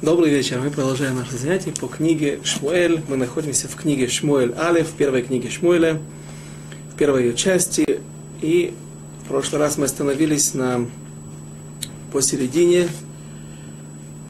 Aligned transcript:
Добрый 0.00 0.30
вечер. 0.30 0.60
Мы 0.60 0.70
продолжаем 0.70 1.16
наше 1.16 1.36
занятие 1.36 1.72
по 1.72 1.88
книге 1.88 2.38
Шмуэль. 2.44 3.02
Мы 3.08 3.16
находимся 3.16 3.66
в 3.66 3.74
книге 3.74 4.06
Шмуэль 4.06 4.52
в 4.52 4.92
первой 4.96 5.22
книге 5.22 5.50
Шмуэля, 5.50 5.98
в 6.94 6.96
первой 6.96 7.24
ее 7.24 7.34
части. 7.34 7.98
И 8.40 8.74
в 9.24 9.28
прошлый 9.28 9.60
раз 9.60 9.76
мы 9.76 9.86
остановились 9.86 10.54
на 10.54 10.86
посередине 12.12 12.88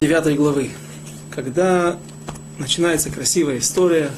девятой 0.01 0.37
главы, 0.37 0.70
когда 1.30 1.98
начинается 2.59 3.11
красивая 3.11 3.59
история, 3.59 4.11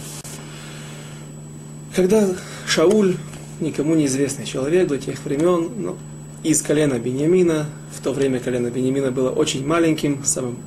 когда 1.97 2.29
Шауль, 2.65 3.17
никому 3.59 3.97
неизвестный 3.97 4.47
человек 4.47 4.87
до 4.87 4.99
тех 4.99 5.19
времен, 5.25 5.69
ну, 5.77 5.99
из 6.43 6.63
колена 6.63 6.99
Бениамина. 6.99 7.67
В 7.93 8.03
то 8.03 8.13
время 8.13 8.41
колено 8.41 8.71
Бениамина 8.71 9.11
было 9.11 9.31
очень 9.31 9.67
маленьким, 9.67 10.25
самым, 10.25 10.59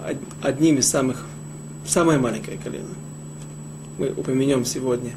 одним 0.41 0.77
из 0.77 0.87
самых, 0.87 1.25
самое 1.85 2.19
маленькое 2.19 2.57
колено. 2.57 2.93
Мы 3.97 4.09
упомянем 4.09 4.65
сегодня 4.65 5.11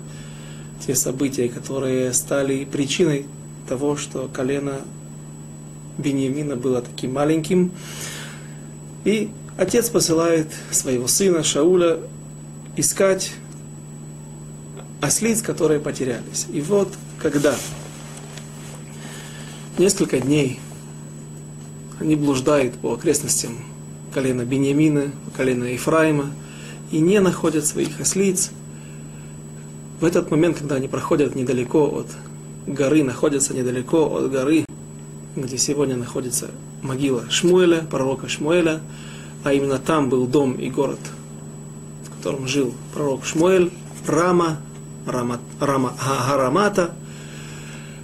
те 0.86 0.94
события, 0.94 1.48
которые 1.48 2.12
стали 2.12 2.64
причиной 2.64 3.26
того, 3.68 3.96
что 3.96 4.28
колено 4.32 4.80
Бениамина 5.98 6.56
было 6.56 6.82
таким 6.82 7.14
маленьким. 7.14 7.72
И 9.04 9.30
отец 9.56 9.88
посылает 9.88 10.48
своего 10.70 11.06
сына 11.06 11.42
Шауля 11.42 11.98
искать 12.76 13.32
ослиц, 15.00 15.42
которые 15.42 15.80
потерялись. 15.80 16.46
И 16.52 16.60
вот 16.60 16.92
когда 17.18 17.54
несколько 19.78 20.18
дней 20.18 20.60
они 21.98 22.16
блуждают 22.16 22.74
по 22.74 22.92
окрестностям 22.92 23.52
колена 24.12 24.44
Бениамина, 24.44 25.12
колена 25.36 25.64
Ефраима, 25.64 26.30
и 26.90 27.00
не 27.00 27.20
находят 27.20 27.66
своих 27.66 28.00
ослиц. 28.00 28.50
В 30.00 30.04
этот 30.04 30.30
момент, 30.30 30.58
когда 30.58 30.76
они 30.76 30.88
проходят 30.88 31.34
недалеко 31.34 31.84
от 31.84 32.06
горы, 32.66 33.02
находятся 33.02 33.54
недалеко 33.54 34.06
от 34.14 34.30
горы, 34.30 34.64
где 35.34 35.58
сегодня 35.58 35.96
находится 35.96 36.50
могила 36.82 37.28
Шмуэля, 37.30 37.82
пророка 37.90 38.28
Шмуэля, 38.28 38.80
а 39.44 39.52
именно 39.52 39.78
там 39.78 40.08
был 40.08 40.26
дом 40.26 40.54
и 40.54 40.70
город, 40.70 41.00
в 42.04 42.16
котором 42.16 42.46
жил 42.46 42.74
пророк 42.94 43.24
Шмуэль, 43.24 43.70
Рама, 44.06 44.58
Рама, 45.06 45.40
Рама 45.60 45.92
Харамата, 45.96 46.94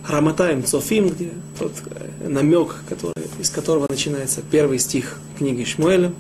Раматаем 0.07 0.65
Цофим, 0.65 1.11
где 1.11 1.33
тот 1.59 1.73
э, 1.87 2.29
намек, 2.29 2.77
который, 2.89 3.25
из 3.39 3.51
которого 3.51 3.87
начинается 3.89 4.43
первый 4.43 4.79
стих 4.79 5.19
книги 5.39 5.65
Шмуэля. 5.65 6.13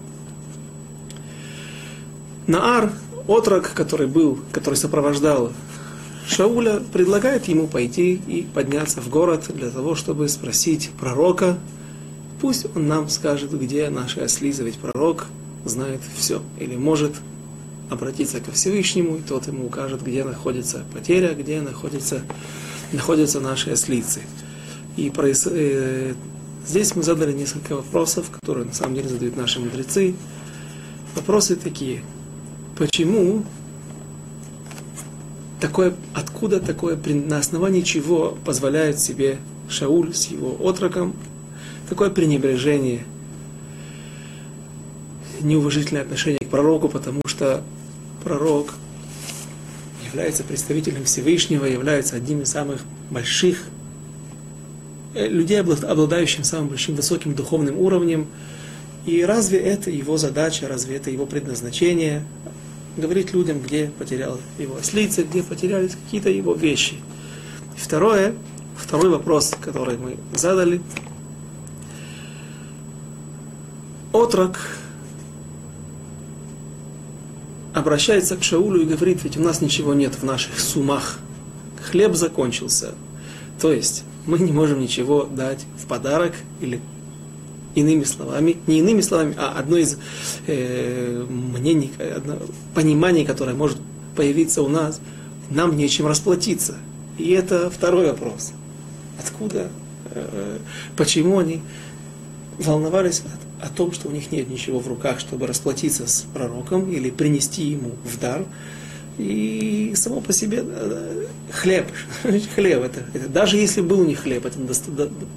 Наар, 2.46 2.92
отрок, 3.26 3.72
который 3.74 4.06
был, 4.06 4.38
который 4.52 4.74
сопровождал 4.74 5.52
Шауля, 6.28 6.80
предлагает 6.92 7.48
ему 7.48 7.66
пойти 7.66 8.14
и 8.14 8.42
подняться 8.42 9.00
в 9.00 9.08
город 9.08 9.46
для 9.54 9.70
того, 9.70 9.94
чтобы 9.96 10.28
спросить 10.28 10.90
пророка, 10.98 11.58
пусть 12.40 12.66
он 12.76 12.86
нам 12.86 13.08
скажет, 13.08 13.58
где 13.58 13.90
наши 13.90 14.20
осли, 14.20 14.52
ведь 14.52 14.78
пророк 14.78 15.26
знает 15.64 16.00
все, 16.16 16.40
или 16.58 16.76
может 16.76 17.14
обратиться 17.90 18.40
ко 18.40 18.52
Всевышнему, 18.52 19.16
и 19.16 19.20
тот 19.20 19.46
ему 19.48 19.66
укажет, 19.66 20.02
где 20.02 20.24
находится 20.24 20.84
потеря, 20.92 21.34
где 21.34 21.60
находится 21.60 22.22
находятся 22.92 23.40
наши 23.40 23.70
ослицы. 23.70 24.22
И 24.96 25.10
проис... 25.10 25.46
э, 25.50 26.14
здесь 26.66 26.94
мы 26.94 27.02
задали 27.02 27.32
несколько 27.32 27.76
вопросов, 27.76 28.30
которые 28.30 28.66
на 28.66 28.72
самом 28.72 28.94
деле 28.94 29.08
задают 29.08 29.36
наши 29.36 29.60
мудрецы. 29.60 30.14
Вопросы 31.14 31.56
такие. 31.56 32.02
Почему 32.76 33.44
такое, 35.60 35.94
откуда 36.14 36.60
такое, 36.60 36.98
на 37.06 37.38
основании 37.38 37.82
чего 37.82 38.36
позволяет 38.44 38.98
себе 38.98 39.38
Шауль 39.68 40.14
с 40.14 40.26
его 40.26 40.56
отроком 40.68 41.14
такое 41.88 42.10
пренебрежение, 42.10 43.04
неуважительное 45.40 46.02
отношение 46.02 46.40
к 46.40 46.48
пророку, 46.48 46.88
потому 46.88 47.20
что 47.26 47.62
пророк 48.24 48.74
является 50.12 50.44
представителем 50.44 51.04
Всевышнего, 51.04 51.64
является 51.64 52.16
одним 52.16 52.42
из 52.42 52.50
самых 52.50 52.82
больших 53.10 53.64
э, 55.14 55.26
людей, 55.26 55.58
обладающим 55.60 56.44
самым 56.44 56.68
большим 56.68 56.94
высоким 56.94 57.34
духовным 57.34 57.78
уровнем. 57.78 58.26
И 59.06 59.24
разве 59.24 59.58
это 59.58 59.90
его 59.90 60.18
задача, 60.18 60.68
разве 60.68 60.96
это 60.96 61.10
его 61.10 61.24
предназначение? 61.26 62.24
Говорить 62.96 63.32
людям, 63.32 63.60
где 63.60 63.90
потерял 63.98 64.38
его 64.58 64.76
ослица, 64.76 65.22
где 65.22 65.42
потерялись 65.42 65.96
какие-то 66.04 66.28
его 66.28 66.52
вещи. 66.54 66.96
Второе, 67.74 68.34
второй 68.76 69.08
вопрос, 69.08 69.54
который 69.60 69.96
мы 69.96 70.16
задали. 70.34 70.82
Отрок 74.12 74.58
обращается 77.74 78.36
к 78.36 78.42
Шаулю 78.42 78.82
и 78.82 78.84
говорит, 78.84 79.22
ведь 79.24 79.36
у 79.36 79.40
нас 79.40 79.60
ничего 79.60 79.94
нет 79.94 80.14
в 80.14 80.24
наших 80.24 80.58
сумах. 80.60 81.18
Хлеб 81.82 82.14
закончился. 82.14 82.94
То 83.60 83.72
есть 83.72 84.04
мы 84.26 84.38
не 84.38 84.52
можем 84.52 84.80
ничего 84.80 85.24
дать 85.24 85.64
в 85.82 85.86
подарок 85.86 86.34
или 86.60 86.80
иными 87.74 88.04
словами, 88.04 88.56
не 88.66 88.80
иными 88.80 89.00
словами, 89.00 89.34
а 89.38 89.54
одно 89.58 89.76
из 89.78 89.96
э, 90.46 91.24
мнений, 91.28 91.92
одно, 91.98 92.36
пониманий, 92.74 93.24
которое 93.24 93.54
может 93.54 93.78
появиться 94.14 94.62
у 94.62 94.68
нас, 94.68 95.00
нам 95.50 95.76
нечем 95.76 96.06
расплатиться. 96.06 96.76
И 97.18 97.30
это 97.30 97.70
второй 97.70 98.06
вопрос. 98.06 98.52
Откуда, 99.18 99.68
э, 100.10 100.58
почему 100.96 101.38
они 101.38 101.62
волновались 102.58 103.22
о 103.62 103.68
том, 103.68 103.92
что 103.92 104.08
у 104.08 104.10
них 104.10 104.32
нет 104.32 104.50
ничего 104.50 104.80
в 104.80 104.88
руках, 104.88 105.20
чтобы 105.20 105.46
расплатиться 105.46 106.06
с 106.06 106.26
пророком 106.34 106.90
или 106.90 107.10
принести 107.10 107.62
ему 107.62 107.92
в 108.04 108.18
дар. 108.18 108.44
И 109.18 109.92
само 109.94 110.20
по 110.20 110.32
себе 110.32 110.64
э, 110.66 111.26
хлеб, 111.50 111.86
хлеб 112.54 112.82
это, 112.82 113.04
это, 113.14 113.28
даже 113.28 113.56
если 113.56 113.80
был 113.80 114.04
не 114.04 114.14
хлеб, 114.14 114.46
это 114.46 114.58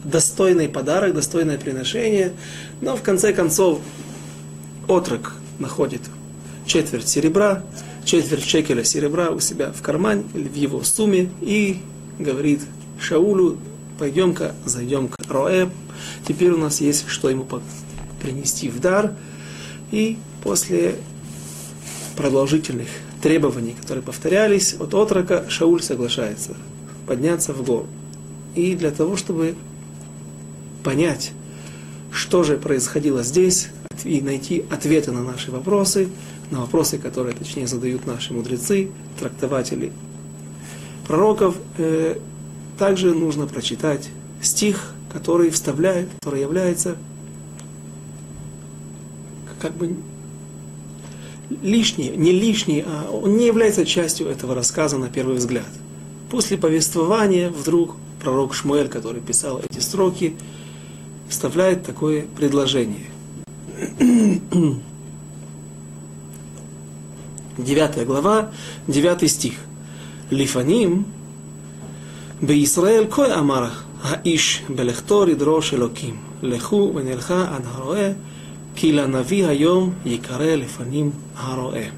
достойный 0.04 0.70
подарок, 0.70 1.14
достойное 1.14 1.58
приношение, 1.58 2.34
но 2.82 2.96
в 2.96 3.02
конце 3.02 3.32
концов 3.32 3.80
отрок 4.88 5.36
находит 5.60 6.02
четверть 6.66 7.08
серебра, 7.08 7.64
четверть 8.06 8.46
шекеля 8.46 8.84
серебра 8.84 9.30
у 9.30 9.40
себя 9.40 9.72
в 9.72 9.82
кармане 9.82 10.24
или 10.34 10.48
в 10.48 10.56
его 10.56 10.82
сумме 10.84 11.30
и 11.42 11.80
говорит 12.18 12.62
Шаулю, 13.00 13.58
пойдем-ка, 14.00 14.56
зайдем-ка, 14.66 15.16
Роэ, 15.28 15.70
теперь 16.28 16.52
у 16.52 16.58
нас 16.58 16.82
есть 16.82 17.08
что 17.08 17.30
ему 17.30 17.44
принести 18.22 18.70
в 18.70 18.80
дар. 18.80 19.14
И 19.92 20.18
после 20.44 20.96
продолжительных 22.16 22.88
требований, 23.22 23.76
которые 23.80 24.04
повторялись, 24.04 24.74
от 24.74 24.94
отрока 24.94 25.46
Шауль 25.50 25.82
соглашается 25.82 26.56
подняться 27.08 27.54
в 27.54 27.64
гору. 27.64 27.88
И 28.56 28.76
для 28.76 28.92
того, 28.92 29.16
чтобы 29.16 29.56
понять, 30.84 31.34
что 32.12 32.44
же 32.44 32.58
происходило 32.58 33.24
здесь, 33.24 33.70
и 34.04 34.22
найти 34.22 34.64
ответы 34.70 35.12
на 35.12 35.24
наши 35.24 35.52
вопросы, 35.52 36.10
на 36.52 36.62
вопросы, 36.62 36.98
которые, 36.98 37.36
точнее, 37.36 37.68
задают 37.68 38.06
наши 38.06 38.34
мудрецы, 38.34 38.90
трактователи 39.20 39.92
пророков, 41.08 41.56
э, 41.78 42.18
также 42.78 43.14
нужно 43.14 43.48
прочитать 43.48 44.10
стих, 44.42 44.94
который 45.12 45.50
вставляет, 45.50 46.10
который 46.20 46.42
является 46.42 46.98
как 49.66 49.74
бы 49.78 49.96
лишний, 51.64 52.10
не 52.10 52.32
лишний, 52.32 52.84
а 52.86 53.10
он 53.12 53.36
не 53.36 53.48
является 53.48 53.84
частью 53.84 54.28
этого 54.28 54.54
рассказа 54.54 55.00
на 55.00 55.10
первый 55.10 55.38
взгляд. 55.38 55.66
После 56.30 56.56
повествования 56.56 57.50
вдруг 57.50 57.96
пророк 58.22 58.54
Шмуэль, 58.54 58.90
который 58.90 59.22
писал 59.22 59.60
эти 59.68 59.80
строки, 59.80 60.36
вставляет 61.28 61.84
такое 61.84 62.28
предложение. 62.38 63.08
Девятая 67.58 68.06
глава, 68.06 68.52
девятый 68.88 69.30
стих. 69.30 69.56
Лифаним 70.30 71.08
Беисраэль 72.40 73.08
кой 73.08 73.32
амарах, 73.32 73.84
аиш 74.04 74.62
белехтори 74.70 75.34
дрош 75.34 75.74
элоким, 75.74 76.20
леху 76.44 76.92
венельха 76.92 77.50
адхароэ, 77.56 78.16
כי 78.75 78.93
לנביא 78.93 79.47
היום 79.47 79.93
יקרא 80.05 80.55
לפנים 80.55 81.11
הרואה. 81.37 81.89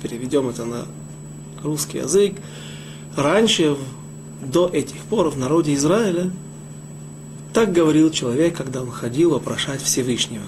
Переведем 0.00 0.48
это 0.48 0.64
на 0.64 0.86
русский 1.64 1.98
язык. 1.98 2.34
Раньше, 3.16 3.76
до 4.40 4.68
этих 4.68 5.00
пор, 5.10 5.28
в 5.30 5.36
народе 5.36 5.74
Израиля, 5.74 6.30
так 7.52 7.72
говорил 7.72 8.12
человек, 8.12 8.56
когда 8.56 8.82
он 8.82 8.92
ходил 8.92 9.30
вопрошать 9.30 9.82
Всевышнего. 9.82 10.44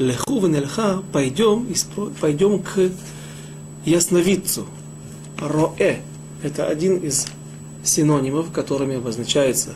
леху 0.00 0.40
венельха, 0.40 1.02
пойдем, 1.12 1.66
пойдем 2.20 2.62
к 2.62 2.90
ясновидцу. 3.84 4.66
Роэ – 5.38 6.42
это 6.42 6.66
один 6.66 6.96
из 6.96 7.26
синонимов, 7.84 8.50
которыми 8.50 8.96
обозначается 8.96 9.74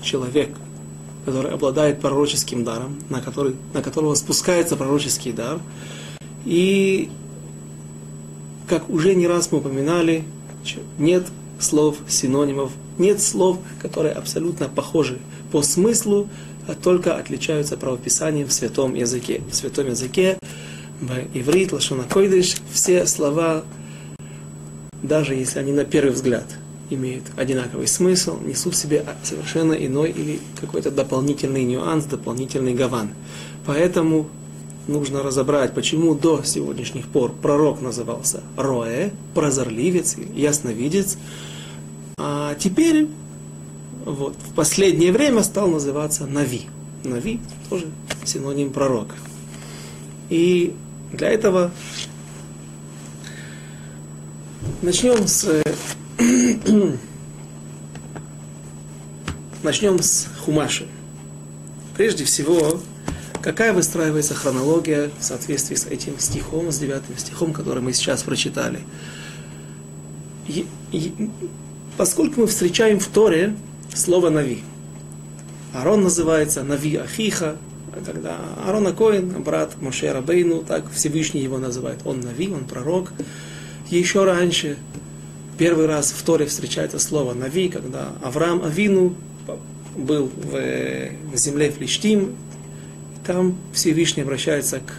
человек, 0.00 0.50
который 1.27 1.51
обладает 1.51 1.99
пророческим 1.99 2.63
даром, 2.63 2.97
на, 3.09 3.19
который, 3.19 3.53
на 3.73 3.81
которого 3.81 4.15
спускается 4.15 4.77
пророческий 4.77 5.33
дар. 5.33 5.59
И, 6.45 7.09
как 8.65 8.89
уже 8.89 9.13
не 9.13 9.27
раз 9.27 9.51
мы 9.51 9.57
упоминали, 9.57 10.23
нет 10.97 11.27
слов, 11.59 11.97
синонимов, 12.07 12.71
нет 12.97 13.21
слов, 13.21 13.59
которые 13.81 14.13
абсолютно 14.13 14.69
похожи 14.69 15.19
по 15.51 15.61
смыслу, 15.63 16.29
а 16.65 16.75
только 16.75 17.17
отличаются 17.17 17.75
правописанием 17.75 18.47
в 18.47 18.53
святом 18.53 18.93
языке. 18.93 19.41
В 19.51 19.53
святом 19.53 19.87
языке, 19.87 20.37
в 21.01 21.11
иврит, 21.33 21.73
лашона 21.73 22.03
койдыш, 22.03 22.55
все 22.71 23.05
слова, 23.05 23.65
даже 25.03 25.35
если 25.35 25.59
они 25.59 25.73
на 25.73 25.83
первый 25.83 26.13
взгляд 26.13 26.45
имеют 26.89 27.25
одинаковый 27.35 27.87
смысл, 27.87 28.39
несут 28.41 28.73
в 28.73 28.77
себе 28.77 29.05
совершенно 29.23 29.73
иной 29.73 30.11
или 30.11 30.39
какой-то 30.59 30.91
дополнительный 30.91 31.63
нюанс, 31.63 32.05
дополнительный 32.05 32.73
гаван. 32.73 33.09
Поэтому 33.65 34.27
нужно 34.87 35.21
разобрать, 35.21 35.73
почему 35.73 36.15
до 36.15 36.43
сегодняшних 36.43 37.07
пор 37.07 37.33
пророк 37.33 37.81
назывался 37.81 38.41
Роэ, 38.55 39.11
прозорливец, 39.33 40.15
ясновидец, 40.33 41.17
а 42.17 42.55
теперь 42.55 43.07
вот, 44.05 44.35
в 44.49 44.53
последнее 44.53 45.11
время 45.11 45.43
стал 45.43 45.67
называться 45.67 46.25
Нави. 46.25 46.67
Нави 47.03 47.39
тоже 47.69 47.87
синоним 48.23 48.71
пророка. 48.71 49.15
И 50.29 50.73
для 51.11 51.29
этого 51.29 51.71
начнем 54.81 55.27
с 55.27 55.63
начнем 59.63 60.01
с 60.01 60.27
Хумаши. 60.39 60.87
Прежде 61.95 62.23
всего, 62.23 62.79
какая 63.41 63.71
выстраивается 63.71 64.33
хронология 64.33 65.11
в 65.19 65.23
соответствии 65.23 65.75
с 65.75 65.85
этим 65.85 66.17
стихом, 66.17 66.71
с 66.71 66.79
девятым 66.79 67.17
стихом, 67.17 67.53
который 67.53 67.83
мы 67.83 67.93
сейчас 67.93 68.23
прочитали. 68.23 68.79
И, 70.47 70.65
и, 70.91 71.29
поскольку 71.97 72.41
мы 72.41 72.47
встречаем 72.47 72.99
в 72.99 73.07
Торе 73.07 73.55
слово 73.93 74.29
Нави. 74.29 74.63
Арон 75.73 76.01
называется 76.01 76.63
Нави 76.63 76.95
Ахиха, 76.95 77.57
когда 78.05 78.37
Арон 78.65 78.87
Акоин, 78.87 79.43
брат 79.43 79.79
Моше 79.81 80.11
Рабейну, 80.11 80.63
так 80.63 80.91
Всевышний 80.91 81.41
его 81.41 81.59
называет. 81.59 81.99
Он 82.05 82.21
Нави, 82.21 82.49
он 82.49 82.65
пророк. 82.65 83.11
Еще 83.89 84.23
раньше, 84.25 84.77
первый 85.57 85.87
раз 85.87 86.11
в 86.11 86.21
Торе 86.23 86.45
встречается 86.45 86.99
слово 86.99 87.33
Нави, 87.33 87.69
когда 87.69 88.13
Авраам 88.21 88.63
Авину 88.63 89.15
был 89.95 90.31
в, 90.35 91.35
земле 91.35 91.71
Флиштим, 91.71 92.35
там 93.25 93.57
Всевышний 93.73 94.23
обращается 94.23 94.79
к 94.79 94.93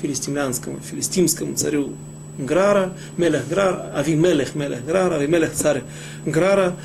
филистимлянскому, 0.00 0.78
филистимскому 0.80 1.56
царю 1.56 1.94
Грара, 2.38 2.94
Мелех 3.16 3.48
Грар, 3.48 3.92
Ави 3.94 4.14
Мелех, 4.14 4.54
Мелех 4.54 4.84
Грара, 4.84 5.16
Ави 5.16 5.26
Мелех 5.26 5.52
царь 5.52 5.82
Грара, 6.24 6.76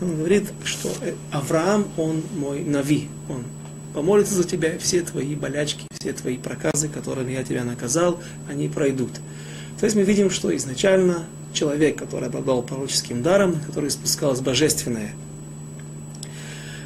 он 0.00 0.16
говорит, 0.16 0.52
что 0.64 0.88
э, 1.02 1.14
Авраам, 1.32 1.88
он 1.96 2.22
мой 2.36 2.60
нави, 2.60 3.08
он 3.28 3.44
помолится 3.92 4.34
за 4.34 4.44
тебя, 4.44 4.78
все 4.78 5.02
твои 5.02 5.34
болячки, 5.34 5.86
все 5.98 6.12
твои 6.12 6.36
проказы, 6.36 6.88
которыми 6.88 7.32
я 7.32 7.42
тебя 7.42 7.64
наказал, 7.64 8.20
они 8.48 8.68
пройдут. 8.68 9.10
То 9.78 9.84
есть 9.84 9.96
мы 9.96 10.02
видим, 10.02 10.30
что 10.30 10.54
изначально 10.56 11.24
человек, 11.52 11.98
который 11.98 12.28
обладал 12.28 12.62
пророческим 12.62 13.22
даром, 13.22 13.60
который 13.66 13.90
спускалось 13.90 14.40
божественное, 14.40 15.12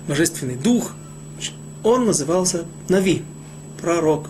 божественный 0.08 0.56
дух, 0.56 0.94
он 1.82 2.06
назывался 2.06 2.64
Нави, 2.88 3.22
пророк. 3.81 4.28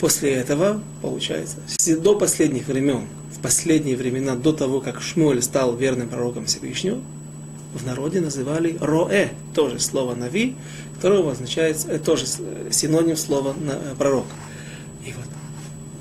После 0.00 0.32
этого, 0.32 0.82
получается, 1.02 1.56
до 1.98 2.16
последних 2.16 2.68
времен, 2.68 3.06
в 3.36 3.40
последние 3.40 3.96
времена, 3.96 4.34
до 4.34 4.52
того, 4.52 4.80
как 4.80 5.00
Шмуэль 5.00 5.42
стал 5.42 5.76
верным 5.76 6.08
пророком 6.08 6.46
Всевышнего, 6.46 7.00
в 7.74 7.86
народе 7.86 8.20
называли 8.20 8.76
роэ, 8.80 9.30
тоже 9.54 9.78
слово 9.78 10.14
нави, 10.14 10.56
которое 10.96 11.28
означает, 11.30 11.84
э, 11.88 11.98
тоже 11.98 12.26
синоним 12.70 13.16
слова 13.16 13.54
э, 13.58 13.94
пророк. 13.96 14.26
И 15.06 15.12
вот 15.12 15.24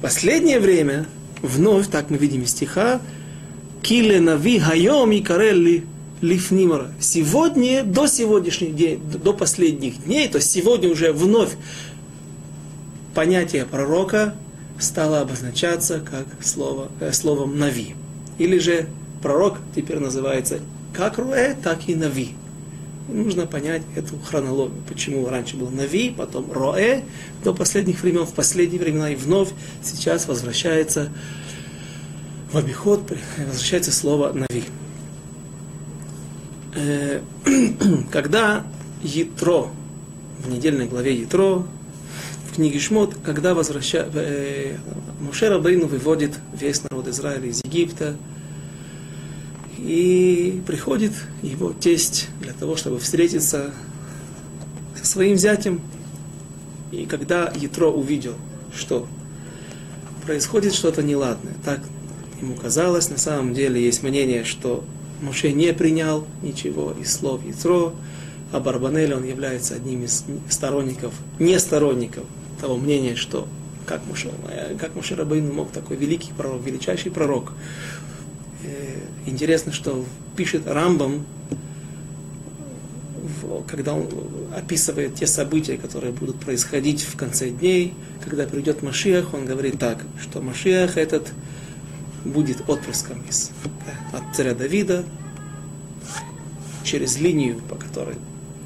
последнее 0.01 0.59
время, 0.59 1.05
вновь, 1.41 1.89
так 1.89 2.09
мы 2.09 2.17
видим 2.17 2.41
из 2.41 2.51
стиха, 2.51 3.01
киле 3.81 4.19
нави 4.19 4.59
хайом 4.59 5.11
и 5.11 5.21
карелли 5.21 5.85
лифнимара. 6.21 6.91
Сегодня, 6.99 7.83
до 7.83 8.07
сегодняшних 8.07 8.75
дней, 8.75 8.99
до 9.23 9.33
последних 9.33 10.03
дней, 10.03 10.27
то 10.27 10.37
есть 10.37 10.51
сегодня 10.51 10.89
уже 10.89 11.13
вновь 11.13 11.51
понятие 13.15 13.65
пророка 13.65 14.35
стало 14.79 15.21
обозначаться 15.21 15.99
как 15.99 16.25
слово, 16.43 16.89
э, 16.99 17.11
словом 17.11 17.57
нави. 17.57 17.95
Или 18.37 18.59
же 18.59 18.87
пророк 19.21 19.57
теперь 19.75 19.99
называется 19.99 20.59
как 20.93 21.17
Руэ, 21.17 21.55
так 21.61 21.87
и 21.87 21.95
Нави. 21.95 22.31
Нужно 23.07 23.47
понять 23.47 23.81
эту 23.95 24.17
хронологию, 24.19 24.81
почему 24.87 25.27
раньше 25.27 25.57
был 25.57 25.69
Нави, 25.69 26.13
потом 26.15 26.51
Роэ, 26.51 27.01
до 27.43 27.53
последних 27.53 28.03
времен, 28.03 28.25
в 28.25 28.33
последние 28.33 28.79
времена 28.79 29.11
и 29.11 29.15
вновь 29.15 29.49
сейчас 29.83 30.27
возвращается 30.27 31.09
в 32.51 32.57
обиход, 32.57 33.01
возвращается 33.37 33.91
слово 33.91 34.33
Нави. 34.33 34.63
Э, 36.75 37.21
когда 38.11 38.65
Ятро, 39.03 39.67
в 40.39 40.49
недельной 40.49 40.87
главе 40.87 41.15
Ятро, 41.15 41.63
в 42.49 42.55
книге 42.55 42.79
Шмот, 42.79 43.15
когда 43.23 43.53
возвраща... 43.53 44.07
э, 44.13 44.77
Мушер 45.19 45.53
Абейну 45.53 45.85
выводит 45.85 46.39
весь 46.59 46.81
народ 46.83 47.07
Израиля 47.07 47.47
из 47.47 47.61
Египта, 47.63 48.15
и 49.77 50.61
приходит 50.65 51.13
его 51.41 51.71
тесть 51.71 52.29
для 52.41 52.53
того, 52.53 52.75
чтобы 52.75 52.99
встретиться 52.99 53.71
со 54.95 55.05
своим 55.05 55.37
зятем. 55.37 55.81
И 56.91 57.05
когда 57.05 57.51
Ятро 57.55 57.87
увидел, 57.87 58.33
что 58.75 59.07
происходит 60.25 60.73
что-то 60.73 61.03
неладное, 61.03 61.53
так 61.63 61.79
ему 62.41 62.55
казалось, 62.55 63.09
на 63.09 63.17
самом 63.17 63.53
деле 63.53 63.83
есть 63.83 64.03
мнение, 64.03 64.43
что 64.43 64.83
Моше 65.21 65.51
не 65.51 65.73
принял 65.73 66.25
ничего 66.41 66.93
из 66.99 67.13
слов 67.13 67.45
Ятро, 67.45 67.93
а 68.51 68.59
Барбанель, 68.59 69.13
он 69.13 69.23
является 69.23 69.75
одним 69.75 70.03
из 70.03 70.25
сторонников, 70.49 71.13
не 71.37 71.59
сторонников 71.59 72.23
того 72.59 72.77
мнения, 72.77 73.15
что 73.15 73.47
как 73.85 74.05
Моше, 74.07 74.31
как 74.79 74.95
Моше 74.95 75.15
Рабейну 75.15 75.53
мог 75.53 75.71
такой 75.71 75.97
великий 75.97 76.31
пророк, 76.33 76.63
величайший 76.65 77.11
пророк, 77.11 77.53
Интересно, 79.25 79.71
что 79.71 80.05
пишет 80.35 80.63
Рамбам, 80.65 81.25
когда 83.67 83.93
он 83.93 84.07
описывает 84.55 85.15
те 85.15 85.27
события, 85.27 85.77
которые 85.77 86.11
будут 86.11 86.39
происходить 86.39 87.03
в 87.03 87.15
конце 87.15 87.49
дней, 87.49 87.93
когда 88.23 88.45
придет 88.45 88.81
Машиах, 88.81 89.33
он 89.33 89.45
говорит 89.45 89.77
так, 89.77 89.99
что 90.19 90.41
Машиах 90.41 90.97
этот 90.97 91.31
будет 92.25 92.67
отпрыском 92.67 93.21
из, 93.29 93.51
от 94.11 94.35
царя 94.35 94.53
Давида 94.53 95.03
через 96.83 97.19
линию, 97.19 97.59
по 97.69 97.75
которой 97.75 98.15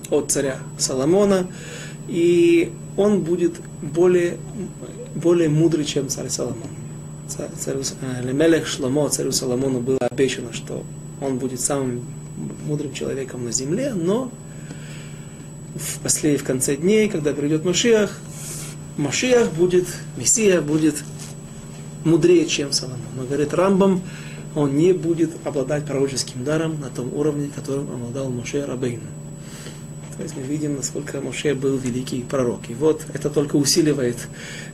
от 0.09 0.31
царя 0.31 0.59
Соломона, 0.77 1.47
и 2.07 2.71
он 2.97 3.21
будет 3.21 3.55
более, 3.81 4.37
более 5.15 5.49
мудрый, 5.49 5.85
чем 5.85 6.09
царь 6.09 6.29
Соломон. 6.29 6.69
Царю, 7.27 7.81
э, 8.01 8.21
Лемелех 8.21 8.67
Шломо, 8.67 9.09
царю 9.09 9.31
Соломону 9.31 9.79
было 9.79 9.97
обещано, 9.99 10.53
что 10.53 10.83
он 11.21 11.39
будет 11.39 11.59
самым 11.61 12.01
мудрым 12.67 12.93
человеком 12.93 13.45
на 13.45 13.51
земле, 13.51 13.93
но 13.93 14.29
в, 15.75 15.99
после, 15.99 16.37
в 16.37 16.43
конце 16.43 16.75
дней, 16.75 17.09
когда 17.09 17.33
придет 17.33 17.65
Машиах, 17.65 18.19
Машиах 18.97 19.51
будет, 19.53 19.87
Мессия 20.17 20.61
будет 20.61 21.03
мудрее, 22.03 22.45
чем 22.45 22.71
Соломон. 22.71 22.99
Но, 23.15 23.23
говорит 23.23 23.53
Рамбам, 23.53 24.01
он 24.55 24.77
не 24.77 24.93
будет 24.93 25.31
обладать 25.45 25.85
пророческим 25.85 26.43
даром 26.43 26.79
на 26.79 26.89
том 26.89 27.13
уровне, 27.13 27.49
которым 27.53 27.91
обладал 27.91 28.29
Моше 28.29 28.65
Рабейн. 28.65 29.01
То 30.17 30.21
есть 30.21 30.35
мы 30.35 30.43
видим, 30.43 30.75
насколько 30.75 31.21
Моше 31.21 31.55
был 31.55 31.75
великий 31.75 32.21
пророк. 32.21 32.69
И 32.69 32.75
вот 32.75 33.03
это 33.13 33.31
только 33.31 33.55
усиливает 33.55 34.17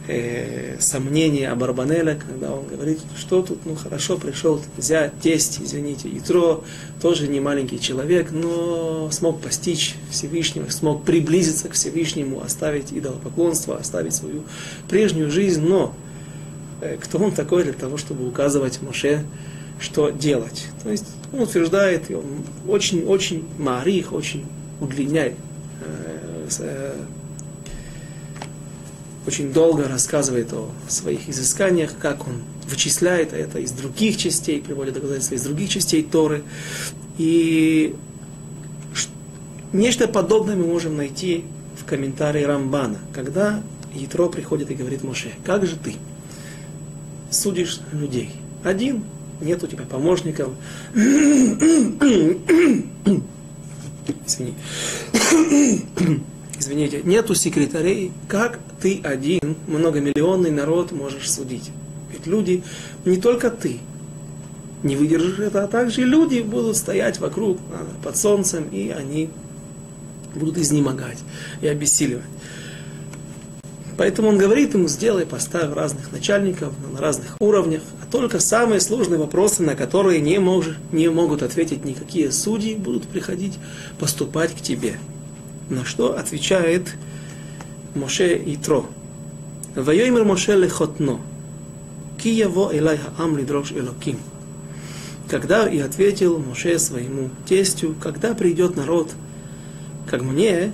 э, 0.08 0.76
сомнения 0.80 1.50
Абарбанеля, 1.50 2.20
когда 2.28 2.54
он 2.54 2.68
говорит, 2.68 3.00
что 3.18 3.42
тут, 3.42 3.66
ну 3.66 3.76
хорошо, 3.76 4.18
пришел 4.18 4.62
взять 4.76 5.14
тесть, 5.22 5.60
извините, 5.64 6.10
Итро, 6.18 6.64
тоже 7.02 7.30
не 7.30 7.40
маленький 7.40 7.80
человек, 7.80 8.32
но 8.32 9.10
смог 9.12 9.40
постичь 9.40 9.96
Всевышнего, 10.12 10.70
смог 10.70 11.06
приблизиться 11.06 11.70
к 11.70 11.74
Всевышнему, 11.74 12.42
оставить 12.44 12.92
идолопоклонство, 12.92 13.78
оставить 13.78 14.16
свою 14.16 14.44
прежнюю 14.90 15.32
жизнь, 15.32 15.62
но 15.62 15.96
кто 17.02 17.18
он 17.20 17.32
такой 17.32 17.64
для 17.64 17.74
того, 17.74 17.98
чтобы 17.98 18.28
указывать 18.28 18.82
Моше, 18.82 19.26
что 19.80 20.10
делать? 20.10 20.68
То 20.84 20.90
есть 20.90 21.06
он 21.34 21.42
утверждает, 21.42 22.10
и 22.10 22.16
он 22.16 22.26
очень-очень 22.68 23.46
марих, 23.58 24.14
очень 24.14 24.46
удлиняет, 24.80 25.36
э, 25.82 26.48
э, 26.60 26.94
очень 29.28 29.54
долго 29.54 29.88
рассказывает 29.88 30.52
о 30.54 30.70
своих 30.88 31.30
изысканиях, 31.30 31.92
как 32.00 32.28
он 32.28 32.42
вычисляет 32.68 33.34
это 33.34 33.60
из 33.60 33.72
других 33.72 34.18
частей, 34.18 34.62
приводит 34.62 34.96
доказательства 34.96 35.36
из 35.36 35.44
других 35.44 35.70
частей 35.70 36.04
Торы. 36.04 36.44
И 37.18 37.96
нечто 39.74 40.08
подобное 40.08 40.56
мы 40.56 40.66
можем 40.66 40.98
найти 40.98 41.46
в 41.80 41.86
комментарии 41.86 42.44
Рамбана, 42.44 43.00
когда 43.14 43.62
Ятро 43.94 44.30
приходит 44.30 44.72
и 44.72 44.76
говорит 44.76 45.04
Моше, 45.04 45.32
как 45.44 45.66
же 45.66 45.76
ты 45.76 45.96
судишь 47.32 47.82
людей? 47.92 48.32
Один, 48.64 49.04
нет 49.42 49.64
у 49.64 49.68
тебя 49.68 49.86
помощников. 49.86 50.50
Извини. 54.26 54.56
Извините, 56.60 57.02
нету 57.04 57.36
секретарей, 57.36 58.12
как 58.28 58.60
ты 58.82 59.00
один, 59.04 59.56
многомиллионный 59.68 60.52
народ 60.52 60.92
можешь 60.92 61.32
судить? 61.32 61.72
Ведь 62.12 62.28
люди, 62.28 62.64
не 63.06 63.18
только 63.18 63.50
ты, 63.50 63.80
не 64.84 64.96
выдержишь 64.96 65.40
это, 65.40 65.64
а 65.64 65.68
также 65.68 66.04
люди 66.04 66.42
будут 66.42 66.76
стоять 66.76 67.20
вокруг 67.20 67.60
а, 67.72 67.88
под 68.04 68.18
солнцем, 68.18 68.66
и 68.72 68.90
они 68.90 69.30
будут 70.36 70.58
изнемогать 70.58 71.20
и 71.62 71.68
обессиливать. 71.68 72.24
Поэтому 74.00 74.30
он 74.30 74.38
говорит 74.38 74.76
ему, 74.76 74.88
сделай, 74.88 75.26
поставь 75.26 75.74
разных 75.74 76.14
начальников 76.14 76.72
на 76.94 77.02
разных 77.02 77.36
уровнях, 77.42 77.82
а 78.02 78.10
только 78.10 78.40
самые 78.40 78.80
сложные 78.80 79.20
вопросы, 79.20 79.62
на 79.62 79.76
которые 79.76 80.22
не, 80.22 80.40
мож, 80.40 80.68
не 80.94 81.10
могут 81.10 81.44
ответить 81.44 81.84
никакие 81.84 82.32
судьи, 82.32 82.76
будут 82.76 83.10
приходить 83.10 83.60
поступать 84.00 84.56
к 84.56 84.62
тебе. 84.62 84.96
На 85.70 85.84
что 85.84 86.18
отвечает 86.18 86.96
Моше 87.94 88.42
Итро. 88.46 88.86
Вайомер 89.76 90.24
Моше 90.24 90.56
лехотно. 90.56 91.20
Ки 92.18 92.30
яво 92.30 92.72
элай 92.72 92.98
хаам 92.98 93.38
элоким. 93.38 94.20
Когда 95.28 95.68
и 95.68 95.78
ответил 95.78 96.40
Моше 96.40 96.80
своему 96.80 97.32
тестю, 97.46 97.96
когда 98.02 98.34
придет 98.34 98.78
народ, 98.78 99.12
как 100.10 100.22
мне, 100.22 100.72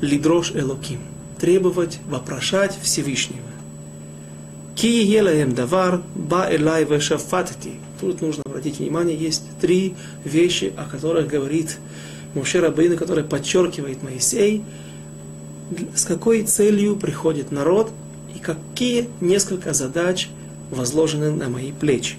лидрош 0.00 0.50
элоким 0.56 1.13
требовать, 1.44 1.98
вопрошать 2.08 2.74
Всевышнего. 2.80 3.42
Ки 4.74 5.02
елаем 5.04 5.54
давар 5.54 6.00
ба 6.14 6.48
элай 6.50 6.86
вешафатти. 6.86 7.72
Тут 8.00 8.22
нужно 8.22 8.44
обратить 8.46 8.78
внимание, 8.78 9.14
есть 9.14 9.42
три 9.60 9.94
вещи, 10.24 10.72
о 10.74 10.84
которых 10.84 11.28
говорит 11.28 11.76
Муше 12.32 12.62
Рабейну, 12.62 12.96
который 12.96 13.24
подчеркивает 13.24 14.02
Моисей, 14.02 14.64
с 15.94 16.06
какой 16.06 16.44
целью 16.44 16.96
приходит 16.96 17.52
народ 17.52 17.90
и 18.34 18.38
какие 18.38 19.10
несколько 19.20 19.74
задач 19.74 20.30
возложены 20.70 21.30
на 21.30 21.50
мои 21.50 21.72
плечи. 21.72 22.14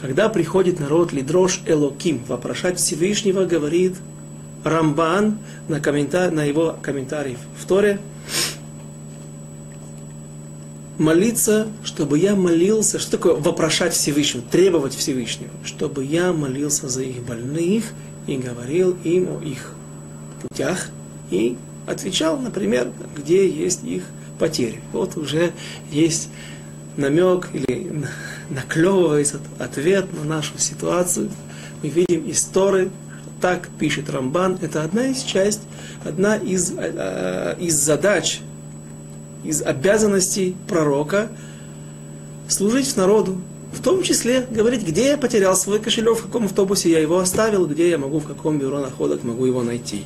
Когда 0.00 0.28
приходит 0.28 0.80
народ 0.80 1.12
Лидрош 1.12 1.60
Элоким, 1.64 2.24
вопрошать 2.26 2.80
Всевышнего, 2.80 3.44
говорит 3.44 3.94
Рамбан 4.66 5.38
на, 5.68 5.80
комментар... 5.80 6.32
на 6.32 6.44
его 6.44 6.76
комментарий 6.82 7.38
в 7.56 7.66
Торе, 7.66 8.00
молиться, 10.98 11.68
чтобы 11.84 12.18
я 12.18 12.34
молился, 12.34 12.98
что 12.98 13.12
такое 13.12 13.34
вопрошать 13.34 13.94
Всевышнего, 13.94 14.44
требовать 14.50 14.94
Всевышнего, 14.94 15.50
чтобы 15.64 16.04
я 16.04 16.32
молился 16.32 16.88
за 16.88 17.02
их 17.02 17.22
больных 17.22 17.84
и 18.26 18.36
говорил 18.36 18.96
им 19.04 19.36
о 19.36 19.40
их 19.40 19.72
путях 20.42 20.88
и 21.30 21.56
отвечал, 21.86 22.36
например, 22.36 22.90
где 23.16 23.48
есть 23.48 23.84
их 23.84 24.02
потери. 24.40 24.80
Вот 24.92 25.16
уже 25.16 25.52
есть 25.92 26.28
намек 26.96 27.50
или 27.52 28.04
наклевывается 28.50 29.38
ответ 29.60 30.12
на 30.12 30.24
нашу 30.24 30.58
ситуацию. 30.58 31.30
Мы 31.84 31.90
видим 31.90 32.28
истории, 32.28 32.90
так 33.40 33.68
пишет 33.78 34.10
Рамбан, 34.10 34.58
это 34.60 34.82
одна 34.82 35.06
из 35.08 35.22
часть, 35.22 35.62
одна 36.04 36.36
из, 36.36 36.72
э, 36.76 37.56
из 37.60 37.74
задач, 37.74 38.40
из 39.44 39.62
обязанностей 39.62 40.56
пророка 40.68 41.28
служить 42.48 42.96
народу. 42.96 43.40
В 43.72 43.82
том 43.82 44.02
числе 44.02 44.46
говорить, 44.50 44.86
где 44.86 45.08
я 45.08 45.18
потерял 45.18 45.54
свой 45.56 45.80
кошелек, 45.80 46.18
в 46.18 46.22
каком 46.22 46.46
автобусе 46.46 46.90
я 46.90 46.98
его 46.98 47.18
оставил, 47.18 47.66
где 47.66 47.90
я 47.90 47.98
могу, 47.98 48.20
в 48.20 48.26
каком 48.26 48.58
бюро 48.58 48.80
находок 48.80 49.22
могу 49.22 49.44
его 49.44 49.62
найти. 49.62 50.04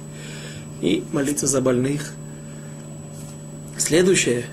И 0.80 1.04
молиться 1.12 1.46
за 1.46 1.60
больных. 1.60 2.14
Следующее, 3.78 4.44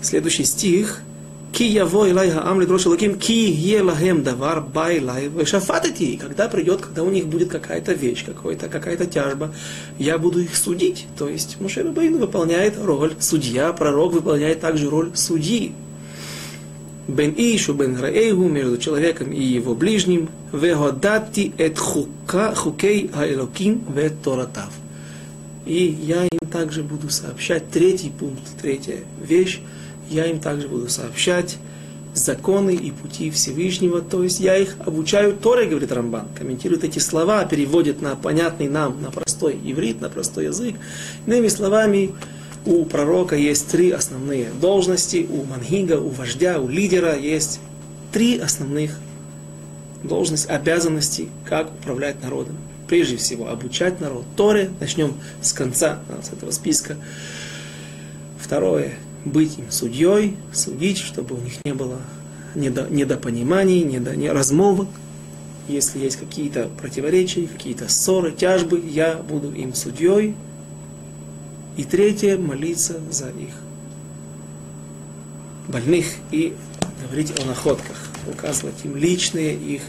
следующий 0.00 0.44
стих– 0.44 1.00
Ки 1.54 1.62
яво 1.62 2.08
илай 2.08 2.30
хаам 2.30 2.60
лидрош 2.60 2.86
лаким, 2.86 3.16
ки 3.16 3.32
елахем 3.32 4.24
давар 4.24 4.60
байлай 4.60 5.28
вешафатати. 5.28 6.16
Когда 6.16 6.48
придет, 6.48 6.80
когда 6.80 7.04
у 7.04 7.10
них 7.10 7.28
будет 7.28 7.48
какая-то 7.48 7.92
вещь, 7.92 8.24
какая-то 8.26 8.68
какая 8.68 8.96
тяжба, 8.96 9.54
я 9.96 10.18
буду 10.18 10.40
их 10.40 10.56
судить. 10.56 11.06
То 11.16 11.28
есть 11.28 11.60
Муше 11.60 11.84
Рабейн 11.84 12.18
выполняет 12.18 12.74
роль 12.82 13.14
судья, 13.20 13.72
пророк 13.72 14.14
выполняет 14.14 14.60
также 14.60 14.90
роль 14.90 15.12
судьи. 15.14 15.72
Бен 17.06 17.32
Ишу, 17.36 17.74
Бен 17.74 18.00
Раэйгу, 18.00 18.48
между 18.48 18.76
человеком 18.76 19.30
и 19.30 19.40
его 19.40 19.76
ближним, 19.76 20.30
вегодати 20.52 21.52
эт 21.56 21.78
хука, 21.78 22.52
хукей 22.56 23.12
аэлоким 23.14 23.84
ве 23.94 24.10
торатав. 24.10 24.72
И 25.66 25.84
я 26.02 26.24
им 26.24 26.48
также 26.50 26.82
буду 26.82 27.10
сообщать 27.10 27.70
третий 27.70 28.10
пункт, 28.10 28.42
третья 28.60 28.96
вещь, 29.22 29.60
я 30.10 30.26
им 30.26 30.40
также 30.40 30.68
буду 30.68 30.88
сообщать 30.88 31.58
законы 32.14 32.74
и 32.74 32.90
пути 32.90 33.30
Всевышнего, 33.30 34.00
то 34.00 34.22
есть 34.22 34.40
я 34.40 34.56
их 34.56 34.76
обучаю 34.84 35.34
Торе, 35.34 35.66
говорит 35.66 35.90
Рамбан, 35.92 36.28
комментирует 36.38 36.84
эти 36.84 37.00
слова, 37.00 37.44
переводит 37.44 38.00
на 38.00 38.14
понятный 38.14 38.68
нам, 38.68 39.02
на 39.02 39.10
простой 39.10 39.58
иврит, 39.64 40.00
на 40.00 40.08
простой 40.08 40.46
язык. 40.46 40.76
Иными 41.26 41.48
словами, 41.48 42.12
у 42.66 42.84
пророка 42.84 43.36
есть 43.36 43.68
три 43.68 43.90
основные 43.90 44.48
должности, 44.60 45.26
у 45.28 45.44
мангига, 45.44 46.00
у 46.00 46.08
вождя, 46.08 46.60
у 46.60 46.68
лидера 46.68 47.16
есть 47.18 47.60
три 48.12 48.38
основных 48.38 48.98
должности, 50.02 50.48
обязанности, 50.48 51.28
как 51.44 51.70
управлять 51.72 52.22
народом. 52.22 52.56
Прежде 52.88 53.16
всего, 53.16 53.48
обучать 53.48 54.00
народ 54.00 54.24
Торе, 54.36 54.70
начнем 54.78 55.14
с 55.42 55.52
конца, 55.52 56.00
с 56.22 56.32
этого 56.32 56.50
списка. 56.52 56.96
Второе, 58.38 58.94
быть 59.24 59.58
им 59.58 59.70
судьей, 59.70 60.36
судить, 60.52 60.98
чтобы 60.98 61.36
у 61.36 61.38
них 61.38 61.54
не 61.64 61.74
было 61.74 62.00
недо, 62.54 62.86
недопониманий, 62.90 63.82
недо, 63.82 64.14
не, 64.16 64.30
размолвок. 64.30 64.88
Если 65.66 65.98
есть 65.98 66.16
какие-то 66.16 66.68
противоречия, 66.80 67.46
какие-то 67.46 67.88
ссоры, 67.88 68.32
тяжбы, 68.32 68.78
я 68.80 69.16
буду 69.16 69.52
им 69.52 69.74
судьей. 69.74 70.34
И 71.76 71.84
третье, 71.84 72.36
молиться 72.36 73.00
за 73.10 73.30
их 73.30 73.54
больных 75.66 76.06
и 76.30 76.54
говорить 77.02 77.38
о 77.40 77.46
находках, 77.46 77.96
указывать 78.30 78.84
им 78.84 78.96
личные 78.96 79.54
их 79.54 79.82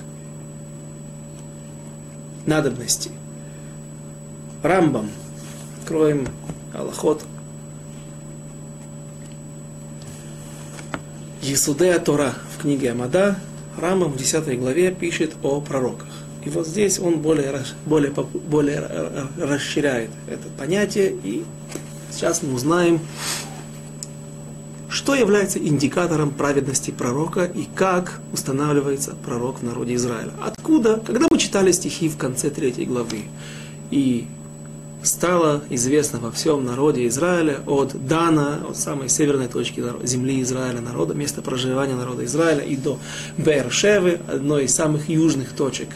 надобности. 2.45 3.11
Рамбам. 4.63 5.09
Откроем 5.81 6.27
Аллахот 6.73 7.23
Есудея 11.45 11.99
Тора 11.99 12.33
в 12.57 12.61
книге 12.63 12.91
Амада, 12.91 13.37
Рамам 13.77 14.11
в 14.11 14.17
10 14.17 14.59
главе 14.59 14.91
пишет 14.91 15.33
о 15.43 15.61
пророках. 15.61 16.07
И 16.43 16.49
вот 16.49 16.65
здесь 16.65 16.97
он 16.97 17.19
более, 17.19 17.61
более, 17.85 18.11
более 18.11 19.29
расширяет 19.37 20.09
это 20.27 20.47
понятие, 20.57 21.15
и 21.23 21.43
сейчас 22.09 22.41
мы 22.41 22.55
узнаем, 22.55 22.99
что 24.89 25.13
является 25.13 25.59
индикатором 25.59 26.31
праведности 26.31 26.89
пророка 26.89 27.45
и 27.45 27.67
как 27.75 28.21
устанавливается 28.33 29.13
пророк 29.23 29.59
в 29.59 29.63
народе 29.63 29.93
Израиля. 29.95 30.31
Откуда, 30.43 30.99
когда 31.05 31.27
мы 31.29 31.37
читали 31.37 31.71
стихи 31.71 32.09
в 32.09 32.17
конце 32.17 32.49
третьей 32.49 32.85
главы 32.85 33.25
и 33.91 34.25
стало 35.05 35.63
известно 35.69 36.19
во 36.19 36.31
всем 36.31 36.65
народе 36.65 37.07
Израиля 37.07 37.59
от 37.65 38.07
Дана, 38.07 38.61
от 38.67 38.77
самой 38.77 39.09
северной 39.09 39.47
точки 39.47 39.83
земли 40.03 40.41
Израиля, 40.41 40.81
народа, 40.81 41.13
места 41.13 41.41
проживания 41.41 41.95
народа 41.95 42.25
Израиля, 42.25 42.61
и 42.61 42.75
до 42.75 42.99
Бершевы, 43.37 44.19
одной 44.27 44.65
из 44.65 44.75
самых 44.75 45.09
южных 45.09 45.53
точек 45.53 45.89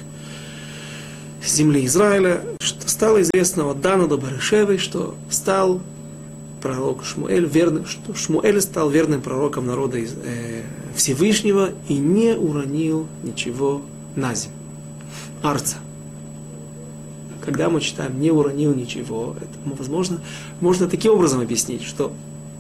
земли 1.44 1.86
Израиля, 1.86 2.42
что 2.60 2.88
стало 2.88 3.22
известно 3.22 3.70
от 3.70 3.82
Дана 3.82 4.08
до 4.08 4.18
Бершевы, 4.18 4.78
что 4.78 5.16
стал 5.30 5.82
пророк 6.62 7.04
Шмуэль 7.04 7.46
верным, 7.46 7.86
что 7.86 8.14
Шмуэль 8.14 8.62
стал 8.62 8.90
верным 8.90 9.22
пророком 9.22 9.66
народа 9.66 9.98
э, 10.00 10.64
Всевышнего 10.96 11.70
и 11.88 11.98
не 11.98 12.34
уронил 12.34 13.08
ничего 13.24 13.82
на 14.16 14.36
землю. 14.36 14.58
Арца 15.42 15.78
когда 17.50 17.68
мы 17.68 17.82
читаем 17.82 18.20
«не 18.22 18.30
уронил 18.30 18.76
ничего», 18.76 19.36
это, 19.36 19.50
ну, 19.66 19.74
возможно, 19.74 20.22
можно 20.62 20.88
таким 20.88 21.14
образом 21.14 21.42
объяснить, 21.42 21.82
что 21.82 22.14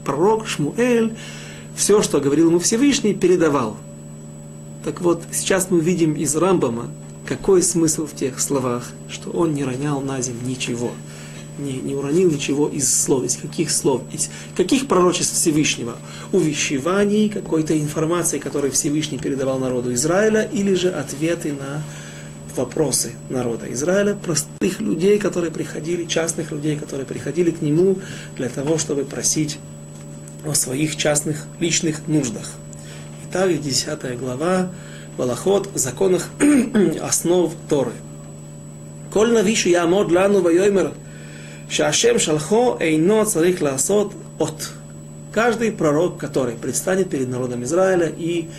пророк 0.03 0.47
Шмуэль 0.47 1.15
все, 1.75 2.01
что 2.01 2.19
говорил 2.19 2.49
ему 2.49 2.57
Всевышний, 2.57 3.13
передавал. 3.13 3.77
Так 4.83 5.01
вот, 5.01 5.21
сейчас 5.31 5.69
мы 5.69 5.79
видим 5.79 6.13
из 6.13 6.35
Рамбама, 6.35 6.87
какой 7.27 7.61
смысл 7.61 8.07
в 8.07 8.15
тех 8.15 8.39
словах, 8.39 8.89
что 9.09 9.29
он 9.29 9.53
не 9.53 9.63
ронял 9.63 10.01
на 10.01 10.19
землю 10.21 10.41
ничего, 10.43 10.91
не, 11.59 11.73
не 11.73 11.93
уронил 11.93 12.31
ничего 12.31 12.67
из 12.67 12.91
слов, 12.91 13.25
из 13.25 13.37
каких 13.37 13.69
слов, 13.69 14.01
из 14.11 14.31
каких 14.57 14.87
пророчеств 14.87 15.35
Всевышнего, 15.35 15.97
увещеваний, 16.31 17.29
какой-то 17.29 17.79
информации, 17.79 18.39
которую 18.39 18.71
Всевышний 18.71 19.19
передавал 19.19 19.59
народу 19.59 19.93
Израиля, 19.93 20.49
или 20.51 20.73
же 20.73 20.89
ответы 20.89 21.53
на 21.53 21.83
вопросы 22.59 23.13
народа 23.29 23.71
Израиля, 23.71 24.15
простых 24.15 24.81
людей, 24.81 25.17
которые 25.17 25.51
приходили, 25.51 26.03
частных 26.05 26.51
людей, 26.51 26.77
которые 26.77 27.05
приходили 27.05 27.51
к 27.51 27.61
нему 27.61 27.97
для 28.35 28.49
того, 28.49 28.77
чтобы 28.77 29.05
просить 29.05 29.59
о 30.45 30.53
своих 30.53 30.97
частных 30.97 31.45
личных 31.59 32.07
нуждах. 32.07 32.51
Итак, 33.29 33.61
10 33.61 34.19
глава, 34.19 34.69
Балахот, 35.17 35.69
законах 35.73 36.27
основ 37.01 37.53
Торы. 37.69 37.93
Коль 39.13 39.31
навишу 39.33 39.69
ямод 39.69 40.11
лану 40.11 40.41
вайоймер, 40.41 40.91
шашем 41.69 42.19
шалхо 42.19 42.77
эйно 42.79 43.25
царих 43.25 43.61
ласот 43.61 44.13
от. 44.37 44.71
Каждый 45.31 45.71
пророк, 45.71 46.17
который 46.17 46.55
предстанет 46.55 47.09
перед 47.09 47.29
народом 47.29 47.63
Израиля 47.63 48.11
и 48.17 48.49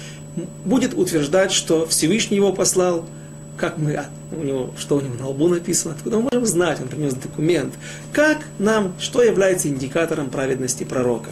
будет 0.64 0.94
утверждать, 0.94 1.52
что 1.52 1.86
Всевышний 1.86 2.36
его 2.36 2.52
послал– 2.52 3.04
как 3.60 3.76
мы, 3.76 4.02
у 4.32 4.42
него, 4.42 4.70
что 4.78 4.96
у 4.96 5.00
него 5.00 5.14
на 5.16 5.28
лбу 5.28 5.46
написано, 5.48 5.94
откуда 5.94 6.16
мы 6.16 6.22
можем 6.32 6.46
знать, 6.46 6.80
он 6.80 6.88
принес 6.88 7.12
документ, 7.12 7.74
как 8.12 8.38
нам, 8.58 8.94
что 8.98 9.22
является 9.22 9.68
индикатором 9.68 10.30
праведности 10.30 10.84
пророка. 10.84 11.30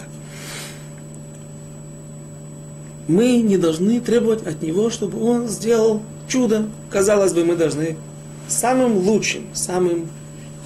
Мы 3.08 3.38
не 3.40 3.56
должны 3.56 4.00
требовать 4.00 4.46
от 4.46 4.60
него, 4.60 4.90
чтобы 4.90 5.22
он 5.22 5.48
сделал 5.48 6.02
чудо. 6.28 6.66
Казалось 6.90 7.32
бы, 7.32 7.46
мы 7.46 7.56
должны 7.56 7.96
самым 8.46 8.98
лучшим, 8.98 9.46
самым 9.54 10.10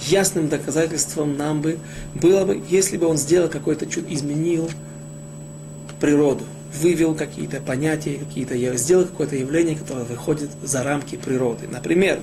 ясным 0.01 0.49
доказательством 0.49 1.37
нам 1.37 1.61
бы 1.61 1.77
было 2.13 2.43
бы, 2.43 2.61
если 2.69 2.97
бы 2.97 3.07
он 3.07 3.15
сделал 3.17 3.47
какое-то 3.47 3.85
чудо, 3.85 4.13
изменил 4.13 4.69
природу 6.01 6.43
вывел 6.73 7.15
какие-то 7.15 7.61
понятия, 7.61 8.17
какие-то, 8.17 8.55
сделал 8.77 9.05
какое-то 9.05 9.35
явление, 9.35 9.75
которое 9.75 10.05
выходит 10.05 10.49
за 10.61 10.83
рамки 10.83 11.15
природы. 11.15 11.67
Например, 11.69 12.19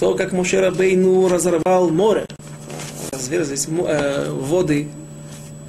то, 0.00 0.14
как 0.14 0.32
Мошера 0.32 0.70
Бейну 0.70 1.28
разорвал 1.28 1.90
море, 1.90 2.26
разверзлись 3.12 3.66
э, 3.68 4.30
воды 4.30 4.88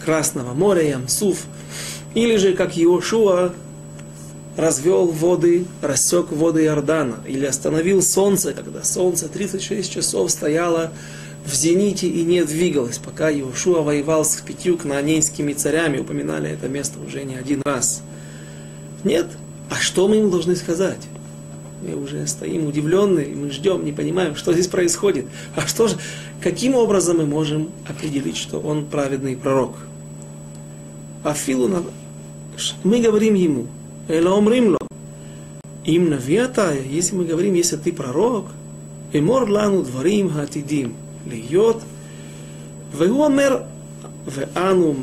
Красного 0.03 0.53
моря, 0.53 0.88
Ямсуф, 0.88 1.46
или 2.13 2.38
же 2.38 2.53
как 2.53 2.77
Иошуа 2.77 3.53
развел 4.55 5.08
воды, 5.08 5.65
рассек 5.82 6.32
воды 6.32 6.65
Иордана, 6.65 7.17
или 7.27 7.46
остановил 7.46 8.01
солнце, 8.01 8.53
когда 8.53 8.84
солнце 8.84 9.27
36 9.27 9.91
часов 9.91 10.32
стояло 10.32 10.91
в 11.46 11.53
зените 11.53 12.08
и 12.08 12.24
не 12.24 12.44
двигалось, 12.44 12.98
пока 12.98 13.29
Иошуа 13.31 13.81
воевал 13.81 14.25
с 14.25 14.36
пятью 14.38 14.77
кнаанейскими 14.77 15.53
царями, 15.53 16.00
упоминали 16.00 16.50
это 16.50 16.68
место 16.68 17.00
уже 17.00 17.24
не 17.24 17.36
один 17.36 17.62
раз– 17.64 18.01
нет. 19.05 19.27
А 19.70 19.75
что 19.75 20.08
мы 20.08 20.18
ему 20.18 20.29
должны 20.29 20.55
сказать? 20.55 21.00
Мы 21.81 21.96
уже 21.96 22.25
стоим 22.27 22.66
удивленные, 22.66 23.27
мы 23.36 23.51
ждем, 23.51 23.86
не 23.86 23.92
понимаем, 23.92 24.36
что 24.36 24.51
здесь 24.51 24.68
происходит. 24.68 25.27
А 25.55 25.62
что 25.68 25.88
же, 25.88 25.98
каким 26.42 26.75
образом 26.75 27.18
мы 27.18 27.25
можем 27.25 27.70
определить, 27.88 28.38
что 28.38 28.60
он 28.60 28.86
праведный 28.86 29.38
пророк? 29.38 29.75
Афилу 31.24 31.86
мы 32.84 33.00
говорим 33.00 33.36
ему, 33.36 33.68
Элаомримло, 34.08 34.79
им 35.84 36.10
навиатая, 36.10 36.81
если 36.81 37.16
мы 37.16 37.25
говорим, 37.25 37.53
если 37.53 37.75
ты 37.77 37.92
пророк, 37.92 38.48
эмор 39.14 39.50
лану 39.50 39.84
дворим 39.84 40.31
хатидим, 40.31 40.96
льет, 41.26 41.76
והוא 42.93 43.25
אומר, 43.25 43.62
ואנו 44.26 44.95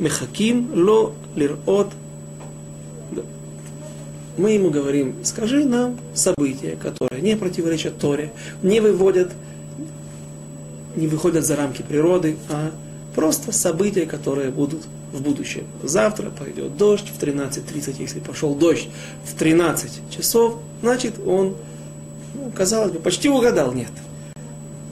מחכים 0.00 0.70
לו 0.74 1.12
לראות 1.36 1.86
мы 4.38 4.52
ему 4.52 4.70
говорим, 4.70 5.16
скажи 5.24 5.62
нам 5.64 5.98
события, 6.14 6.74
которые 6.76 7.20
не 7.20 7.36
противоречат 7.36 7.98
Торе, 7.98 8.32
не 8.62 8.80
выводят, 8.80 9.30
не 10.96 11.06
выходят 11.06 11.44
за 11.44 11.54
рамки 11.54 11.82
природы, 11.82 12.38
а 12.48 12.70
просто 13.14 13.52
события, 13.52 14.06
которые 14.06 14.50
будут 14.50 14.84
в 15.12 15.20
будущем. 15.20 15.64
Завтра 15.82 16.30
пойдет 16.30 16.78
дождь 16.78 17.08
в 17.14 17.22
13.30, 17.22 17.96
если 17.98 18.20
пошел 18.20 18.54
дождь 18.54 18.88
в 19.26 19.34
13 19.34 20.10
часов, 20.10 20.60
значит 20.80 21.14
он, 21.26 21.54
ну, 22.34 22.50
казалось 22.56 22.92
бы, 22.92 23.00
почти 23.00 23.28
угадал, 23.28 23.72
нет. 23.72 23.90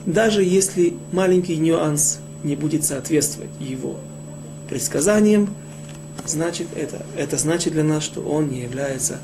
даже 0.06 0.44
если 0.44 0.96
маленький 1.12 1.58
нюанс 1.58 2.20
не 2.44 2.56
будет 2.56 2.84
соответствовать 2.84 3.50
его 3.60 3.98
предсказаниям, 4.70 5.50
значит 6.26 6.68
это, 6.76 7.06
это 7.18 7.38
значит 7.38 7.74
для 7.74 7.84
нас, 7.84 8.04
что 8.04 8.22
он 8.22 8.50
не 8.50 8.62
является 8.62 9.20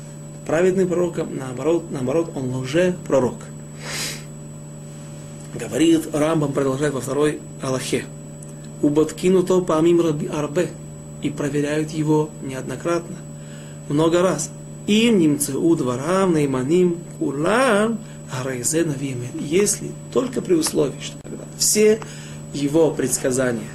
праведным 0.46 0.88
пророком, 0.88 1.36
наоборот, 1.36 1.84
наоборот, 1.90 2.32
он 2.34 2.54
лже-пророк. 2.56 3.36
Говорит 5.54 6.08
Рамбам, 6.12 6.52
продолжает 6.52 6.94
во 6.94 7.00
второй 7.00 7.40
Аллахе. 7.60 8.04
Убаткину 8.80 9.42
то 9.42 9.60
помим 9.62 10.00
арбе. 10.00 10.70
И 11.20 11.30
проверяют 11.30 11.90
его 11.90 12.30
неоднократно. 12.42 13.16
Много 13.88 14.22
раз. 14.22 14.50
Им 14.88 15.18
немцы 15.18 15.56
у 15.56 15.76
дворам 15.76 16.32
наиманим 16.32 16.98
кулам 17.18 18.00
арайзе 18.32 18.84
навиме. 18.84 19.28
Если 19.38 19.92
только 20.12 20.40
при 20.40 20.54
условии, 20.54 21.00
что 21.00 21.16
когда 21.22 21.44
все 21.58 22.00
его 22.52 22.90
предсказания 22.90 23.68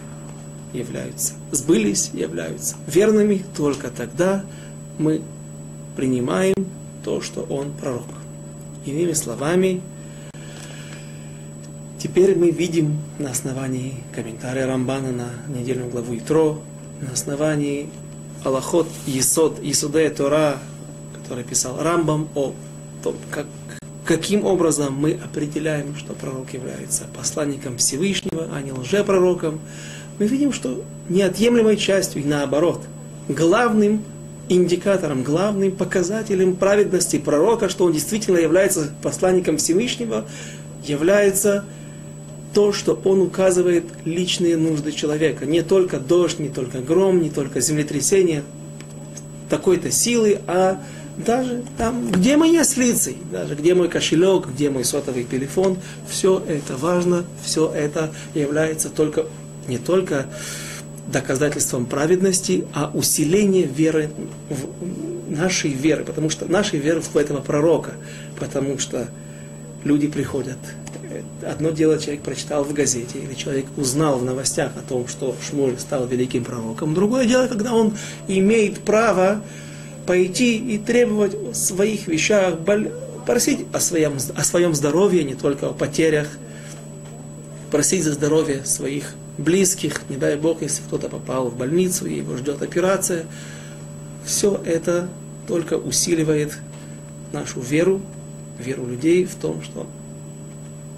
являются, 0.74 1.34
сбылись, 1.52 2.12
являются 2.14 2.76
верными, 2.88 3.44
только 3.56 3.90
тогда 3.90 4.44
мы 4.98 5.22
принимаем 5.96 6.56
то, 7.04 7.22
что 7.22 7.42
он 7.42 7.72
пророк. 7.72 8.06
Иными 8.86 9.14
словами, 9.14 9.82
теперь 12.00 12.36
мы 12.38 12.52
видим 12.52 12.98
на 13.20 13.32
основании 13.32 13.96
комментария 14.14 14.66
Рамбана 14.66 15.12
на 15.12 15.30
недельную 15.48 15.90
главу 15.90 16.18
Итро, 16.18 16.62
на 17.02 17.12
основании 17.12 17.90
Аллахот 18.44 18.88
Есод, 19.06 19.62
Есуде 19.64 20.10
Тора, 20.10 20.60
который 21.14 21.44
писал 21.44 21.82
Рамбам, 21.82 22.30
о 22.36 22.54
том, 23.04 23.16
как, 23.32 23.46
каким 24.08 24.46
образом 24.46 24.96
мы 24.96 25.20
определяем, 25.24 25.96
что 25.98 26.14
пророк 26.14 26.54
является 26.54 27.04
посланником 27.16 27.78
Всевышнего, 27.78 28.48
а 28.54 28.62
не 28.62 28.72
лжепророком, 28.72 29.60
мы 30.18 30.26
видим, 30.26 30.54
что 30.54 30.84
неотъемлемой 31.10 31.76
частью, 31.78 32.24
и 32.24 32.26
наоборот, 32.26 32.84
главным 33.28 34.04
индикатором, 34.50 35.24
главным 35.24 35.74
показателем 35.74 36.56
праведности 36.56 37.20
пророка, 37.20 37.68
что 37.68 37.84
он 37.84 37.92
действительно 37.92 38.38
является 38.38 38.94
посланником 39.04 39.58
Всевышнего, 39.58 40.26
является 40.86 41.66
то, 42.54 42.72
что 42.72 43.00
он 43.04 43.22
указывает 43.22 43.84
личные 44.06 44.56
нужды 44.56 44.94
человека. 44.94 45.46
Не 45.46 45.64
только 45.64 46.00
дождь, 46.00 46.40
не 46.40 46.48
только 46.48 46.80
гром, 46.80 47.22
не 47.22 47.30
только 47.30 47.60
землетрясение 47.60 48.44
такой-то 49.50 49.92
силы, 49.92 50.40
а 50.48 50.82
даже 51.18 51.64
там, 51.78 52.12
где 52.12 52.38
мои 52.38 52.58
ослицы, 52.58 53.16
даже 53.32 53.56
где 53.56 53.74
мой 53.74 53.90
кошелек, 53.90 54.48
где 54.48 54.70
мой 54.70 54.86
сотовый 54.86 55.24
телефон, 55.24 55.78
все 56.08 56.44
это 56.48 56.78
важно, 56.78 57.26
все 57.44 57.72
это 57.72 58.12
является 58.34 58.90
только, 58.90 59.26
не 59.68 59.78
только 59.78 60.28
доказательством 61.08 61.86
праведности, 61.86 62.66
а 62.74 62.92
усиление 62.94 63.64
веры, 63.64 64.12
нашей 65.28 65.72
веры, 65.72 66.04
потому 66.04 66.30
что 66.30 66.46
нашей 66.46 66.80
веры 66.80 67.02
в 67.02 67.16
этого 67.16 67.42
пророка, 67.42 67.94
потому 68.40 68.78
что 68.78 69.08
люди 69.84 70.08
приходят 70.08 70.58
одно 71.50 71.72
дело 71.72 71.98
человек 72.00 72.22
прочитал 72.22 72.64
в 72.64 72.74
газете, 72.74 73.20
или 73.20 73.34
человек 73.34 73.66
узнал 73.76 74.20
в 74.20 74.26
новостях 74.26 74.72
о 74.76 74.88
том, 74.88 75.08
что 75.08 75.36
Шмуль 75.48 75.78
стал 75.78 76.06
великим 76.08 76.44
пророком. 76.44 76.94
Другое 76.94 77.26
дело, 77.26 77.48
когда 77.48 77.74
он 77.74 77.98
имеет 78.28 78.80
право 78.80 79.42
пойти 80.08 80.58
и 80.58 80.78
требовать 80.78 81.36
в 81.36 81.54
своих 81.54 82.08
вещах, 82.08 82.56
просить 83.26 83.66
о 83.74 83.80
своем, 83.80 84.18
о 84.36 84.44
своем 84.44 84.74
здоровье, 84.74 85.24
не 85.24 85.36
только 85.36 85.68
о 85.68 85.74
потерях, 85.74 86.30
просить 87.70 88.04
за 88.04 88.14
здоровье 88.14 88.64
своих 88.66 89.14
близких, 89.38 90.02
не 90.10 90.16
дай 90.16 90.38
Бог, 90.38 90.62
если 90.62 90.82
кто-то 90.82 91.10
попал 91.10 91.50
в 91.50 91.58
больницу 91.58 92.08
и 92.08 92.16
его 92.16 92.38
ждет 92.38 92.62
операция. 92.62 93.26
Все 94.26 94.60
это 94.66 95.10
только 95.46 95.76
усиливает 95.76 96.58
нашу 97.34 97.60
веру, 97.60 98.02
веру 98.58 98.86
людей 98.86 99.26
в 99.26 99.36
том, 99.36 99.62
что 99.62 99.86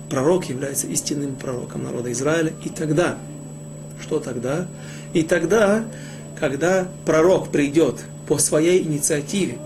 пророк 0.09 0.45
является 0.45 0.87
истинным 0.87 1.35
пророком 1.35 1.83
народа 1.83 2.11
Израиля. 2.11 2.53
И 2.63 2.69
тогда, 2.69 3.17
что 4.01 4.19
тогда? 4.19 4.67
И 5.13 5.23
тогда, 5.23 5.83
когда 6.39 6.87
пророк 7.05 7.49
придет 7.49 8.03
по 8.29 8.37
своей 8.37 8.83
инициативе, 8.83 9.57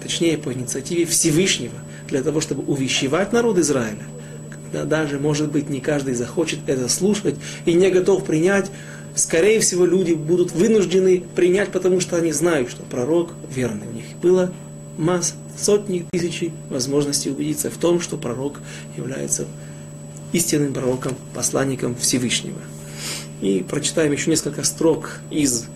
точнее 0.00 0.38
по 0.38 0.54
инициативе 0.54 1.04
Всевышнего, 1.04 1.74
для 2.06 2.22
того, 2.22 2.40
чтобы 2.40 2.62
увещевать 2.62 3.32
народ 3.32 3.58
Израиля, 3.58 4.04
когда 4.52 4.84
даже, 4.84 5.18
может 5.18 5.50
быть, 5.50 5.68
не 5.68 5.80
каждый 5.80 6.14
захочет 6.14 6.60
это 6.68 6.88
слушать 6.88 7.34
и 7.66 7.74
не 7.74 7.90
готов 7.90 8.24
принять, 8.24 8.70
скорее 9.16 9.58
всего, 9.58 9.84
люди 9.84 10.12
будут 10.12 10.52
вынуждены 10.52 11.24
принять, 11.34 11.72
потому 11.72 11.98
что 11.98 12.16
они 12.16 12.30
знают, 12.30 12.70
что 12.70 12.84
пророк 12.84 13.32
верный. 13.52 13.88
У 13.88 13.92
них 13.92 14.04
было 14.22 14.52
масса, 14.96 15.34
сотни, 15.60 16.06
тысячи 16.12 16.52
возможностей 16.70 17.30
убедиться 17.30 17.68
в 17.68 17.78
том, 17.78 18.00
что 18.00 18.16
пророк 18.16 18.60
является 18.96 19.44
истинным 20.30 20.72
пророком, 20.72 21.16
посланником 21.34 21.96
Всевышнего. 21.96 22.60
И 23.40 23.66
прочитаем 23.68 24.12
еще 24.12 24.30
несколько 24.30 24.62
строк 24.62 25.18
из 25.30 25.66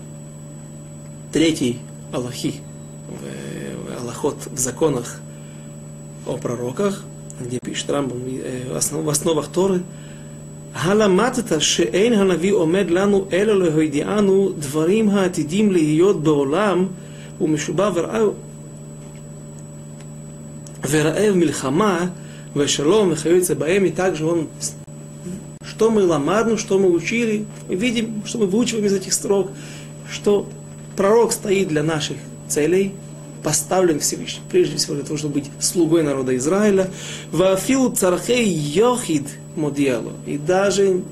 третьей 1.33 1.81
Аллахи, 2.12 2.62
в 3.10 4.02
Аллахот 4.02 4.48
в 4.52 4.58
законах 4.58 5.20
о 6.26 6.38
пророках, 6.38 7.04
где 7.40 7.60
пишет 7.60 7.90
Рамбам 7.90 8.20
в 8.24 9.10
основах 9.10 9.48
Торы, 9.48 9.82
הלמדת 10.78 11.62
שאין 11.62 12.14
הנביא 12.14 12.54
עומד 12.54 12.90
לנו 12.90 13.26
אלא 13.34 13.60
להודיענו 13.60 14.52
דברים 14.60 15.10
העתידים 15.10 15.72
להיות 15.72 16.24
בעולם 16.24 16.86
ומשובע 17.42 17.90
ורעב 20.90 21.34
מלחמה 21.36 22.06
ושלום 22.56 23.10
וכיוצא 23.12 23.54
בהם, 23.54 23.86
и 23.86 23.92
также 23.92 24.26
он 24.26 24.48
что 25.62 25.92
мы 25.92 26.06
ламадну, 26.06 26.58
что 26.58 26.80
мы 26.80 26.90
учили, 26.90 27.46
мы 27.68 27.76
видим, 27.76 28.24
что 28.26 28.40
мы 28.40 28.48
выучиваем 28.48 28.86
из 28.86 28.94
этих 28.94 29.14
строк, 29.14 29.52
что 30.10 30.48
пророк 30.97 31.33
стоит 31.33 31.69
для 31.69 31.83
наших 31.83 32.17
целей, 32.49 32.93
поставлен 33.43 33.99
Всевышним, 34.01 34.43
прежде 34.51 34.77
всего 34.77 34.95
для 34.95 35.05
того, 35.05 35.17
чтобы 35.17 35.35
быть 35.35 35.51
слугой 35.61 36.03
народа 36.03 36.37
Израиля. 36.37 36.91
Вафил 37.31 37.95
цархей 37.95 38.49
йохид 38.49 39.27
модиалу. 39.57 40.13
И 40.27 40.39
даже 40.39 41.03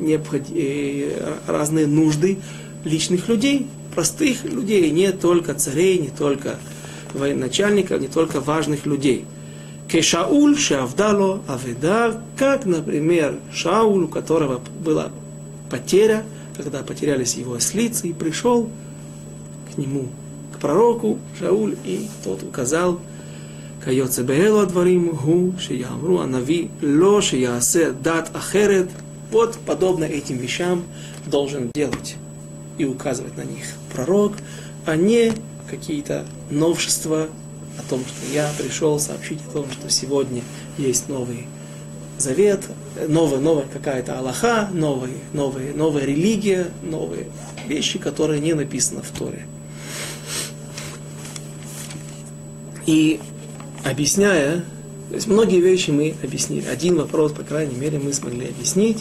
э, 0.00 1.32
разные 1.46 1.86
нужды 1.86 2.38
личных 2.84 3.28
людей, 3.28 3.66
простых 3.94 4.44
людей, 4.44 4.90
не 4.90 5.12
только 5.12 5.54
царей, 5.54 5.98
не 5.98 6.10
только 6.10 6.58
военачальников, 7.14 8.00
не 8.00 8.08
только 8.08 8.40
важных 8.40 8.86
людей. 8.86 9.24
Кешауль 9.88 10.56
Шавдало 10.56 11.42
Аведа, 11.48 12.20
как, 12.36 12.66
например, 12.66 13.36
Шауль, 13.52 14.04
у 14.04 14.08
которого 14.08 14.60
была 14.80 15.10
потеря, 15.70 16.24
когда 16.56 16.82
потерялись 16.82 17.34
его 17.34 17.54
ослицы, 17.54 18.08
и 18.08 18.12
пришел 18.12 18.68
к 19.78 19.80
нему, 19.80 20.08
к 20.52 20.58
пророку 20.58 21.18
Шауль, 21.38 21.76
и 21.84 22.08
тот 22.24 22.42
указал, 22.42 22.98
Кайоце 23.84 24.24
Беэлу 24.24 24.58
Адварим 24.58 25.10
Гу 25.10 25.54
Шиямру 25.56 26.18
Анави 26.18 26.68
Ло 26.82 27.22
Шиясе 27.22 27.92
Дат 27.92 28.34
Ахерет 28.34 28.90
вот 29.30 29.56
подобно 29.64 30.04
этим 30.04 30.38
вещам 30.38 30.82
должен 31.26 31.70
делать 31.74 32.16
и 32.76 32.84
указывать 32.84 33.36
на 33.36 33.42
них 33.42 33.66
пророк, 33.92 34.32
а 34.84 34.96
не 34.96 35.32
какие-то 35.70 36.24
новшества 36.50 37.28
о 37.78 37.88
том, 37.88 38.00
что 38.00 38.34
я 38.34 38.50
пришел 38.58 38.98
сообщить 38.98 39.38
о 39.48 39.52
том, 39.52 39.66
что 39.70 39.88
сегодня 39.90 40.42
есть 40.76 41.08
новый 41.08 41.46
завет, 42.18 42.62
новая, 43.06 43.38
новая 43.38 43.66
какая-то 43.72 44.18
Аллаха, 44.18 44.68
новая, 44.72 45.10
новая, 45.32 45.72
новая 45.72 46.04
религия, 46.04 46.66
новые 46.82 47.28
вещи, 47.68 47.98
которые 47.98 48.40
не 48.40 48.54
написаны 48.54 49.02
в 49.02 49.10
Торе. 49.16 49.46
И 52.88 53.20
объясняя, 53.84 54.64
то 55.10 55.14
есть 55.14 55.26
многие 55.26 55.60
вещи 55.60 55.90
мы 55.90 56.14
объяснили. 56.22 56.66
Один 56.68 56.96
вопрос, 56.96 57.32
по 57.32 57.42
крайней 57.42 57.76
мере, 57.76 57.98
мы 57.98 58.14
смогли 58.14 58.48
объяснить, 58.48 58.96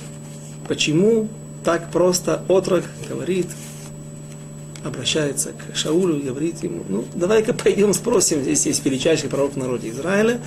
почему 0.67 1.29
так 1.63 1.89
просто 1.89 2.43
отрок 2.49 2.83
говорит, 3.07 3.47
обращается 4.83 5.53
к 5.53 5.77
Шаулю 5.77 6.21
говорит 6.21 6.61
ему, 6.63 6.83
ну, 6.89 7.05
давай-ка 7.15 7.53
пойдем 7.53 7.93
спросим, 7.93 8.41
здесь 8.41 8.65
есть 8.65 8.83
величайший 8.83 9.29
пророк 9.29 9.53
в 9.53 9.57
народе 9.57 9.89
Израиля, 9.91 10.41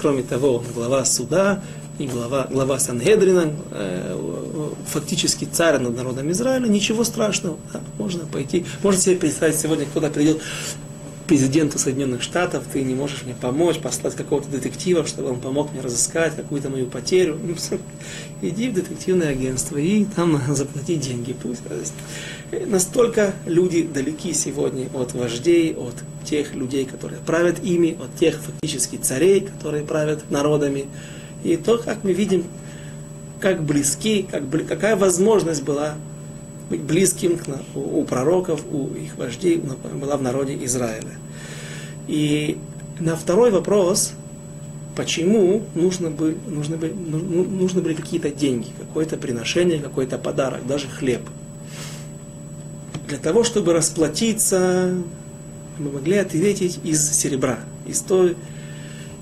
кроме 0.00 0.22
того, 0.22 0.64
глава 0.74 1.04
суда 1.04 1.62
и 1.98 2.06
глава, 2.06 2.46
глава 2.50 2.78
Сангедрина, 2.78 3.52
э, 3.72 4.72
фактически 4.88 5.44
царь 5.44 5.78
над 5.80 5.94
народом 5.94 6.30
Израиля, 6.30 6.66
ничего 6.66 7.04
страшного, 7.04 7.58
да, 7.74 7.82
можно 7.98 8.24
пойти, 8.24 8.64
можно 8.82 8.98
себе 8.98 9.16
представить, 9.16 9.56
сегодня 9.56 9.84
кто-то 9.84 10.08
придет, 10.08 10.40
президенту 11.26 11.78
Соединенных 11.78 12.22
Штатов, 12.22 12.64
ты 12.72 12.82
не 12.82 12.94
можешь 12.94 13.22
мне 13.24 13.34
помочь, 13.34 13.78
послать 13.78 14.14
какого-то 14.14 14.48
детектива, 14.48 15.06
чтобы 15.06 15.30
он 15.30 15.40
помог 15.40 15.72
мне 15.72 15.80
разыскать 15.80 16.36
какую-то 16.36 16.70
мою 16.70 16.86
потерю. 16.86 17.38
Ну, 17.42 17.54
иди 18.42 18.68
в 18.68 18.74
детективное 18.74 19.28
агентство 19.28 19.76
и 19.76 20.04
там 20.04 20.40
заплати 20.54 20.96
деньги. 20.96 21.34
Пусть 21.40 21.62
Настолько 22.66 23.34
люди 23.44 23.82
далеки 23.82 24.32
сегодня 24.32 24.88
от 24.94 25.14
вождей, 25.14 25.74
от 25.74 25.94
тех 26.24 26.54
людей, 26.54 26.84
которые 26.84 27.20
правят 27.20 27.62
ими, 27.62 27.96
от 28.00 28.14
тех 28.18 28.36
фактически 28.36 28.96
царей, 28.96 29.40
которые 29.40 29.84
правят 29.84 30.30
народами. 30.30 30.86
И 31.44 31.56
то, 31.56 31.78
как 31.78 32.04
мы 32.04 32.12
видим, 32.12 32.44
как 33.40 33.62
близки, 33.62 34.26
как, 34.30 34.44
какая 34.66 34.96
возможность 34.96 35.62
была 35.62 35.94
быть 36.68 36.80
близким 36.80 37.38
у, 37.74 38.00
у 38.00 38.04
пророков, 38.04 38.64
у 38.70 38.88
их 38.94 39.16
вождей 39.16 39.62
была 39.94 40.16
в 40.16 40.22
народе 40.22 40.58
Израиля. 40.64 41.16
И 42.08 42.58
на 42.98 43.16
второй 43.16 43.50
вопрос, 43.50 44.12
почему 44.94 45.62
нужно 45.74 46.10
были, 46.10 46.36
нужно 46.46 46.76
были, 46.76 46.92
ну, 46.92 47.18
ну, 47.18 47.44
нужны 47.44 47.80
были 47.80 47.94
какие-то 47.94 48.30
деньги, 48.30 48.68
какое-то 48.78 49.16
приношение, 49.16 49.78
какой-то 49.78 50.18
подарок, 50.18 50.66
даже 50.66 50.88
хлеб. 50.88 51.22
Для 53.08 53.18
того, 53.18 53.44
чтобы 53.44 53.72
расплатиться, 53.72 54.94
мы 55.78 55.90
могли 55.90 56.16
ответить 56.16 56.80
из 56.82 57.08
серебра, 57.12 57.60
из 57.86 58.00
той 58.00 58.36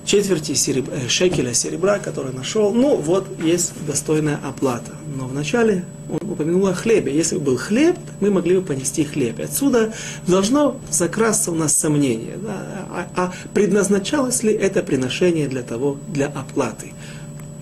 четверти 0.05 0.55
серебра, 0.55 0.95
э, 0.95 1.09
шекеля 1.09 1.55
серебра, 1.55 1.99
который 1.99 2.33
нашел. 2.33 2.73
Ну, 2.73 2.97
вот 2.97 3.27
есть 3.43 3.73
достойная 3.87 4.39
оплата. 4.43 4.93
Но 5.17 5.27
вначале 5.27 5.85
он 6.09 6.31
упомянул 6.31 6.67
о 6.67 6.75
хлебе. 6.75 7.15
Если 7.15 7.37
бы 7.37 7.43
был 7.43 7.57
хлеб, 7.57 7.97
мы 8.21 8.31
могли 8.31 8.57
бы 8.57 8.63
понести 8.63 9.05
хлеб. 9.05 9.39
И 9.39 9.43
отсюда 9.43 9.93
должно 10.27 10.77
закрасться 10.91 11.51
у 11.51 11.55
нас 11.55 11.77
сомнение, 11.77 12.37
да, 12.37 12.87
а, 12.91 13.09
а 13.17 13.33
предназначалось 13.53 14.43
ли 14.43 14.53
это 14.53 14.83
приношение 14.83 15.49
для 15.49 15.63
того, 15.63 15.99
для 16.09 16.27
оплаты? 16.27 16.93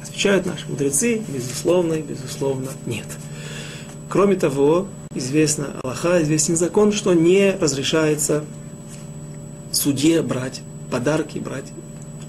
Отвечают 0.02 0.46
наши 0.46 0.68
мудрецы, 0.68 1.22
безусловно, 1.28 1.94
безусловно, 2.00 2.68
нет. 2.86 3.06
Кроме 4.08 4.34
того, 4.36 4.88
известно 5.14 5.68
Аллаха, 5.82 6.22
известен 6.22 6.56
закон, 6.56 6.92
что 6.92 7.14
не 7.14 7.52
разрешается 7.52 8.44
суде 9.70 10.20
брать 10.22 10.60
подарки, 10.90 11.38
брать 11.38 11.64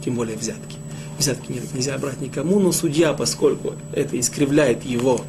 тем 0.03 0.15
более 0.15 0.37
взятки. 0.37 0.77
Взятки 1.17 1.51
нельзя 1.73 1.97
брать 1.97 2.21
никому, 2.21 2.59
но 2.59 2.71
судья, 2.71 3.13
поскольку 3.13 3.73
это 3.93 4.19
искривляет 4.19 4.83
его 4.83 5.21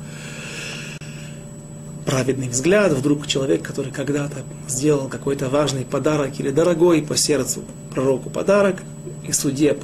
праведный 2.06 2.48
взгляд, 2.48 2.92
вдруг 2.92 3.26
человек, 3.26 3.62
который 3.62 3.92
когда-то 3.92 4.42
сделал 4.68 5.08
какой-то 5.08 5.48
важный 5.48 5.84
подарок 5.84 6.38
или 6.38 6.50
дорогой 6.50 7.02
по 7.02 7.16
сердцу 7.16 7.62
пророку 7.92 8.30
подарок, 8.30 8.82
и 9.26 9.32
судье 9.32 9.76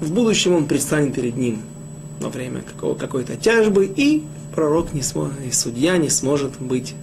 в 0.00 0.12
будущем 0.12 0.54
он 0.54 0.66
предстанет 0.66 1.14
перед 1.14 1.36
ним 1.36 1.62
во 2.20 2.28
время 2.28 2.62
какой-то 2.98 3.36
тяжбы, 3.36 3.86
и 3.86 4.24
пророк 4.54 4.92
не 4.92 5.02
сможет, 5.02 5.34
и 5.46 5.52
судья 5.52 5.96
не 5.96 6.08
сможет 6.08 6.58
быть 6.58 6.94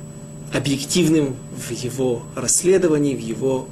объективным 0.54 1.36
в 1.56 1.72
его 1.72 2.24
расследовании, 2.36 3.16
в 3.16 3.20
его 3.20 3.68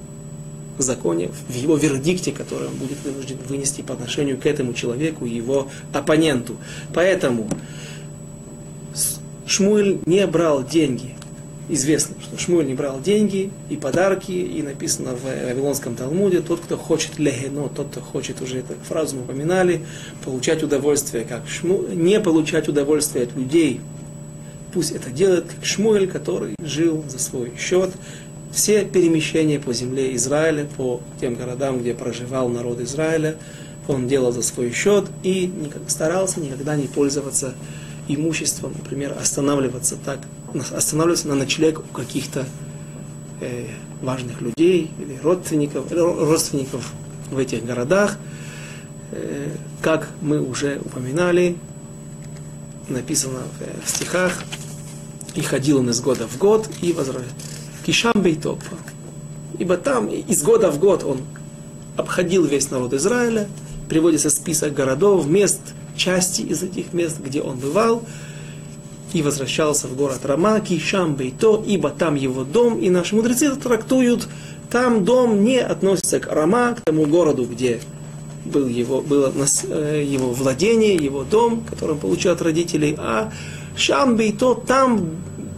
законе, 0.83 1.29
в 1.47 1.55
его 1.55 1.77
вердикте, 1.77 2.31
который 2.31 2.67
он 2.67 2.75
будет 2.75 2.97
вынужден 3.03 3.37
вынести 3.47 3.81
по 3.81 3.93
отношению 3.93 4.37
к 4.37 4.45
этому 4.45 4.73
человеку, 4.73 5.25
его 5.25 5.69
оппоненту. 5.93 6.55
Поэтому 6.93 7.49
Шмуэль 9.45 9.99
не 10.05 10.27
брал 10.27 10.63
деньги. 10.63 11.15
Известно, 11.69 12.15
что 12.21 12.37
Шмуэль 12.37 12.67
не 12.67 12.75
брал 12.75 13.01
деньги 13.01 13.49
и 13.69 13.75
подарки, 13.75 14.31
и 14.31 14.61
написано 14.61 15.15
в 15.15 15.23
Вавилонском 15.23 15.95
Талмуде, 15.95 16.39
тот, 16.39 16.61
кто 16.61 16.77
хочет 16.77 17.19
легено, 17.19 17.67
тот, 17.67 17.87
кто 17.87 17.99
хочет, 17.99 18.41
уже 18.41 18.59
эту 18.59 18.73
фразу 18.87 19.17
мы 19.17 19.23
упоминали, 19.23 19.81
получать 20.23 20.63
удовольствие, 20.63 21.25
как 21.25 21.47
Шмуэль, 21.47 21.97
не 21.97 22.21
получать 22.21 22.69
удовольствие 22.69 23.25
от 23.25 23.35
людей, 23.35 23.81
пусть 24.73 24.91
это 24.91 25.09
делает 25.09 25.45
как 25.53 25.65
Шмуэль, 25.65 26.07
который 26.07 26.55
жил 26.59 27.03
за 27.09 27.19
свой 27.19 27.51
счет, 27.59 27.91
все 28.57 28.83
перемещения 28.83 29.59
по 29.59 29.71
земле 29.71 30.15
Израиля, 30.15 30.67
по 30.77 30.99
тем 31.21 31.35
городам, 31.35 31.79
где 31.79 31.93
проживал 31.93 32.49
народ 32.49 32.81
Израиля, 32.81 33.37
он 33.87 34.07
делал 34.07 34.31
за 34.31 34.41
свой 34.41 34.71
счет 34.73 35.05
и 35.21 35.53
старался 35.87 36.39
никогда 36.39 36.75
не 36.75 36.87
пользоваться 36.87 37.53
имуществом, 38.07 38.73
например, 38.75 39.15
останавливаться 39.21 39.95
так, 40.03 40.21
останавливаться 40.75 41.27
на 41.27 41.35
ночлег 41.35 41.79
у 41.79 41.93
каких-то 41.93 42.47
э, 43.41 43.67
важных 44.01 44.41
людей 44.41 44.89
или 44.97 45.19
родственников, 45.21 45.91
родственников 45.91 46.91
в 47.29 47.37
этих 47.37 47.63
городах. 47.63 48.17
Э, 49.11 49.51
как 49.83 50.09
мы 50.19 50.41
уже 50.41 50.81
упоминали, 50.83 51.57
написано 52.89 53.41
в, 53.59 53.85
в 53.85 53.87
стихах, 53.87 54.41
и 55.35 55.41
ходил 55.41 55.77
он 55.77 55.91
из 55.91 56.01
года 56.01 56.27
в 56.27 56.39
год, 56.39 56.67
и 56.81 56.91
возвращался 56.91 57.56
Кишам 57.87 58.21
Бейтопа. 58.21 58.65
Ибо 59.57 59.77
там 59.77 60.09
из 60.09 60.43
года 60.43 60.71
в 60.71 60.77
год 60.77 61.05
он 61.05 61.21
обходил 61.95 62.43
весь 62.43 62.69
народ 62.69 62.93
Израиля, 62.93 63.47
приводится 63.87 64.29
список 64.29 64.73
городов, 64.73 65.25
мест, 65.25 65.61
части 65.95 66.41
из 66.41 66.63
этих 66.63 66.91
мест, 66.91 67.15
где 67.23 67.41
он 67.41 67.57
бывал, 67.57 68.03
и 69.13 69.21
возвращался 69.21 69.87
в 69.87 69.95
город 69.95 70.19
Рама, 70.25 70.59
Кишам 70.59 71.15
Бейто, 71.15 71.63
ибо 71.65 71.89
там 71.89 72.15
его 72.15 72.43
дом, 72.43 72.77
и 72.77 72.89
наши 72.89 73.15
мудрецы 73.15 73.45
это 73.45 73.55
трактуют, 73.55 74.27
там 74.69 75.05
дом 75.05 75.45
не 75.45 75.59
относится 75.59 76.19
к 76.19 76.27
Рама, 76.27 76.75
к 76.75 76.81
тому 76.81 77.05
городу, 77.05 77.45
где 77.45 77.79
был 78.43 78.67
его, 78.67 78.99
было 78.99 79.31
э, 79.63 80.03
его 80.05 80.31
владение, 80.31 80.95
его 80.95 81.23
дом, 81.23 81.63
который 81.63 81.91
он 81.91 81.99
получил 81.99 82.33
от 82.33 82.41
родителей, 82.41 82.95
а 82.97 83.31
Шам 83.77 84.17
Бейто, 84.17 84.55
там 84.55 85.11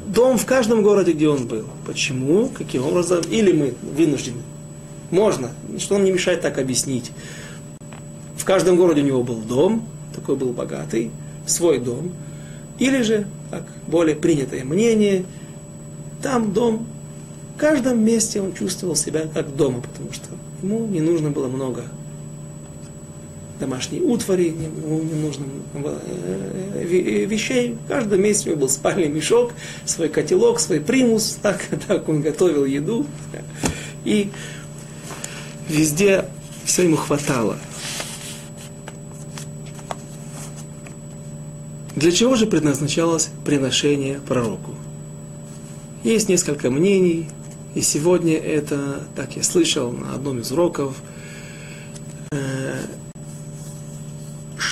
дом 0.10 0.38
в 0.38 0.46
каждом 0.46 0.82
городе, 0.82 1.14
где 1.14 1.30
он 1.30 1.48
был. 1.48 1.66
Почему? 1.86 2.50
Каким 2.50 2.86
образом? 2.86 3.22
Или 3.30 3.52
мы 3.52 3.74
вынуждены. 3.82 4.42
Можно. 5.12 5.52
Что 5.78 5.96
нам 5.96 6.06
не 6.06 6.12
мешает 6.12 6.42
так 6.42 6.58
объяснить. 6.58 7.12
В 8.36 8.46
каждом 8.46 8.76
городе 8.76 9.02
у 9.02 9.06
него 9.06 9.24
был 9.24 9.36
дом, 9.36 9.86
такой 10.16 10.36
был 10.36 10.52
богатый, 10.52 11.12
свой 11.46 11.80
дом. 11.80 12.12
Или 12.80 13.02
же, 13.02 13.28
как 13.52 13.64
более 13.88 14.16
принятое 14.16 14.64
мнение, 14.64 15.26
там 16.24 16.54
дом, 16.54 16.88
в 17.56 17.60
каждом 17.60 18.04
месте 18.04 18.42
он 18.42 18.54
чувствовал 18.54 18.96
себя 18.96 19.26
как 19.34 19.56
дома, 19.56 19.82
потому 19.82 20.14
что 20.14 20.28
ему 20.64 20.88
не 20.88 21.02
нужно 21.02 21.30
было 21.30 21.48
много 21.48 21.84
домашней 23.60 24.02
утвари, 24.02 24.50
не, 24.50 24.68
не 24.68 25.22
нужно 25.22 25.46
э, 25.74 27.26
вещей. 27.26 27.76
В 27.86 27.88
каждом 27.88 28.22
месте 28.22 28.50
у 28.50 28.52
него 28.54 28.62
был 28.62 28.70
спальный 28.70 29.10
мешок, 29.10 29.54
свой 29.86 30.10
котелок, 30.10 30.60
свой 30.60 30.80
примус, 30.80 31.38
так, 31.42 31.62
так 31.88 32.08
он 32.10 32.22
готовил 32.22 32.66
еду. 32.66 33.06
И 34.06 34.32
везде 35.68 36.26
все 36.64 36.84
ему 36.84 36.96
хватало. 36.96 37.58
Для 41.96 42.12
чего 42.12 42.36
же 42.36 42.46
предназначалось 42.48 43.30
приношение 43.44 44.22
пророку? 44.22 44.74
Есть 46.04 46.30
несколько 46.30 46.70
мнений, 46.70 47.28
и 47.76 47.82
сегодня 47.82 48.38
это, 48.38 49.04
так 49.18 49.36
я 49.36 49.44
слышал 49.44 49.92
на 49.92 50.14
одном 50.14 50.40
из 50.40 50.50
уроков, 50.54 50.96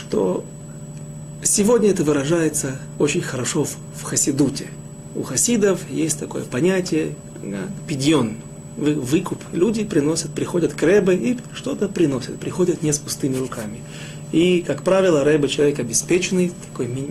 что 0.07 0.45
сегодня 1.43 1.89
это 1.89 2.03
выражается 2.03 2.77
очень 2.97 3.21
хорошо 3.21 3.65
в, 3.65 4.03
хасидуте. 4.03 4.67
У 5.15 5.23
хасидов 5.23 5.81
есть 5.89 6.17
такое 6.19 6.43
понятие 6.43 7.15
пидьон, 7.87 8.37
вы, 8.77 8.93
выкуп. 8.93 9.39
Люди 9.51 9.83
приносят, 9.83 10.33
приходят 10.33 10.73
к 10.73 10.81
Рэбе 10.81 11.15
и 11.15 11.37
что-то 11.53 11.89
приносят, 11.89 12.39
приходят 12.39 12.83
не 12.83 12.93
с 12.93 12.99
пустыми 12.99 13.35
руками. 13.35 13.79
И, 14.31 14.63
как 14.65 14.83
правило, 14.83 15.23
Рэбе 15.23 15.47
человек 15.49 15.79
обеспеченный, 15.79 16.53
такой 16.71 16.87
ми- 16.87 17.07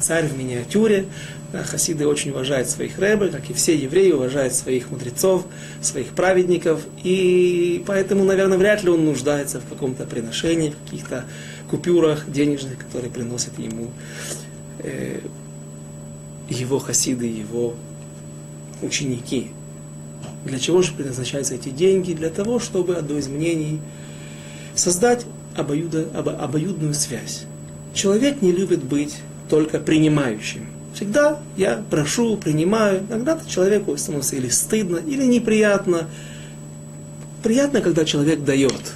царь 0.00 0.26
в 0.26 0.36
миниатюре. 0.36 1.06
Хасиды 1.52 2.06
очень 2.06 2.30
уважают 2.30 2.68
своих 2.70 2.98
Рэбе, 2.98 3.28
как 3.28 3.50
и 3.50 3.52
все 3.52 3.76
евреи 3.76 4.10
уважают 4.12 4.54
своих 4.54 4.90
мудрецов, 4.90 5.44
своих 5.80 6.08
праведников. 6.08 6.80
И 7.04 7.84
поэтому, 7.86 8.24
наверное, 8.24 8.58
вряд 8.58 8.82
ли 8.82 8.90
он 8.90 9.04
нуждается 9.04 9.60
в 9.60 9.68
каком-то 9.68 10.04
приношении, 10.06 10.70
в 10.70 10.90
каких-то 10.90 11.24
купюрах 11.72 12.30
денежных, 12.30 12.76
которые 12.76 13.10
приносят 13.10 13.58
ему 13.58 13.90
э, 14.80 15.20
его 16.50 16.78
хасиды, 16.78 17.24
его 17.24 17.74
ученики. 18.82 19.52
Для 20.44 20.58
чего 20.58 20.82
же 20.82 20.92
предназначаются 20.92 21.54
эти 21.54 21.70
деньги? 21.70 22.12
Для 22.12 22.28
того, 22.28 22.58
чтобы, 22.58 22.96
одно 22.96 23.16
из 23.16 23.28
мнений, 23.28 23.80
создать 24.74 25.24
обоюдо, 25.56 26.08
обо, 26.14 26.32
обоюдную 26.32 26.92
связь. 26.92 27.44
Человек 27.94 28.42
не 28.42 28.52
любит 28.52 28.84
быть 28.84 29.16
только 29.48 29.78
принимающим. 29.78 30.66
Всегда 30.92 31.38
я 31.56 31.82
прошу, 31.88 32.36
принимаю. 32.36 33.00
Иногда 33.08 33.40
человеку 33.48 33.96
становится 33.96 34.36
или 34.36 34.50
стыдно, 34.50 34.98
или 34.98 35.24
неприятно. 35.24 36.06
Приятно, 37.42 37.80
когда 37.80 38.04
человек 38.04 38.44
дает. 38.44 38.92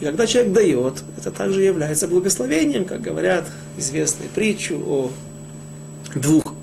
И 0.00 0.04
когда 0.04 0.26
человек 0.26 0.52
дает, 0.52 1.02
это 1.16 1.30
также 1.30 1.62
является 1.62 2.06
благословением, 2.06 2.84
как 2.84 3.00
говорят 3.00 3.46
известные 3.78 4.28
притчу 4.28 4.78
о 4.86 5.10
двух 6.14 6.54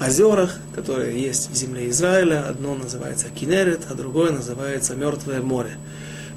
озерах, 0.00 0.58
которые 0.74 1.20
есть 1.20 1.50
в 1.50 1.54
земле 1.54 1.90
Израиля. 1.90 2.48
Одно 2.48 2.74
называется 2.74 3.26
Кинерет, 3.28 3.82
а 3.90 3.94
другое 3.94 4.32
называется 4.32 4.94
Мертвое 4.94 5.42
море. 5.42 5.72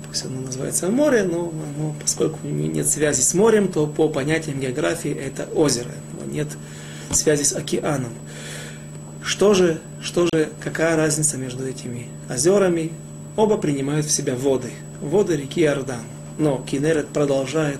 Пусть 0.08 0.26
оно 0.26 0.42
называется 0.42 0.90
море, 0.90 1.24
но, 1.24 1.54
но 1.78 1.96
поскольку 2.02 2.46
нет 2.46 2.88
связи 2.88 3.22
с 3.22 3.34
морем, 3.34 3.70
то 3.70 3.88
по 3.88 4.10
понятиям 4.10 4.60
географии 4.60 5.12
это 5.12 5.48
озеро. 5.56 5.92
Но 6.20 6.32
нет 6.32 6.50
связи 7.12 7.44
с 7.44 7.54
океаном. 7.54 8.12
Что 9.24 9.54
же, 9.54 9.80
что 10.02 10.28
же, 10.34 10.50
какая 10.60 10.98
разница 10.98 11.38
между 11.38 11.66
этими 11.66 12.08
озерами? 12.30 12.92
Оба 13.38 13.58
принимают 13.58 14.06
в 14.06 14.12
себя 14.12 14.36
воды 14.36 14.72
воды 15.02 15.36
реки 15.38 15.62
Иордан. 15.62 16.02
Но 16.38 16.64
Кинерет 16.70 17.08
продолжает, 17.08 17.80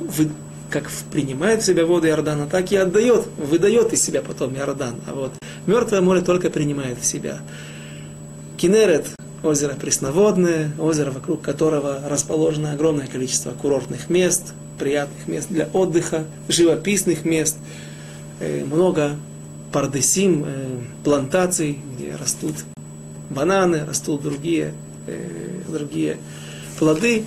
вы, 0.00 0.30
как 0.70 0.90
принимает 1.12 1.62
в 1.62 1.66
себя 1.66 1.86
воды 1.86 2.08
Иордана, 2.08 2.46
так 2.46 2.72
и 2.72 2.76
отдает, 2.76 3.26
выдает 3.36 3.92
из 3.92 4.02
себя 4.02 4.22
потом 4.22 4.54
Иордан. 4.56 4.96
А 5.06 5.14
вот 5.14 5.32
Мертвое 5.66 6.00
море 6.00 6.20
только 6.20 6.48
принимает 6.48 6.98
в 6.98 7.04
себя. 7.04 7.40
Кинерет– 8.56 9.06
озеро 9.42 9.74
пресноводное, 9.74 10.70
озеро, 10.78 11.10
вокруг 11.10 11.42
которого 11.42 12.02
расположено 12.08 12.72
огромное 12.72 13.08
количество 13.08 13.50
курортных 13.50 14.08
мест, 14.08 14.54
приятных 14.78 15.26
мест 15.26 15.48
для 15.50 15.66
отдыха, 15.72 16.24
живописных 16.48 17.24
мест, 17.24 17.56
э, 18.38 18.64
много 18.64 19.16
пардесим, 19.72 20.44
э, 20.46 20.78
плантаций, 21.02 21.80
где 21.94 22.14
растут 22.14 22.54
бананы, 23.28 23.84
растут 23.84 24.22
другие, 24.22 24.72
э, 25.08 25.55
другие 25.72 26.18
плоды. 26.78 27.24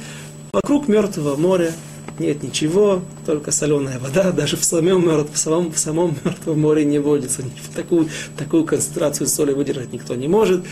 Вокруг 0.51 0.87
мертвого 0.87 1.35
моря 1.35 1.73
нет 2.19 2.43
ничего, 2.43 3.01
только 3.25 3.51
соленая 3.51 3.99
вода. 3.99 4.31
Даже 4.35 4.57
в 4.57 4.63
самом, 4.63 5.05
в 5.25 5.37
самом, 5.37 5.71
в 5.71 5.77
самом 5.77 6.15
мертвом 6.23 6.59
море 6.59 6.85
не 6.85 6.99
водится. 6.99 7.43
Такую, 7.75 8.09
такую 8.37 8.65
концентрацию 8.65 9.27
соли 9.27 9.53
выдержать 9.53 9.93
никто 9.93 10.15
не 10.15 10.27
может. 10.27 10.65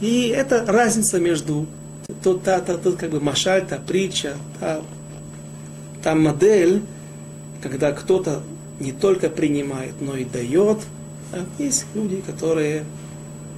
И 0.00 0.28
это 0.28 0.64
разница 0.66 1.18
между 1.18 1.66
тот, 2.22 2.42
та, 2.42 2.60
та, 2.60 2.76
тот 2.76 2.96
как 2.96 3.10
бы 3.10 3.20
машаль, 3.20 3.66
та 3.66 3.76
притча, 3.76 4.34
та, 4.58 4.80
та 6.02 6.14
модель, 6.14 6.82
когда 7.62 7.92
кто-то 7.92 8.42
не 8.78 8.92
только 8.92 9.28
принимает, 9.28 10.00
но 10.00 10.16
и 10.16 10.24
дает. 10.24 10.78
Есть 11.58 11.84
люди, 11.94 12.22
которые 12.26 12.84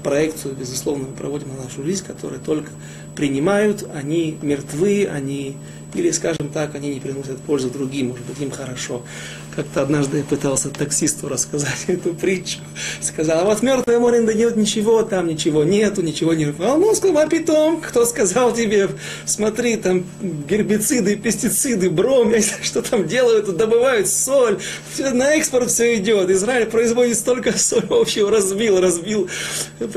проекцию, 0.03 0.55
безусловно, 0.55 1.09
мы 1.09 1.17
проводим 1.17 1.49
на 1.49 1.65
нашу 1.65 1.83
жизнь, 1.83 2.05
которые 2.05 2.41
только 2.41 2.71
принимают, 3.15 3.89
они 3.95 4.39
мертвы, 4.43 5.07
они 5.07 5.57
или, 5.95 6.11
скажем 6.11 6.49
так, 6.49 6.75
они 6.75 6.95
не 6.95 7.01
приносят 7.01 7.39
пользу 7.41 7.71
другим, 7.71 8.09
может 8.09 8.25
быть, 8.25 8.41
им 8.41 8.51
хорошо. 8.51 9.03
Как-то 9.55 9.83
однажды 9.83 10.19
я 10.19 10.25
пытался 10.25 10.71
таксисту 10.71 11.29
рассказать 11.29 11.77
эту 11.87 12.15
притчу. 12.15 12.59
Сказал, 13.01 13.41
а 13.41 13.45
вот 13.45 13.63
мертвое 13.63 13.99
море 13.99 14.21
не 14.21 14.27
дает 14.27 14.57
ничего, 14.57 15.03
там 15.03 15.27
ничего 15.27 15.65
нету, 15.65 16.03
ничего 16.03 16.35
не... 16.35 16.53
А 16.59 16.75
он 16.75 16.97
сказал, 16.97 17.19
а 17.19 17.27
питом, 17.27 17.81
кто 17.81 18.05
сказал 18.05 18.55
тебе, 18.55 18.89
смотри, 19.27 19.77
там 19.77 20.05
гербициды, 20.49 21.17
пестициды, 21.17 21.91
бром, 21.91 22.31
я 22.31 22.39
не 22.39 22.43
знаю, 22.43 22.65
что 22.65 22.83
там 22.83 23.07
делают, 23.07 23.55
добывают 23.57 24.09
соль, 24.09 24.59
все, 24.93 25.11
на 25.11 25.35
экспорт 25.35 25.71
все 25.71 25.97
идет. 25.97 26.31
Израиль 26.31 26.67
производит 26.67 27.19
столько 27.19 27.57
соли, 27.59 27.87
вообще 27.87 28.29
разбил, 28.29 28.81
разбил 28.81 29.29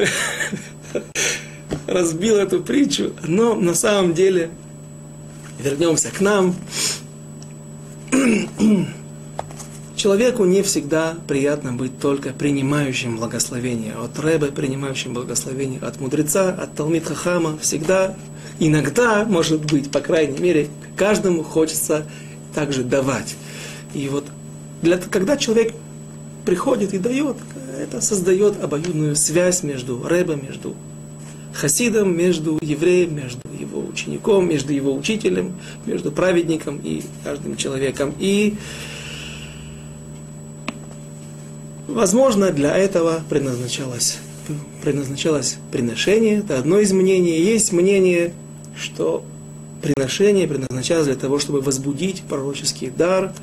разбил 1.88 2.38
эту 2.38 2.62
притчу, 2.62 3.14
но 3.24 3.56
на 3.56 3.74
самом 3.74 4.14
деле 4.14 4.50
вернемся 5.60 6.12
к 6.12 6.22
нам. 6.22 6.56
Человеку 9.96 10.44
не 10.46 10.62
всегда 10.62 11.16
приятно 11.28 11.72
быть 11.74 12.00
только 12.00 12.32
принимающим 12.32 13.18
благословение. 13.18 13.94
От 13.94 14.20
Рэбе 14.20 14.48
принимающим 14.48 15.14
благословение, 15.14 15.80
от 15.80 16.00
мудреца, 16.02 16.50
от 16.50 16.76
Талмит 16.76 17.06
Хахама 17.06 17.58
всегда, 17.58 18.16
иногда, 18.60 19.26
может 19.26 19.66
быть, 19.66 19.90
по 19.92 20.02
крайней 20.02 20.38
мере, 20.38 20.68
каждому 20.98 21.44
хочется 21.44 22.06
также 22.54 22.84
давать. 22.84 23.36
И 23.94 24.10
вот 24.10 24.26
для, 24.82 24.98
когда 24.98 25.38
человек 25.38 25.74
приходит 26.46 26.94
и 26.94 26.98
дает, 26.98 27.38
это 27.80 28.02
создает 28.02 28.62
обоюдную 28.64 29.16
связь 29.16 29.64
между 29.64 30.04
Рэбе, 30.04 30.36
между 30.36 30.76
хасидом, 31.56 32.16
между 32.16 32.60
евреем, 32.62 33.16
между 33.16 33.40
его 33.58 33.80
учеником, 33.88 34.48
между 34.48 34.74
его 34.74 34.94
учителем, 34.94 35.56
между 35.86 36.12
праведником 36.12 36.80
и 36.84 37.02
каждым 37.24 37.56
человеком. 37.56 38.14
И, 38.20 38.56
возможно, 41.88 42.52
для 42.52 42.76
этого 42.76 43.22
предназначалось, 43.30 44.20
предназначалось 44.84 45.58
приношение. 45.72 46.40
Это 46.40 46.60
одно 46.60 46.80
из 46.80 46.92
мнений. 46.92 47.40
Есть 47.40 47.72
мнение, 47.72 48.34
что 48.78 49.24
приношение 49.82 50.48
предназначалось 50.48 51.06
для 51.06 51.16
того, 51.16 51.40
чтобы 51.40 51.62
возбудить 51.62 52.24
пророческий 52.24 52.90
дар, 52.90 53.34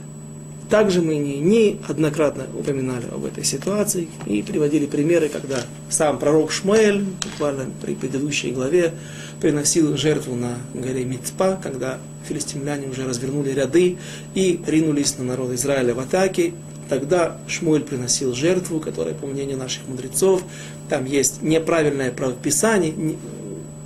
также 0.73 1.03
мы 1.03 1.17
не, 1.17 1.39
неоднократно 1.39 2.47
упоминали 2.59 3.05
об 3.13 3.27
этой 3.27 3.45
ситуации 3.45 4.09
и 4.25 4.41
приводили 4.41 4.87
примеры, 4.87 5.29
когда 5.29 5.61
сам 5.91 6.19
пророк 6.19 6.51
Шмуэль, 6.51 7.05
буквально 7.23 7.67
при 7.83 7.95
предыдущей 7.95 8.53
главе, 8.53 8.95
приносил 9.39 9.95
жертву 9.99 10.35
на 10.35 10.57
горе 10.73 11.05
Мицпа, 11.05 11.61
когда 11.63 11.99
филистимляне 12.27 12.89
уже 12.89 13.07
развернули 13.07 13.51
ряды 13.51 13.99
и 14.35 14.63
ринулись 14.67 15.19
на 15.19 15.25
народ 15.25 15.53
Израиля 15.53 15.93
в 15.93 16.01
атаке. 16.01 16.55
Тогда 16.89 17.37
Шмуэль 17.49 17.83
приносил 17.83 18.33
жертву, 18.35 18.81
которая, 18.81 19.13
по 19.13 19.27
мнению 19.27 19.59
наших 19.59 19.87
мудрецов, 19.89 20.43
там 20.89 21.05
есть 21.05 21.43
неправильное 21.43 22.13
правописание, 22.13 22.95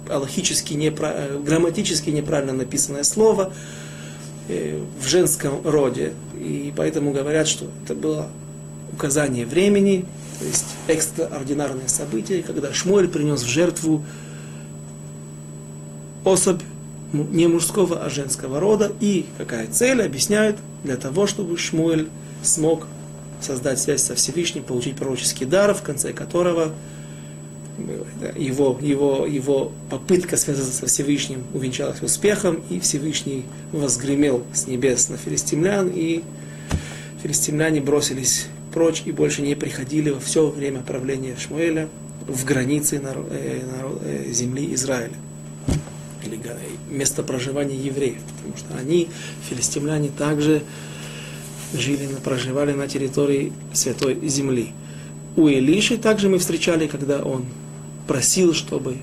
аллахически, 0.09 0.75
непра... 0.75 1.13
Э, 1.13 1.41
грамматически 1.45 2.11
неправильно 2.11 2.53
написанное 2.53 3.03
слово, 3.03 3.53
в 4.49 5.07
женском 5.07 5.61
роде. 5.65 6.13
И 6.35 6.73
поэтому 6.77 7.13
говорят, 7.13 7.49
что 7.49 7.67
это 7.85 7.95
было 7.95 8.29
указание 8.93 9.47
времени, 9.47 10.05
то 10.39 10.45
есть 10.45 10.67
экстраординарное 10.87 11.89
событие, 11.89 12.43
когда 12.43 12.73
Шмуэль 12.73 13.09
принес 13.09 13.43
в 13.43 13.49
жертву 13.49 14.05
особь 16.25 16.63
не 17.13 17.47
мужского, 17.47 18.05
а 18.05 18.11
женского 18.11 18.61
рода. 18.61 18.93
И 19.01 19.27
какая 19.39 19.67
цель, 19.69 20.03
объясняют, 20.03 20.57
для 20.85 20.97
того, 20.97 21.27
чтобы 21.27 21.57
Шмуэль 21.57 22.09
смог 22.43 22.87
создать 23.41 23.81
связь 23.81 24.03
со 24.03 24.15
Всевышним, 24.15 24.63
получить 24.63 24.97
пророческий 24.97 25.47
дар, 25.47 25.75
в 25.75 25.83
конце 25.83 26.13
которого 26.13 26.73
его, 28.37 28.79
его, 28.81 29.27
его 29.27 29.73
попытка 29.91 30.37
связаться 30.37 30.73
со 30.73 30.87
Всевышним 30.87 31.45
увенчалась 31.53 32.03
успехом, 32.03 32.63
и 32.71 32.81
Всевышний 32.81 33.45
возгремел 33.73 34.43
с 34.53 34.67
небес 34.67 35.09
на 35.09 35.17
филистимлян, 35.17 35.91
и 35.95 36.23
филистимляне 37.23 37.81
бросились 37.81 38.47
прочь 38.73 39.03
и 39.05 39.13
больше 39.13 39.43
не 39.43 39.55
приходили 39.55 40.11
во 40.11 40.21
все 40.21 40.49
время 40.49 40.81
правления 40.81 41.37
Шмуэля 41.39 41.89
в 42.27 42.45
границы 42.45 43.01
э, 43.03 43.61
э, 44.03 44.33
земли 44.33 44.75
Израиля 44.75 45.15
или 46.25 46.41
место 46.91 47.23
проживания 47.23 47.77
евреев, 47.77 48.19
потому 48.37 48.57
что 48.57 48.77
они, 48.77 49.09
филистимляне, 49.49 50.11
также 50.11 50.63
жили, 51.73 52.09
проживали 52.25 52.73
на 52.73 52.89
территории 52.89 53.53
Святой 53.73 54.19
Земли. 54.29 54.73
У 55.37 55.49
Илиши 55.49 55.99
также 55.99 56.29
мы 56.29 56.39
встречали, 56.39 56.87
когда 56.87 57.23
он 57.23 57.45
просил, 58.07 58.55
чтобы 58.55 58.99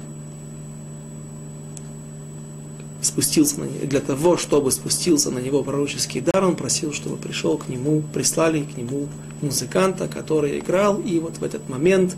спустился 3.02 3.60
на 3.60 3.66
него, 3.66 3.86
для 3.86 4.00
того, 4.00 4.38
чтобы 4.38 4.72
спустился 4.72 5.30
на 5.30 5.40
него 5.40 5.64
пророческий 5.64 6.22
дар, 6.22 6.44
он 6.44 6.56
просил, 6.56 6.94
чтобы 6.94 7.18
пришел 7.18 7.58
к 7.58 7.68
нему, 7.68 8.02
прислали 8.14 8.64
к 8.64 8.78
нему 8.78 9.08
музыканта, 9.42 10.08
который 10.08 10.60
играл, 10.60 11.00
и 11.00 11.20
вот 11.20 11.38
в 11.38 11.44
этот 11.44 11.68
момент 11.70 12.16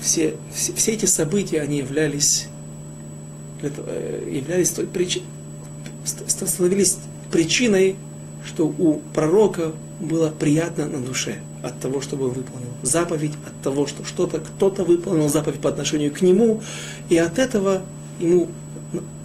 все, 0.00 0.36
все, 0.52 0.72
все 0.74 0.92
эти 0.92 1.06
события, 1.06 1.60
они 1.60 1.78
являлись, 1.78 2.48
э, 3.62 4.30
являлись 4.30 4.70
той 4.70 4.86
прич... 4.86 5.20
становились 6.04 6.98
причиной, 7.30 7.96
что 8.48 8.66
у 8.66 9.00
пророка 9.14 9.72
было 10.00 10.30
приятно 10.30 10.86
на 10.86 10.98
душе 11.00 11.36
от 11.62 11.78
того, 11.80 12.00
чтобы 12.00 12.26
он 12.26 12.32
выполнил 12.32 12.70
заповедь, 12.82 13.32
от 13.46 13.62
того, 13.62 13.86
что 13.86 14.04
что-то 14.04 14.40
кто-то 14.40 14.84
выполнил 14.84 15.28
заповедь 15.28 15.60
по 15.60 15.68
отношению 15.68 16.12
к 16.12 16.22
нему, 16.22 16.62
и 17.10 17.18
от 17.18 17.38
этого 17.38 17.82
ему 18.18 18.48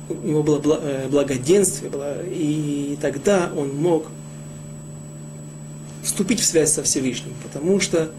у 0.10 0.28
него 0.28 0.44
было 0.44 0.80
э, 0.82 1.08
благоденствие, 1.10 1.92
и 2.28 2.98
тогда 3.02 3.50
он 3.56 3.76
мог 3.76 4.08
вступить 6.04 6.42
в 6.42 6.46
связь 6.46 6.74
со 6.74 6.84
Всевышним, 6.84 7.34
потому 7.44 7.80
что 7.80 8.12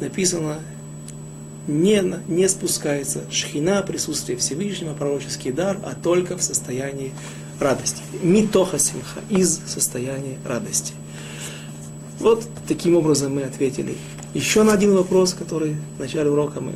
написано, 0.00 0.58
не, 1.66 2.02
не 2.28 2.48
спускается 2.48 3.22
шхина, 3.30 3.82
присутствие 3.82 4.36
Всевышнего, 4.36 4.92
пророческий 4.92 5.52
дар, 5.52 5.78
а 5.84 5.94
только 5.94 6.36
в 6.36 6.42
состоянии 6.42 7.12
радости. 7.62 8.02
Митоха 8.22 8.78
симха, 8.78 9.20
из 9.30 9.60
состояния 9.66 10.38
радости. 10.44 10.94
Вот 12.18 12.46
таким 12.68 12.96
образом 12.96 13.34
мы 13.34 13.42
ответили 13.42 13.94
еще 14.34 14.62
на 14.62 14.72
один 14.72 14.94
вопрос, 14.94 15.34
который 15.34 15.76
в 15.96 16.00
начале 16.00 16.30
урока 16.30 16.60
мы 16.60 16.72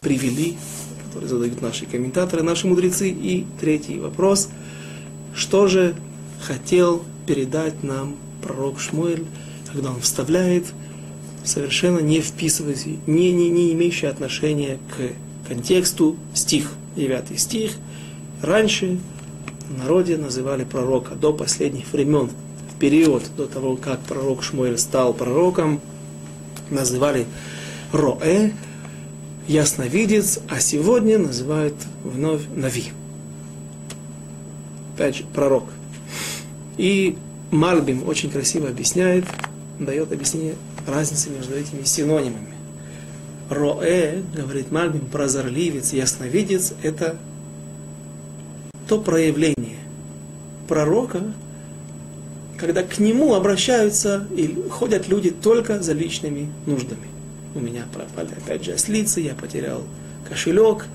привели, 0.00 0.56
который 1.06 1.28
задают 1.28 1.62
наши 1.62 1.86
комментаторы, 1.86 2.42
наши 2.42 2.66
мудрецы. 2.66 3.08
И 3.08 3.46
третий 3.60 3.98
вопрос. 3.98 4.48
Что 5.34 5.66
же 5.66 5.94
хотел 6.42 7.02
передать 7.26 7.82
нам 7.82 8.16
пророк 8.42 8.80
Шмуэль, 8.80 9.24
когда 9.72 9.90
он 9.90 10.00
вставляет 10.00 10.66
совершенно 11.46 12.00
не 12.00 12.20
вписываясь, 12.20 12.84
не, 13.06 13.32
не, 13.32 13.48
не 13.48 13.72
имеющий 13.72 14.06
отношения 14.06 14.78
к 14.96 15.48
контексту 15.48 16.16
стих, 16.34 16.72
9 16.96 17.38
стих. 17.38 17.72
Раньше 18.42 18.98
в 19.68 19.78
народе 19.78 20.16
называли 20.16 20.64
пророка 20.64 21.14
до 21.14 21.32
последних 21.32 21.92
времен 21.92 22.30
период 22.78 23.24
до 23.36 23.46
того, 23.46 23.76
как 23.76 24.00
пророк 24.00 24.42
Шмуэль 24.42 24.78
стал 24.78 25.14
пророком, 25.14 25.80
называли 26.70 27.26
Роэ, 27.92 28.52
ясновидец, 29.48 30.40
а 30.48 30.60
сегодня 30.60 31.18
называют 31.18 31.74
вновь 32.04 32.42
Нави. 32.54 32.92
Опять 34.94 35.16
же, 35.16 35.24
пророк. 35.34 35.64
И 36.76 37.16
Мальбим 37.50 38.06
очень 38.06 38.30
красиво 38.30 38.68
объясняет, 38.68 39.24
дает 39.78 40.12
объяснение 40.12 40.54
разницы 40.86 41.30
между 41.30 41.54
этими 41.54 41.84
синонимами. 41.84 42.54
Роэ, 43.48 44.22
говорит 44.34 44.72
Мальбим, 44.72 45.06
прозорливец, 45.06 45.92
ясновидец, 45.92 46.74
это 46.82 47.16
то 48.88 49.00
проявление 49.00 49.78
пророка, 50.68 51.22
когда 52.56 52.82
к 52.82 52.98
нему 52.98 53.34
обращаются 53.34 54.26
и 54.36 54.62
ходят 54.70 55.08
люди 55.08 55.30
только 55.30 55.82
за 55.82 55.92
личными 55.92 56.50
нуждами. 56.66 57.08
У 57.54 57.60
меня 57.60 57.84
пропали 57.92 58.30
опять 58.36 58.64
же 58.64 58.72
ослицы, 58.72 59.20
я 59.20 59.34
потерял 59.34 59.82
кошелек, 60.28 60.86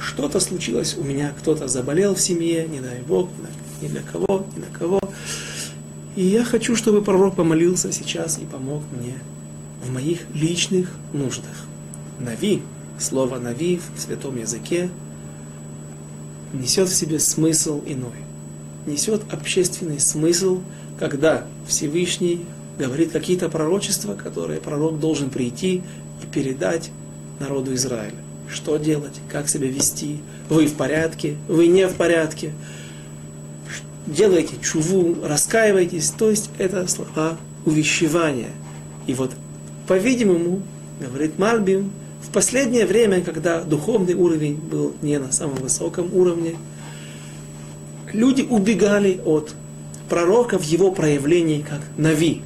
что-то 0.00 0.40
случилось 0.40 0.96
у 0.96 1.04
меня, 1.04 1.32
кто-то 1.38 1.68
заболел 1.68 2.14
в 2.14 2.20
семье, 2.20 2.66
не 2.66 2.80
дай 2.80 3.00
Бог, 3.00 3.30
ни 3.80 3.88
для 3.88 4.02
кого, 4.02 4.46
ни 4.54 4.60
на 4.60 4.78
кого. 4.78 5.00
И 6.16 6.22
я 6.22 6.44
хочу, 6.44 6.76
чтобы 6.76 7.02
пророк 7.02 7.36
помолился 7.36 7.92
сейчас 7.92 8.38
и 8.38 8.44
помог 8.44 8.82
мне 8.92 9.14
в 9.84 9.92
моих 9.92 10.20
личных 10.34 10.90
нуждах. 11.12 11.66
Нави, 12.18 12.62
слово 12.98 13.38
нави 13.38 13.80
в 13.94 14.00
святом 14.00 14.38
языке, 14.38 14.90
несет 16.60 16.88
в 16.88 16.94
себе 16.94 17.18
смысл 17.18 17.82
иной. 17.86 18.16
Несет 18.86 19.22
общественный 19.32 20.00
смысл, 20.00 20.60
когда 20.98 21.46
Всевышний 21.66 22.44
говорит 22.78 23.12
какие-то 23.12 23.48
пророчества, 23.48 24.14
которые 24.14 24.60
пророк 24.60 25.00
должен 25.00 25.30
прийти 25.30 25.82
и 26.22 26.26
передать 26.32 26.90
народу 27.40 27.74
Израиля. 27.74 28.16
Что 28.48 28.76
делать, 28.76 29.14
как 29.28 29.48
себя 29.48 29.66
вести, 29.68 30.20
вы 30.48 30.66
в 30.66 30.74
порядке, 30.74 31.36
вы 31.48 31.66
не 31.66 31.88
в 31.88 31.94
порядке, 31.94 32.52
делайте 34.06 34.54
чуву, 34.62 35.16
раскаивайтесь. 35.24 36.10
То 36.10 36.30
есть 36.30 36.50
это 36.58 36.86
слова 36.86 37.36
увещевания. 37.64 38.50
И 39.06 39.14
вот, 39.14 39.32
по-видимому, 39.88 40.62
говорит 41.00 41.38
Мальбим, 41.38 41.90
в 42.26 42.32
последнее 42.32 42.86
время, 42.86 43.20
когда 43.20 43.62
духовный 43.62 44.14
уровень 44.14 44.56
был 44.56 44.94
не 45.00 45.18
на 45.18 45.32
самом 45.32 45.56
высоком 45.56 46.14
уровне, 46.14 46.56
люди 48.12 48.42
убегали 48.42 49.20
от 49.24 49.54
пророка 50.08 50.58
в 50.58 50.64
его 50.64 50.90
проявлении 50.90 51.62
как 51.62 51.80
нави, 51.96 52.42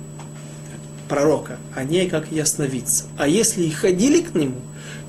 пророка, 1.09 1.59
а 1.75 1.85
не 1.85 2.07
как 2.07 2.31
ясновидца. 2.31 3.05
А 3.17 3.27
если 3.27 3.65
и 3.65 3.71
ходили 3.71 4.21
к 4.21 4.35
нему, 4.35 4.61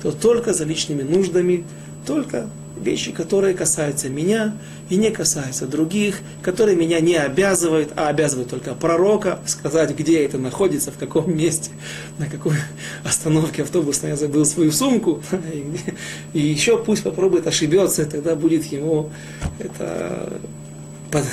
то 0.02 0.10
только 0.10 0.52
за 0.52 0.64
личными 0.64 1.02
нуждами, 1.02 1.64
только 2.06 2.48
вещи, 2.82 3.12
которые 3.12 3.54
касаются 3.54 4.08
меня 4.08 4.54
и 4.88 4.96
не 4.96 5.10
касаются 5.10 5.66
других, 5.66 6.20
которые 6.42 6.76
меня 6.76 7.00
не 7.00 7.16
обязывают, 7.16 7.92
а 7.96 8.08
обязывают 8.08 8.50
только 8.50 8.74
пророка 8.74 9.40
сказать, 9.46 9.96
где 9.96 10.24
это 10.24 10.38
находится, 10.38 10.90
в 10.90 10.98
каком 10.98 11.36
месте, 11.36 11.70
на 12.18 12.26
какой 12.26 12.56
остановке 13.04 13.62
автобусной 13.62 14.10
я 14.10 14.16
забыл 14.16 14.44
свою 14.44 14.72
сумку. 14.72 15.22
И 16.32 16.40
еще 16.40 16.82
пусть 16.82 17.02
попробует 17.02 17.46
ошибется, 17.46 18.02
и 18.02 18.04
тогда 18.04 18.34
будет 18.34 18.64
ему 18.64 19.10
это 19.58 20.40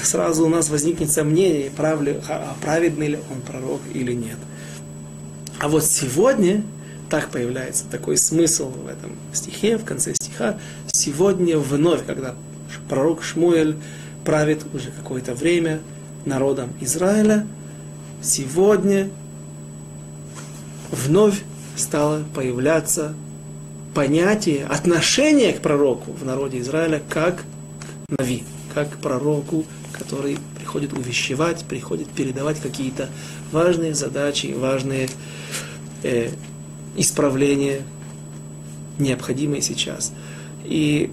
сразу 0.03 0.45
у 0.45 0.49
нас 0.49 0.69
возникнет 0.69 1.09
сомнение, 1.09 1.71
прав 1.71 2.01
ли, 2.01 2.19
а 2.27 2.55
праведный 2.61 3.07
ли 3.07 3.19
он 3.31 3.41
пророк 3.41 3.81
или 3.93 4.13
нет. 4.13 4.37
А 5.59 5.67
вот 5.67 5.85
сегодня 5.85 6.63
так 7.09 7.29
появляется 7.29 7.85
такой 7.89 8.17
смысл 8.17 8.69
в 8.69 8.87
этом 8.87 9.11
стихе, 9.33 9.77
в 9.77 9.85
конце 9.85 10.13
стиха. 10.39 10.57
Сегодня 10.91 11.57
вновь, 11.57 12.05
когда 12.05 12.35
пророк 12.87 13.23
Шмуэль 13.23 13.75
правит 14.25 14.63
уже 14.73 14.91
какое-то 14.91 15.33
время 15.33 15.81
народом 16.25 16.69
Израиля, 16.81 17.45
сегодня 18.21 19.09
вновь 20.91 21.41
стало 21.75 22.23
появляться 22.35 23.13
понятие, 23.93 24.65
отношение 24.65 25.53
к 25.53 25.61
пророку 25.61 26.11
в 26.11 26.25
народе 26.25 26.59
Израиля 26.59 27.01
как 27.09 27.43
Нави, 28.17 28.43
как 28.73 28.97
пророку, 28.97 29.65
который 29.93 30.37
приходит 30.57 30.93
увещевать, 30.93 31.65
приходит 31.65 32.07
передавать 32.09 32.59
какие-то 32.59 33.09
важные 33.51 33.93
задачи, 33.93 34.53
важные 34.57 35.09
э, 36.03 36.29
исправления, 36.95 37.81
необходимые 38.99 39.61
сейчас. 39.61 40.11
И 40.69 41.09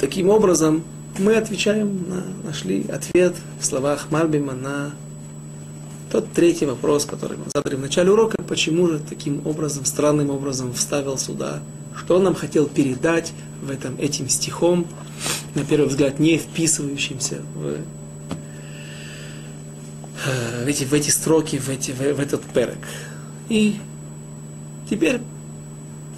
таким 0.00 0.28
образом 0.28 0.82
мы 1.18 1.36
отвечаем, 1.36 2.04
на, 2.08 2.24
нашли 2.44 2.84
ответ 2.88 3.34
в 3.60 3.64
словах 3.64 4.10
Мальбима 4.10 4.52
на 4.52 4.90
тот 6.10 6.32
третий 6.32 6.66
вопрос, 6.66 7.04
который 7.04 7.38
мы 7.38 7.44
задали 7.54 7.76
в 7.76 7.80
начале 7.80 8.10
урока, 8.10 8.36
почему 8.42 8.88
же 8.88 8.98
таким 8.98 9.46
образом, 9.46 9.84
странным 9.84 10.30
образом 10.30 10.72
вставил 10.72 11.16
сюда, 11.16 11.60
что 11.94 12.16
он 12.16 12.24
нам 12.24 12.34
хотел 12.34 12.66
передать 12.66 13.32
в 13.62 13.70
этом, 13.70 13.96
этим 13.98 14.28
стихом, 14.28 14.86
на 15.54 15.64
первый 15.64 15.88
взгляд 15.88 16.18
не 16.18 16.36
вписывающимся 16.36 17.42
в 17.54 17.76
Э, 20.26 20.64
в 20.64 20.66
эти, 20.66 20.84
в 20.84 20.92
эти 20.92 21.10
строки, 21.10 21.56
в, 21.56 21.68
эти, 21.68 21.92
в, 21.92 21.98
в 21.98 22.20
этот 22.20 22.42
перек. 22.42 22.78
И 23.48 23.76
теперь 24.88 25.20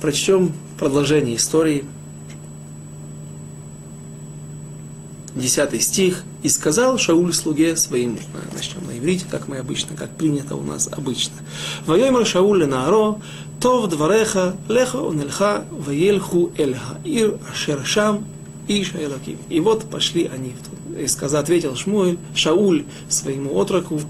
прочтем 0.01 0.53
продолжение 0.79 1.37
истории. 1.37 1.85
Десятый 5.35 5.81
стих. 5.81 6.25
«И 6.43 6.49
сказал 6.49 6.99
Шауль 6.99 7.35
слуге 7.35 7.77
своим». 7.77 8.17
Начнем 8.55 8.87
на 8.87 8.97
иврите, 8.97 9.27
как 9.29 9.49
мы 9.49 9.59
обычно, 9.59 9.97
как 9.97 10.11
принято 10.11 10.55
у 10.55 10.63
нас 10.63 10.89
обычно. 10.91 11.35
«Вайомер 11.85 12.25
Шауль 12.25 12.65
Нааро, 12.65 13.21
тов 13.61 13.89
двореха, 13.89 14.57
леха 14.69 14.99
унельха, 14.99 15.65
ваельху 15.71 16.53
эль 16.57 16.77
хаир, 16.77 17.39
ашер 17.51 17.85
шам, 17.85 18.25
иша 18.69 19.03
элаким». 19.03 19.39
И 19.49 19.59
вот 19.59 19.91
пошли 19.91 20.31
они 20.33 20.55
и 20.97 21.09
сказал, 21.09 21.43
ответил 21.43 21.75
Шмуэль, 21.75 22.19
Шауль 22.35 22.85
своему 23.09 23.57
отроку, 23.57 24.01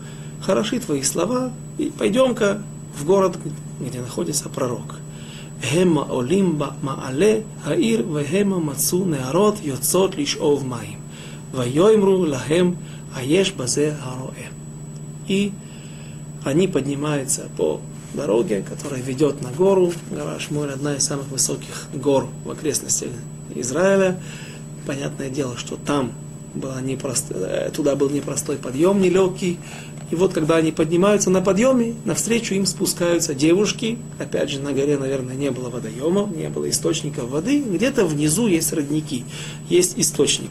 хороши 0.43 0.81
твои 0.81 1.03
слова, 1.03 1.51
и 1.79 1.91
пойдем-ка 1.91 2.63
в 2.95 3.05
город, 3.07 3.39
где 3.81 4.01
находится 4.01 4.49
пророк. 4.49 4.97
Хема 5.62 6.07
олимба 6.11 6.76
маале 6.83 7.45
хаир 7.64 8.03
вехема 8.03 8.61
мацу 8.61 9.05
неарот 9.05 9.61
йоцот 9.62 10.16
лишов 10.16 10.64
маим. 10.64 11.01
Вайоймру 11.53 12.18
лахем 12.18 12.76
аеш 13.16 13.53
базе 13.53 13.97
хароэ. 14.03 14.49
И 15.26 15.53
они 16.45 16.68
поднимаются 16.68 17.49
по 17.57 17.81
дороге, 18.14 18.64
которая 18.66 19.01
ведет 19.01 19.43
на 19.43 19.51
гору. 19.51 19.93
Гора 20.11 20.39
Шмуэль 20.39 20.72
одна 20.72 20.95
из 20.95 21.05
самых 21.05 21.29
высоких 21.29 21.89
гор 21.93 22.29
в 22.45 22.51
окрестностях 22.51 23.11
Израиля. 23.55 24.20
Понятное 24.87 25.29
дело, 25.29 25.57
что 25.57 25.76
там 25.76 26.12
была 26.55 26.81
непрост... 26.81 27.26
Э, 27.31 27.70
туда 27.74 27.97
был 27.97 28.09
непростой 28.11 28.57
подъем, 28.57 29.01
нелегкий. 29.01 29.59
И 30.11 30.15
вот 30.17 30.33
когда 30.33 30.57
они 30.57 30.73
поднимаются 30.73 31.29
на 31.29 31.43
подъеме, 31.43 31.95
навстречу 32.05 32.55
им 32.55 32.65
спускаются 32.65 33.35
девушки. 33.35 33.99
Опять 34.19 34.51
же, 34.51 34.61
на 34.61 34.73
горе, 34.73 34.97
наверное, 34.97 35.35
не 35.35 35.51
было 35.51 35.69
водоемов, 35.69 36.35
не 36.35 36.49
было 36.49 36.69
источников 36.71 37.29
воды. 37.29 37.61
Где-то 37.61 38.07
внизу 38.07 38.47
есть 38.47 38.73
родники, 38.73 39.25
есть 39.69 39.99
источник. 39.99 40.51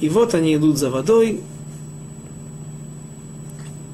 И 0.00 0.08
вот 0.08 0.34
они 0.34 0.54
идут 0.54 0.78
за 0.78 0.90
водой. 0.90 1.40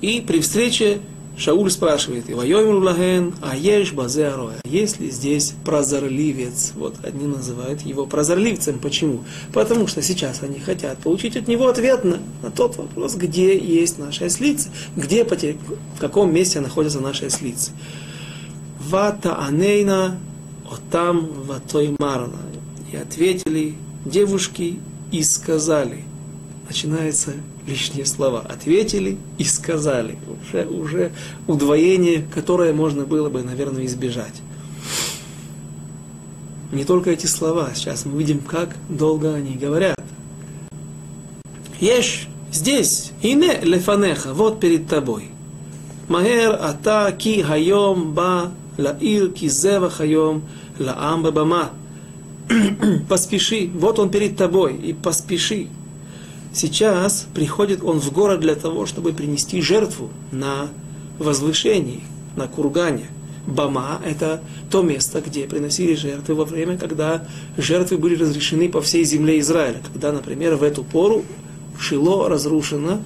И 0.03 0.20
при 0.20 0.41
встрече 0.41 1.01
Шауль 1.39 1.70
спрашивает, 1.70 2.30
Ивайомру 2.30 2.80
лаген, 2.80 3.34
а 3.43 3.55
ешь 3.55 3.93
базе 3.93 4.28
ароя. 4.28 4.57
Есть 4.64 5.01
ли 5.01 5.11
здесь 5.11 5.53
прозорливец? 5.64 6.72
Вот 6.74 6.97
одни 7.03 7.26
называют 7.26 7.82
его 7.82 8.07
прозорливцем. 8.07 8.78
Почему? 8.78 9.24
Потому 9.53 9.87
что 9.87 10.01
сейчас 10.01 10.43
они 10.43 10.61
хотят 10.61 10.99
получить 10.99 11.37
от 11.37 11.47
него 11.47 11.68
ответ 11.68 12.05
на, 12.05 12.20
на 12.43 12.51
тот 12.51 12.76
вопрос, 12.76 13.16
где 13.16 13.57
есть 13.59 13.99
наша 13.99 14.26
ослица, 14.26 14.70
где, 14.97 15.24
в 15.24 16.01
каком 16.01 16.32
месте 16.32 16.61
находятся 16.61 17.01
наши 17.01 17.26
ослицы. 17.26 17.72
Вата 18.80 19.37
анейна 19.37 20.18
отам 20.70 21.28
ватой 21.43 21.95
марна. 21.99 22.39
И 22.91 22.97
ответили 22.97 23.74
девушки 24.07 24.78
и 25.12 25.22
сказали. 25.22 26.05
Начинается 26.66 27.32
лишние 27.66 28.06
слова. 28.06 28.40
Ответили 28.40 29.18
и 29.38 29.44
сказали. 29.44 30.18
Уже, 30.48 30.66
уже 30.66 31.12
удвоение, 31.46 32.26
которое 32.34 32.72
можно 32.72 33.04
было 33.04 33.28
бы, 33.28 33.42
наверное, 33.42 33.84
избежать. 33.86 34.42
Не 36.72 36.84
только 36.84 37.10
эти 37.10 37.26
слова. 37.26 37.70
Сейчас 37.74 38.04
мы 38.04 38.18
видим, 38.18 38.40
как 38.40 38.76
долго 38.88 39.34
они 39.34 39.54
говорят. 39.54 39.96
Ешь 41.80 42.28
здесь, 42.52 43.12
ине 43.22 43.60
лефанеха, 43.62 44.32
вот 44.32 44.60
перед 44.60 44.88
тобой. 44.88 45.30
Махер 46.08 46.54
ата 46.60 47.14
ки 47.18 47.42
хайом 47.42 48.14
ба 48.14 48.52
лаир 48.78 49.30
ки 49.30 49.48
зева 49.48 49.90
хайом 49.90 50.42
лаам 50.78 51.22
бама. 51.22 51.70
Поспеши, 53.08 53.70
вот 53.74 53.98
он 53.98 54.10
перед 54.10 54.36
тобой, 54.36 54.76
и 54.76 54.92
поспеши. 54.92 55.68
Сейчас 56.57 57.26
приходит 57.34 57.84
он 57.84 58.00
в 58.00 58.11
город 58.11 58.40
для 58.40 58.54
того, 58.54 58.86
чтобы 58.86 59.12
принести 59.12 59.61
жертву 59.61 60.09
на 60.32 60.70
возвышении, 61.18 62.00
на 62.34 62.48
кургане. 62.48 63.09
Бама– 63.46 64.00
это 64.07 64.40
то 64.70 64.80
место, 64.80 65.20
где 65.20 65.46
приносили 65.46 65.94
жертвы 65.94 66.34
во 66.34 66.46
время, 66.46 66.78
когда 66.78 67.28
жертвы 67.59 67.98
были 67.98 68.16
разрешены 68.16 68.70
по 68.70 68.80
всей 68.80 69.04
земле 69.04 69.38
Израиля. 69.40 69.82
Когда, 69.92 70.12
например, 70.12 70.57
в 70.57 70.62
эту 70.62 70.82
пору 70.82 71.26
Шило 71.78 72.26
разрушено, 72.26 73.02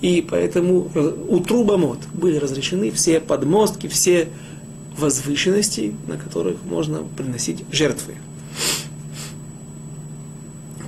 и 0.00 0.26
поэтому 0.26 0.90
у 1.28 1.40
Трубамот 1.40 1.98
были 2.14 2.38
разрешены 2.38 2.90
все 2.92 3.20
подмостки, 3.20 3.88
все 3.88 4.30
возвышенности, 4.96 5.94
на 6.06 6.16
которых 6.16 6.56
можно 6.64 7.02
приносить 7.14 7.62
жертвы. 7.70 8.14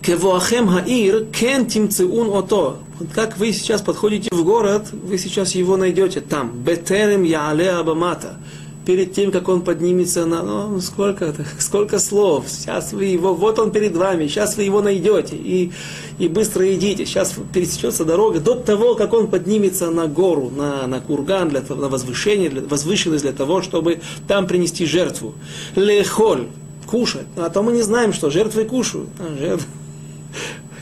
Кевоахем 0.08 0.68
хаир 0.68 1.26
кен 1.26 1.66
тимцеун 1.66 2.34
ото. 2.34 2.78
Как 3.14 3.36
вы 3.36 3.52
сейчас 3.52 3.82
подходите 3.82 4.30
в 4.32 4.42
город, 4.42 4.86
вы 4.90 5.18
сейчас 5.18 5.54
его 5.54 5.76
найдете 5.76 6.22
там. 6.22 6.50
Бетерем 6.64 7.24
яале 7.24 7.72
абамата. 7.72 8.38
перед 8.86 9.12
тем, 9.12 9.30
как 9.30 9.50
он 9.50 9.60
поднимется 9.60 10.24
на... 10.24 10.42
Ну, 10.42 10.80
сколько, 10.80 11.34
сколько 11.58 11.98
слов. 11.98 12.46
Сейчас 12.48 12.94
вы 12.94 13.04
его... 13.04 13.34
Вот 13.34 13.58
он 13.58 13.70
перед 13.70 13.94
вами. 13.94 14.28
Сейчас 14.28 14.56
вы 14.56 14.62
его 14.62 14.80
найдете. 14.80 15.36
И, 15.36 15.72
и 16.18 16.28
быстро 16.28 16.74
идите. 16.74 17.04
Сейчас 17.04 17.34
пересечется 17.52 18.06
дорога. 18.06 18.40
До 18.40 18.54
того, 18.54 18.94
как 18.94 19.12
он 19.12 19.26
поднимется 19.26 19.90
на 19.90 20.06
гору, 20.06 20.50
на, 20.56 20.86
на 20.86 21.02
курган, 21.02 21.50
для, 21.50 21.60
на 21.60 21.90
возвышение, 21.90 22.48
для, 22.48 22.62
возвышенность 22.62 23.24
для 23.24 23.34
того, 23.34 23.60
чтобы 23.60 24.00
там 24.26 24.46
принести 24.46 24.86
жертву. 24.86 25.34
Лехоль. 25.76 26.46
Кушать. 26.86 27.26
А 27.36 27.50
то 27.50 27.62
мы 27.62 27.72
не 27.72 27.82
знаем, 27.82 28.14
что 28.14 28.30
жертвы 28.30 28.64
кушают. 28.64 29.10
А, 29.18 29.58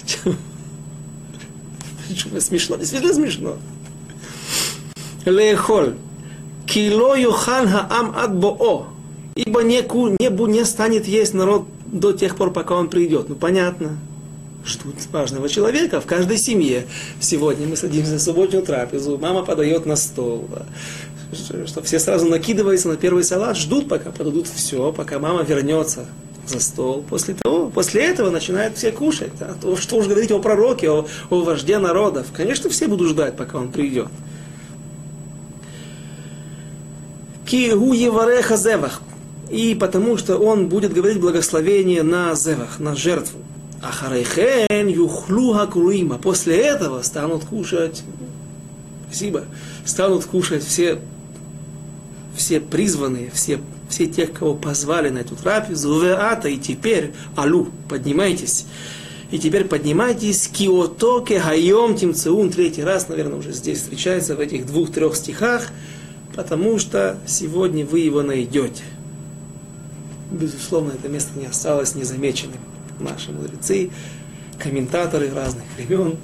жертвы... 0.07 0.37
Смешно. 2.41 2.77
Действительно 2.77 3.15
смешно. 3.15 3.57
Лехоль. 5.25 5.95
Кило 6.67 7.15
юхан 7.15 7.69
хаам 7.69 8.15
ад 8.17 8.37
боо. 8.37 8.87
Ибо 9.35 9.63
не, 9.63 9.83
не, 9.83 10.53
не 10.53 10.65
станет 10.65 11.07
есть 11.07 11.35
народ 11.35 11.67
до 11.87 12.13
тех 12.13 12.37
пор, 12.37 12.53
пока 12.53 12.75
он 12.75 12.89
придет. 12.89 13.29
Ну, 13.29 13.35
понятно. 13.35 13.99
Ждут 14.65 14.97
важного 15.13 15.49
человека 15.49 16.01
в 16.01 16.07
каждой 16.07 16.39
семье. 16.39 16.87
Сегодня 17.21 17.69
мы 17.69 17.77
садимся 17.77 18.13
на 18.13 18.19
субботнюю 18.19 18.65
трапезу, 18.65 19.17
мама 19.19 19.45
подает 19.45 19.87
на 19.87 19.95
стол. 19.95 20.49
Что 21.67 21.83
все 21.83 21.99
сразу 22.01 22.27
накидываются 22.27 22.89
на 22.89 22.97
первый 22.97 23.23
салат, 23.23 23.57
ждут, 23.57 23.89
пока 23.89 24.11
подадут 24.11 24.49
все, 24.49 24.93
пока 24.93 25.19
мама 25.19 25.43
вернется 25.43 26.07
за 26.49 26.61
стол. 26.61 27.05
После 27.09 27.35
того, 27.35 27.71
после 27.71 28.05
этого 28.05 28.31
начинают 28.31 28.77
все 28.77 28.93
кушать. 28.93 29.33
Да? 29.39 29.55
То, 29.61 29.77
что 29.77 29.97
уж 29.97 30.07
говорить 30.07 30.31
о 30.31 30.39
пророке, 30.39 30.91
о, 30.91 31.07
о 31.31 31.43
вожде 31.43 31.79
народов. 31.79 32.27
Конечно, 32.35 32.71
все 32.71 32.89
будут 32.89 33.11
ждать, 33.11 33.37
пока 33.37 33.59
он 33.59 33.71
придет. 33.71 34.09
Кигу 37.47 37.93
Евареха 37.93 38.57
Зевах. 38.57 39.03
И 39.51 39.77
потому 39.79 40.17
что 40.17 40.39
он 40.39 40.69
будет 40.69 40.93
говорить 40.93 41.21
благословение 41.21 42.03
на 42.03 42.35
Зевах, 42.35 42.81
на 42.81 42.97
жертву. 42.97 43.41
Ахарейхен 43.83 44.89
юхлу 44.89 45.53
хакруима. 45.53 46.19
После 46.19 46.57
этого 46.57 47.03
станут 47.03 47.45
кушать, 47.45 48.03
спасибо, 49.09 49.45
станут 49.85 50.25
кушать 50.25 50.65
все, 50.65 50.99
все 52.35 52.59
призванные, 52.59 53.31
все, 53.33 53.61
все 53.89 54.07
тех, 54.07 54.32
кого 54.32 54.55
позвали 54.55 55.09
на 55.09 55.18
эту 55.18 55.37
трапезу. 55.37 56.01
Веата, 56.01 56.49
и 56.49 56.59
теперь, 56.59 57.12
алу, 57.37 57.68
поднимайтесь. 57.89 58.66
И 59.30 59.39
теперь 59.39 59.64
поднимайтесь, 59.64 60.49
киотоке 60.49 61.41
хайом 61.41 61.97
тимцеун, 61.97 62.51
третий 62.51 62.84
раз, 62.84 63.09
наверное, 63.09 63.39
уже 63.39 63.53
здесь 63.53 63.78
встречается 63.78 64.37
в 64.37 64.41
этих 64.41 64.66
двух-трех 64.66 65.16
стихах– 65.16 65.68
потому 66.37 66.78
что 66.78 67.18
сегодня 67.26 67.84
вы 67.84 68.01
его 68.01 68.22
найдете. 68.22 68.84
Безусловно, 70.30 70.93
это 70.93 71.09
место 71.09 71.37
не 71.39 71.47
осталось 71.47 71.95
незамеченным. 71.95 72.61
Наши 73.01 73.32
мудрецы, 73.32 73.91
комментаторы 74.59 75.32
разных 75.32 75.64
времен, 75.76 76.16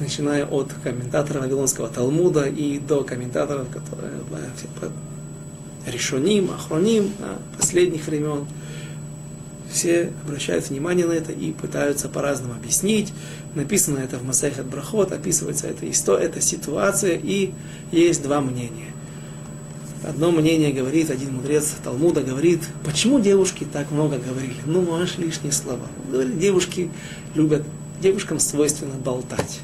начиная 0.00 0.44
от 0.44 0.72
комментатора 0.82 1.40
Вавилонского 1.40 1.88
Талмуда 1.88 2.44
и 2.44 2.78
до 2.78 3.04
комментаторов, 3.04 3.68
которые 3.68 4.12
решоним, 5.86 6.50
охроним 6.50 7.12
последних 7.56 8.06
времен, 8.06 8.46
все 9.70 10.12
обращают 10.26 10.68
внимание 10.68 11.06
на 11.06 11.12
это 11.12 11.32
и 11.32 11.52
пытаются 11.52 12.08
по-разному 12.08 12.54
объяснить. 12.54 13.12
Написано 13.54 13.98
это 13.98 14.18
в 14.18 14.24
Масайхат 14.24 14.66
Брахот, 14.66 15.12
описывается 15.12 15.68
эта 15.68 15.88
история, 15.90 16.26
эта 16.26 16.40
ситуация, 16.40 17.16
и 17.16 17.52
есть 17.92 18.22
два 18.22 18.40
мнения. 18.40 18.92
Одно 20.02 20.32
мнение 20.32 20.72
говорит, 20.72 21.10
один 21.10 21.34
мудрец 21.34 21.74
Талмуда 21.84 22.22
говорит, 22.22 22.62
почему 22.84 23.20
девушки 23.20 23.66
так 23.70 23.90
много 23.90 24.18
говорили? 24.18 24.56
Ну, 24.64 24.94
аж 24.94 25.18
лишние 25.18 25.52
слова. 25.52 25.86
Говорили, 26.10 26.38
девушки 26.38 26.90
любят, 27.34 27.62
девушкам 28.00 28.40
свойственно 28.40 28.94
болтать. 28.94 29.60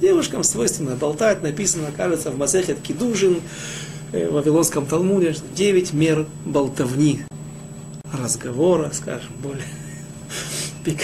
Девушкам 0.00 0.44
свойственно 0.44 0.94
болтать, 0.94 1.42
написано, 1.42 1.88
кажется, 1.94 2.30
в 2.30 2.38
Масехет 2.38 2.80
Кидужин, 2.80 3.40
в 4.12 4.32
Вавилонском 4.32 4.86
Талмуде, 4.86 5.32
что 5.32 5.44
девять 5.54 5.92
мер 5.92 6.26
болтовни, 6.44 7.22
разговора, 8.12 8.90
скажем, 8.92 9.32
более 9.42 9.64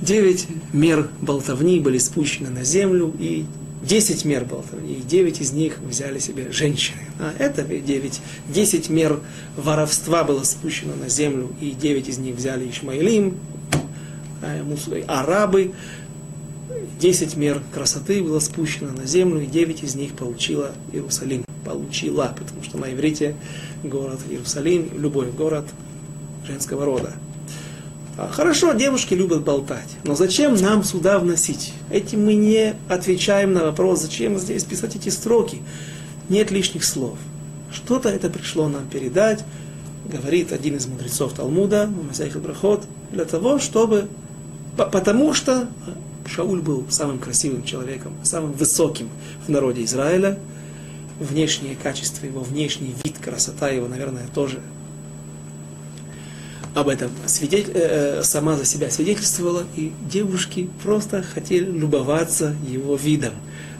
девять 0.00 0.46
мер 0.72 1.08
болтовни 1.20 1.80
были 1.80 1.98
спущены 1.98 2.50
на 2.50 2.64
землю, 2.64 3.12
и 3.18 3.44
10 3.82 4.24
мер 4.24 4.44
было, 4.44 4.64
и 4.86 5.02
9 5.06 5.40
из 5.40 5.52
них 5.52 5.78
взяли 5.78 6.18
себе 6.18 6.50
женщины. 6.50 6.98
А 7.18 7.32
это 7.38 7.62
9, 7.62 8.20
10 8.48 8.90
мер 8.90 9.20
воровства 9.56 10.24
было 10.24 10.42
спущено 10.42 10.94
на 10.94 11.08
землю, 11.08 11.50
и 11.60 11.70
9 11.70 12.08
из 12.08 12.18
них 12.18 12.36
взяли 12.36 12.68
Ишмаилим, 12.70 13.38
а, 14.42 14.64
арабы. 15.06 15.72
10 16.98 17.36
мер 17.36 17.62
красоты 17.72 18.22
было 18.22 18.40
спущено 18.40 18.92
на 18.92 19.06
землю, 19.06 19.40
и 19.40 19.46
9 19.46 19.84
из 19.84 19.94
них 19.94 20.14
получила 20.14 20.72
Иерусалим. 20.92 21.44
Получила, 21.64 22.34
потому 22.36 22.62
что 22.64 22.78
на 22.78 22.92
иврите 22.92 23.36
город 23.84 24.20
Иерусалим, 24.28 24.90
любой 24.98 25.30
город 25.30 25.66
женского 26.46 26.84
рода. 26.84 27.14
А, 28.16 28.28
хорошо, 28.28 28.72
девушки 28.72 29.14
любят 29.14 29.44
болтать, 29.44 29.88
но 30.02 30.16
зачем 30.16 30.56
нам 30.56 30.82
сюда 30.82 31.20
вносить? 31.20 31.72
Этим 31.90 32.24
мы 32.24 32.34
не 32.34 32.74
отвечаем 32.88 33.52
на 33.52 33.64
вопрос, 33.64 34.00
зачем 34.00 34.38
здесь 34.38 34.64
писать 34.64 34.96
эти 34.96 35.08
строки. 35.08 35.62
Нет 36.28 36.50
лишних 36.50 36.84
слов. 36.84 37.16
Что-то 37.70 38.08
это 38.08 38.28
пришло 38.28 38.68
нам 38.68 38.88
передать, 38.88 39.44
говорит 40.10 40.52
один 40.52 40.76
из 40.76 40.86
мудрецов 40.86 41.34
Талмуда, 41.34 41.86
Масайх 41.86 42.40
Брахот, 42.40 42.84
для 43.12 43.24
того, 43.24 43.58
чтобы... 43.58 44.08
Потому 44.76 45.34
что 45.34 45.68
Шауль 46.28 46.60
был 46.60 46.86
самым 46.90 47.18
красивым 47.18 47.64
человеком, 47.64 48.14
самым 48.22 48.52
высоким 48.52 49.08
в 49.46 49.50
народе 49.50 49.84
Израиля. 49.84 50.38
Внешние 51.18 51.74
качества 51.74 52.26
его, 52.26 52.42
внешний 52.42 52.94
вид, 53.02 53.18
красота 53.18 53.70
его, 53.70 53.88
наверное, 53.88 54.26
тоже 54.34 54.60
об 56.74 56.88
этом 56.88 57.10
свидетель, 57.26 57.72
э, 57.74 58.20
э, 58.20 58.22
сама 58.22 58.56
за 58.56 58.64
себя 58.64 58.90
свидетельствовала, 58.90 59.64
и 59.74 59.92
девушки 60.08 60.68
просто 60.82 61.22
хотели 61.22 61.64
любоваться 61.64 62.54
его 62.66 62.94
видом. 62.96 63.32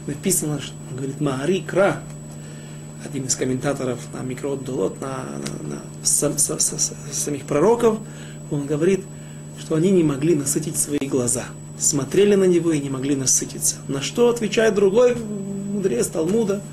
Написано, 0.07 0.59
что 0.59 0.73
говорит, 0.91 1.21
Мари 1.21 1.63
Кра, 1.65 2.01
один 3.05 3.25
из 3.25 3.35
комментаторов 3.35 3.99
на 4.13 4.21
Микрот 4.23 4.65
Долот, 4.65 4.99
на, 4.99 5.23
на, 5.63 5.75
на 5.75 5.81
сам, 6.03 6.37
с, 6.37 6.49
с, 6.49 6.73
с, 6.73 6.93
самих 7.11 7.45
пророков, 7.45 7.99
он 8.51 8.65
говорит, 8.65 9.01
что 9.59 9.75
они 9.75 9.91
не 9.91 10.03
могли 10.03 10.35
насытить 10.35 10.77
свои 10.77 11.07
глаза. 11.07 11.45
Смотрели 11.79 12.35
на 12.35 12.43
него 12.43 12.71
и 12.71 12.79
не 12.79 12.89
могли 12.89 13.15
насытиться. 13.15 13.77
На 13.87 14.01
что 14.01 14.29
отвечает 14.29 14.75
другой 14.75 15.15
мудрец 15.15 16.07
Талмуда– 16.07 16.61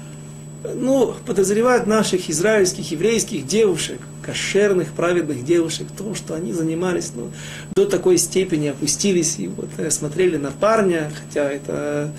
ну, 0.75 1.15
подозревают 1.27 1.87
наших 1.87 2.29
израильских, 2.31 2.91
еврейских 2.91 3.47
девушек, 3.47 4.01
кошерных, 4.23 4.93
праведных 4.93 5.45
девушек, 5.45 5.89
в 5.89 5.97
том, 5.97 6.15
что 6.15 6.35
они 6.35 6.53
занимались, 6.53 7.13
ну, 7.15 7.31
до 7.75 7.87
такой 7.87 8.19
степени 8.19 8.69
опустились 8.69 9.39
и 9.39 9.49
вот 9.49 9.69
э, 9.79 9.91
смотрели 9.91 10.37
на 10.37 10.51
парня, 10.51 11.11
хотя 11.15 11.51
это 11.51 12.13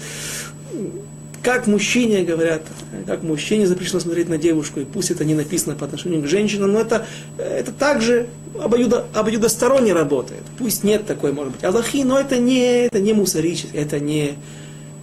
как 1.47 1.65
мужчине 1.65 2.23
говорят, 2.23 2.61
как 3.05 3.23
мужчине 3.23 3.67
запрещено 3.67 4.01
смотреть 4.01 4.27
на 4.27 4.37
девушку, 4.37 4.81
и 4.81 4.83
пусть 4.83 5.11
это 5.11 5.23
не 5.23 5.33
написано 5.33 5.75
по 5.75 5.85
отношению 5.85 6.21
к 6.21 6.27
женщинам, 6.27 6.73
но 6.73 6.81
это, 6.81 7.07
это 7.37 7.71
также 7.71 8.27
обоюдо, 8.59 9.05
обоюдосторонне 9.13 9.93
работает. 9.93 10.41
Пусть 10.57 10.83
нет 10.83 11.05
такой, 11.05 11.31
может 11.31 11.53
быть, 11.53 11.63
Аллахи, 11.63 12.03
но 12.03 12.19
это 12.19 12.37
не, 12.37 12.87
это 12.87 12.99
не 12.99 13.13
мусорически, 13.13 13.73
это 13.77 13.97
не 14.01 14.33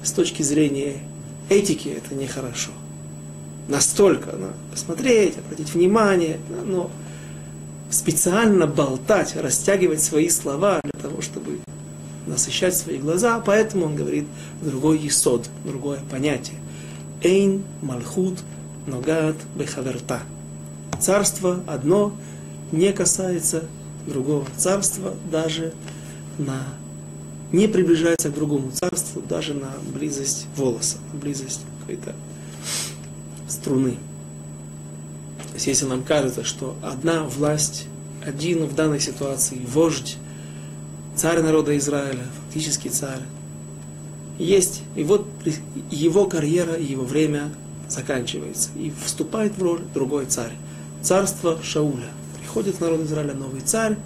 с 0.02 0.12
точки 0.12 0.42
зрения 0.42 0.96
этики, 1.48 1.88
это 1.88 2.14
нехорошо 2.14 2.72
настолько 3.66 4.36
ну, 4.36 4.48
посмотреть, 4.70 5.38
обратить 5.38 5.72
внимание, 5.72 6.36
но 6.66 6.90
специально 7.88 8.66
болтать, 8.66 9.34
растягивать 9.34 10.02
свои 10.02 10.28
слова 10.28 10.82
насыщать 12.34 12.76
свои 12.76 12.98
глаза, 12.98 13.40
поэтому 13.40 13.86
он 13.86 13.96
говорит 13.96 14.26
другой 14.60 14.98
есод, 14.98 15.48
другое 15.64 16.00
понятие. 16.10 16.58
Эйн 17.22 17.64
малхут 17.80 18.40
ногат 18.86 19.36
бехаверта. 19.56 20.20
Царство 21.00 21.62
одно 21.66 22.12
не 22.72 22.92
касается 22.92 23.64
другого 24.06 24.46
царства, 24.56 25.14
даже 25.30 25.72
на 26.38 26.58
не 27.52 27.68
приближается 27.68 28.30
к 28.30 28.34
другому 28.34 28.72
царству, 28.72 29.22
даже 29.22 29.54
на 29.54 29.70
близость 29.94 30.46
волоса, 30.56 30.96
на 31.12 31.20
близость 31.20 31.60
какой-то 31.80 32.12
струны. 33.48 33.92
То 35.50 35.54
есть 35.54 35.68
если 35.68 35.86
нам 35.86 36.02
кажется, 36.02 36.42
что 36.42 36.76
одна 36.82 37.22
власть, 37.22 37.86
один 38.26 38.64
в 38.64 38.74
данной 38.74 38.98
ситуации 38.98 39.60
вождь, 39.68 40.16
царь 41.16 41.40
народа 41.40 41.76
Израиля, 41.76 42.24
фактически 42.44 42.88
царь, 42.88 43.22
есть, 44.38 44.82
и 44.96 45.04
вот 45.04 45.26
его 45.90 46.26
карьера, 46.26 46.76
его 46.78 47.04
время 47.04 47.50
заканчивается, 47.88 48.70
и 48.76 48.92
вступает 49.04 49.56
в 49.56 49.62
роль 49.62 49.82
другой 49.92 50.26
царь. 50.26 50.52
царство 51.02 51.58
Шауля. 51.62 52.08
Приходит 52.38 52.80
народ 52.80 53.02
Израиля 53.02 53.34
новый 53.34 53.60
царь, 53.60 53.96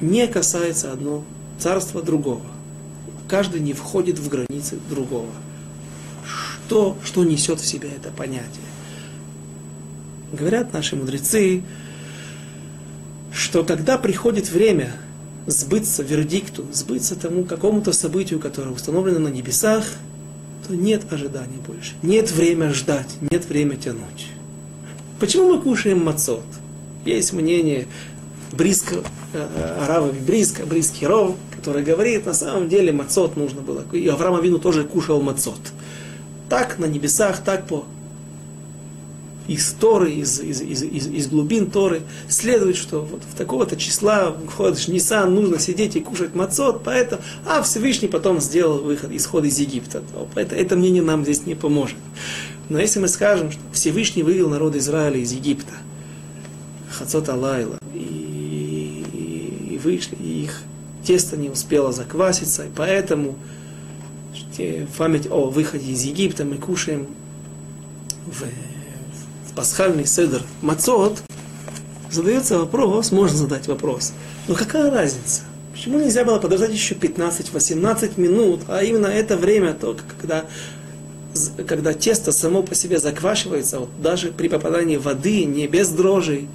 не 0.00 0.26
касается 0.28 0.92
одно 0.92 1.24
царство 1.58 2.02
другого. 2.02 2.46
Каждый 3.26 3.60
не 3.60 3.72
входит 3.72 4.18
в 4.18 4.28
границы 4.28 4.78
другого. 4.88 5.30
Что, 6.24 6.96
что 7.02 7.24
несет 7.24 7.60
в 7.60 7.66
себя 7.66 7.88
это 7.88 8.10
понятие? 8.10 8.64
Говорят 10.32 10.72
наши 10.72 10.94
мудрецы, 10.94 11.62
что 13.32 13.64
когда 13.64 13.98
приходит 13.98 14.50
время 14.50 14.92
сбыться 15.48 16.02
вердикту, 16.02 16.66
сбыться 16.72 17.16
тому 17.16 17.44
какому-то 17.44 17.92
событию, 17.92 18.38
которое 18.38 18.70
установлено 18.70 19.18
на 19.18 19.28
небесах, 19.28 19.84
то 20.66 20.76
нет 20.76 21.10
ожиданий 21.10 21.56
больше. 21.66 21.94
Нет 22.02 22.30
время 22.30 22.72
ждать, 22.74 23.08
нет 23.30 23.46
время 23.48 23.76
тянуть. 23.76 24.28
Почему 25.18 25.54
мы 25.54 25.62
кушаем 25.62 26.04
мацот? 26.04 26.44
Есть 27.06 27.32
мнение 27.32 27.86
Бриска, 28.52 28.96
э, 29.32 29.76
Арава 29.84 30.12
Бриска, 30.12 30.66
Бриский 30.66 31.06
Ров, 31.06 31.36
который 31.56 31.82
говорит, 31.82 32.26
на 32.26 32.34
самом 32.34 32.68
деле 32.68 32.92
мацот 32.92 33.36
нужно 33.36 33.62
было. 33.62 33.84
И 33.92 34.06
Авраам 34.06 34.34
Авину 34.34 34.58
тоже 34.58 34.84
кушал 34.84 35.22
мацот. 35.22 35.60
Так 36.50 36.78
на 36.78 36.84
небесах, 36.84 37.42
так 37.42 37.66
по 37.66 37.86
из 39.48 39.72
Торы, 39.72 40.12
из, 40.12 40.40
из, 40.40 40.60
из, 40.60 40.82
из, 40.82 41.06
из 41.06 41.26
глубин 41.26 41.70
Торы, 41.70 42.02
следует, 42.28 42.76
что 42.76 43.00
вот 43.00 43.22
в 43.22 43.34
такого-то 43.34 43.76
числа 43.76 44.36
входишь 44.46 44.88
Нисан, 44.88 45.34
нужно 45.34 45.58
сидеть 45.58 45.96
и 45.96 46.00
кушать 46.00 46.34
мацот, 46.34 46.82
поэтому, 46.84 47.22
а 47.46 47.62
Всевышний 47.62 48.08
потом 48.08 48.40
сделал 48.40 48.78
выход, 48.78 49.10
исход 49.10 49.44
из 49.44 49.58
Египта. 49.58 50.02
Это, 50.34 50.54
это 50.54 50.76
мнение 50.76 51.02
нам 51.02 51.24
здесь 51.24 51.46
не 51.46 51.54
поможет. 51.54 51.96
Но 52.68 52.78
если 52.78 53.00
мы 53.00 53.08
скажем, 53.08 53.50
что 53.50 53.60
Всевышний 53.72 54.22
вывел 54.22 54.50
народ 54.50 54.76
Израиля 54.76 55.18
из 55.18 55.32
Египта, 55.32 55.72
Хацот 56.90 57.30
Алайла, 57.30 57.78
и, 57.94 59.04
и, 59.72 59.80
вышли, 59.82 60.16
и 60.16 60.44
их 60.44 60.60
тесто 61.02 61.38
не 61.38 61.48
успело 61.48 61.90
закваситься, 61.92 62.66
и 62.66 62.70
поэтому 62.74 63.36
в 64.58 64.98
память 64.98 65.30
о 65.30 65.48
выходе 65.48 65.92
из 65.92 66.02
Египта 66.02 66.44
мы 66.44 66.56
кушаем 66.56 67.06
в 68.26 68.44
пасхальный 69.58 70.06
седр 70.06 70.40
мацот, 70.62 71.18
задается 72.12 72.60
вопрос, 72.60 73.10
можно 73.10 73.36
задать 73.36 73.66
вопрос, 73.66 74.12
но 74.46 74.54
какая 74.54 74.88
разница? 74.88 75.42
Почему 75.72 75.98
нельзя 75.98 76.24
было 76.24 76.38
подождать 76.38 76.70
еще 76.72 76.94
15-18 76.94 78.20
минут, 78.20 78.60
а 78.68 78.84
именно 78.84 79.08
это 79.08 79.36
время, 79.36 79.74
то, 79.74 79.96
когда, 80.16 80.44
когда 81.66 81.92
тесто 81.92 82.30
само 82.30 82.62
по 82.62 82.76
себе 82.76 83.00
заквашивается, 83.00 83.80
вот 83.80 83.88
даже 84.00 84.28
при 84.28 84.46
попадании 84.46 84.96
воды, 84.96 85.44
не 85.44 85.66
без 85.66 85.88
дрожжей, 85.88 86.46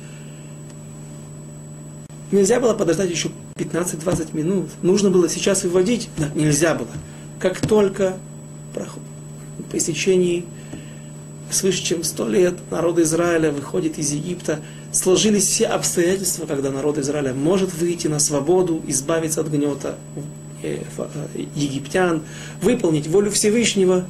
нельзя 2.32 2.62
было 2.62 2.74
подождать 2.74 3.12
еще 3.12 3.32
15-20 3.56 4.30
минут. 4.34 4.70
Нужно 4.82 5.10
было 5.10 5.28
сейчас 5.28 5.64
выводить? 5.64 6.08
Да, 6.18 6.30
нельзя 6.36 6.74
было. 6.74 6.88
Как 7.41 7.60
только 7.60 8.18
по 8.74 9.78
истечении 9.78 10.45
свыше 11.54 11.84
чем 11.84 12.04
сто 12.04 12.28
лет 12.28 12.56
народ 12.72 12.99
Израиля 12.99 13.51
выходит 13.51 13.97
из 13.97 14.12
Египта, 14.12 14.60
сложились 14.91 15.47
все 15.47 15.68
обстоятельства, 15.68 16.45
когда 16.45 16.72
народ 16.72 16.97
Израиля 16.97 17.34
может 17.34 17.74
выйти 17.74 18.08
на 18.08 18.20
свободу, 18.20 18.82
избавиться 18.88 19.41
от 19.41 19.47
гнета 19.47 19.97
э, 20.62 20.84
э, 20.97 21.45
египтян, 21.56 22.24
выполнить 22.62 23.08
волю 23.08 23.32
Всевышнего, 23.32 24.06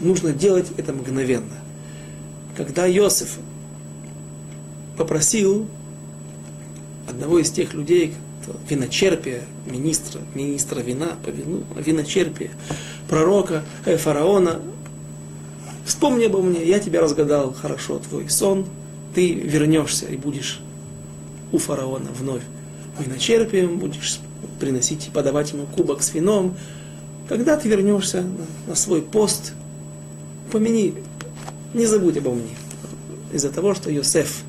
нужно 0.00 0.32
делать 0.32 0.66
это 0.76 0.92
мгновенно. 0.92 1.54
Когда 2.56 2.90
Иосиф 2.90 3.38
попросил 4.96 5.68
одного 7.08 7.38
из 7.38 7.50
тех 7.50 7.74
людей, 7.74 8.14
виночерпия, 8.68 9.42
министра, 9.66 10.20
министра 10.34 10.80
вина, 10.80 11.16
по 11.24 11.30
вину, 11.30 11.62
виночерпия, 11.76 12.50
пророка, 13.08 13.62
э, 13.84 13.96
фараона, 13.96 14.60
Вспомни 15.86 16.24
обо 16.24 16.42
мне, 16.42 16.66
я 16.66 16.80
тебя 16.80 17.00
разгадал 17.00 17.54
хорошо 17.54 18.00
твой 18.00 18.28
сон, 18.28 18.66
ты 19.14 19.32
вернешься 19.32 20.06
и 20.06 20.16
будешь 20.16 20.60
у 21.52 21.58
фараона 21.58 22.08
вновь 22.18 22.42
виночерпием, 22.98 23.78
будешь 23.78 24.18
приносить 24.58 25.06
и 25.06 25.10
подавать 25.10 25.52
ему 25.52 25.64
кубок 25.66 26.02
с 26.02 26.12
вином. 26.12 26.56
Когда 27.28 27.56
ты 27.56 27.68
вернешься 27.68 28.24
на 28.66 28.74
свой 28.74 29.00
пост, 29.00 29.52
помяни, 30.50 30.94
не 31.72 31.86
забудь 31.86 32.16
обо 32.16 32.32
мне. 32.32 32.56
Из-за 33.32 33.50
того, 33.50 33.72
что 33.74 33.88
Йосеф 33.88 34.42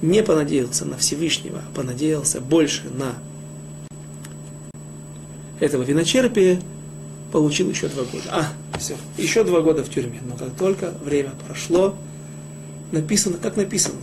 не 0.00 0.22
понадеялся 0.22 0.86
на 0.86 0.96
Всевышнего, 0.96 1.58
а 1.58 1.76
понадеялся 1.76 2.40
больше 2.40 2.84
на 2.88 3.14
этого 5.60 5.82
виночерпия, 5.82 6.58
получил 7.32 7.70
еще 7.70 7.88
два 7.88 8.04
года. 8.04 8.24
А, 8.30 8.78
все, 8.78 8.94
еще 9.16 9.44
два 9.44 9.60
года 9.60 9.84
в 9.84 9.90
тюрьме. 9.90 10.20
Но 10.28 10.36
как 10.36 10.54
только 10.56 10.92
время 11.02 11.32
прошло, 11.46 11.94
написано, 12.92 13.38
как 13.40 13.56
написано, 13.56 13.96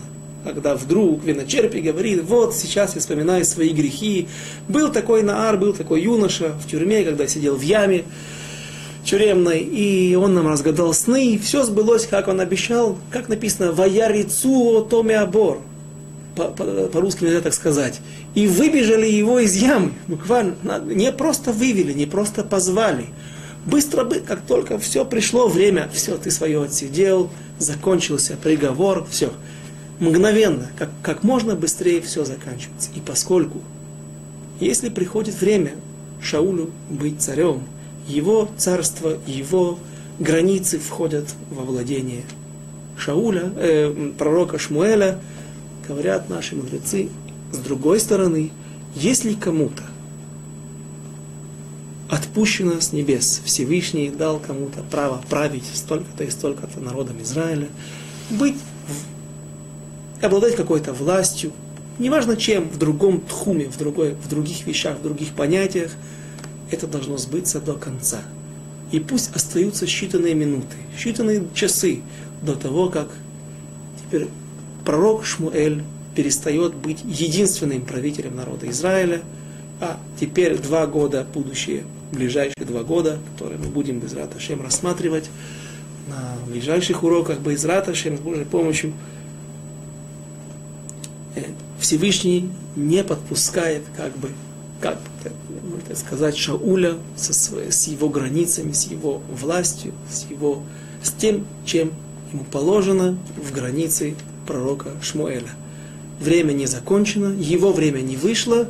когда 0.43 0.75
вдруг 0.75 1.23
виночерпий 1.23 1.81
говорит, 1.81 2.23
вот 2.23 2.55
сейчас 2.55 2.93
я 2.95 3.01
вспоминаю 3.01 3.43
свои 3.45 3.69
грехи. 3.69 4.27
Был 4.67 4.91
такой 4.91 5.23
Наар, 5.23 5.57
был 5.57 5.73
такой 5.73 6.03
юноша 6.03 6.53
в 6.63 6.69
тюрьме, 6.69 7.03
когда 7.03 7.27
сидел 7.27 7.55
в 7.55 7.61
яме 7.61 8.05
тюремной, 9.03 9.59
и 9.59 10.15
он 10.15 10.33
нам 10.33 10.47
разгадал 10.47 10.93
сны, 10.93 11.33
и 11.33 11.37
все 11.37 11.63
сбылось, 11.63 12.07
как 12.07 12.27
он 12.27 12.39
обещал, 12.39 12.97
как 13.11 13.29
написано, 13.29 13.71
«Ваярицу 13.71 14.85
томе 14.89 15.17
абор». 15.17 15.61
По-русски 16.35 17.23
нельзя 17.23 17.41
так 17.41 17.53
сказать. 17.53 18.01
И 18.35 18.47
выбежали 18.47 19.07
его 19.07 19.39
из 19.39 19.55
ямы. 19.55 19.93
Буквально, 20.07 20.55
не 20.85 21.11
просто 21.11 21.51
вывели, 21.51 21.93
не 21.93 22.05
просто 22.05 22.43
позвали, 22.43 23.07
Быстро 23.65 24.03
бы, 24.03 24.19
как 24.19 24.41
только 24.41 24.77
все 24.77 25.05
пришло 25.05 25.47
время, 25.47 25.89
все, 25.91 26.17
ты 26.17 26.29
свое 26.29 26.63
отсидел, 26.63 27.31
закончился 27.57 28.37
приговор, 28.37 29.07
все. 29.09 29.33
Мгновенно, 29.99 30.69
как, 30.77 30.89
как 31.01 31.23
можно 31.23 31.55
быстрее 31.55 31.99
все 32.01 32.25
заканчивается. 32.25 32.91
И 32.95 32.99
поскольку, 32.99 33.61
если 34.59 34.89
приходит 34.89 35.41
время 35.41 35.71
Шаулю 36.21 36.69
быть 36.91 37.21
царем, 37.21 37.63
его 38.07 38.49
царство, 38.55 39.17
его 39.25 39.79
границы 40.19 40.77
входят 40.77 41.33
во 41.49 41.63
владение 41.63 42.23
Шауля, 42.97 43.51
э, 43.55 44.11
пророка 44.17 44.59
Шмуэля, 44.59 45.19
говорят 45.87 46.29
наши 46.29 46.55
мудрецы, 46.55 47.09
с 47.55 47.59
другой 47.59 47.99
стороны, 47.99 48.51
если 48.95 49.33
кому-то 49.33 49.83
отпущено 52.09 52.79
с 52.79 52.93
небес. 52.93 53.41
Всевышний 53.43 54.09
дал 54.09 54.39
кому-то 54.39 54.83
право 54.91 55.21
править 55.29 55.65
столько-то 55.73 56.23
и 56.23 56.29
столько-то 56.29 56.79
народом 56.79 57.21
Израиля, 57.21 57.67
быть, 58.29 58.55
обладать 60.21 60.55
какой-то 60.55 60.93
властью, 60.93 61.51
неважно 61.97 62.37
чем, 62.37 62.69
в 62.69 62.77
другом 62.77 63.21
тхуме, 63.21 63.65
в, 63.65 63.77
другой, 63.77 64.13
в 64.13 64.29
других 64.29 64.67
вещах, 64.67 64.99
в 64.99 65.03
других 65.03 65.29
понятиях, 65.29 65.91
это 66.71 66.87
должно 66.87 67.17
сбыться 67.17 67.59
до 67.59 67.73
конца. 67.73 68.21
И 68.91 68.99
пусть 68.99 69.35
остаются 69.35 69.85
считанные 69.85 70.33
минуты, 70.33 70.75
считанные 70.97 71.47
часы 71.53 72.01
до 72.41 72.55
того, 72.55 72.89
как 72.89 73.09
теперь 74.01 74.27
пророк 74.83 75.25
Шмуэль 75.25 75.83
перестает 76.15 76.73
быть 76.73 76.99
единственным 77.03 77.81
правителем 77.81 78.35
народа 78.35 78.69
Израиля, 78.69 79.21
а 79.81 79.99
теперь 80.19 80.57
два 80.57 80.87
года 80.87 81.25
будущее 81.33 81.83
ближайшие 82.11 82.65
два 82.65 82.83
года, 82.83 83.19
которые 83.33 83.59
мы 83.59 83.67
будем 83.67 83.99
без 83.99 84.13
Раташем 84.13 84.61
рассматривать 84.61 85.29
на 86.07 86.37
ближайших 86.47 87.03
уроках 87.03 87.39
без 87.39 87.65
Раташем 87.65 88.17
с 88.17 88.19
Божьей 88.19 88.45
помощью. 88.45 88.93
Э, 91.35 91.43
Всевышний 91.79 92.49
не 92.75 93.03
подпускает, 93.03 93.83
как 93.95 94.15
бы, 94.17 94.29
как 94.81 94.99
можно 95.69 95.95
сказать, 95.95 96.37
Шауля 96.37 96.95
со 97.15 97.33
своей, 97.33 97.71
с 97.71 97.87
его 97.87 98.09
границами, 98.09 98.71
с 98.71 98.85
его 98.85 99.21
властью, 99.29 99.93
с, 100.09 100.29
его, 100.29 100.63
с 101.03 101.11
тем, 101.11 101.45
чем 101.65 101.91
ему 102.31 102.43
положено 102.45 103.17
в 103.35 103.51
границы 103.51 104.15
пророка 104.45 104.91
Шмуэля. 105.01 105.49
Время 106.19 106.53
не 106.53 106.65
закончено, 106.65 107.33
его 107.37 107.71
время 107.73 107.99
не 107.99 108.15
вышло, 108.15 108.67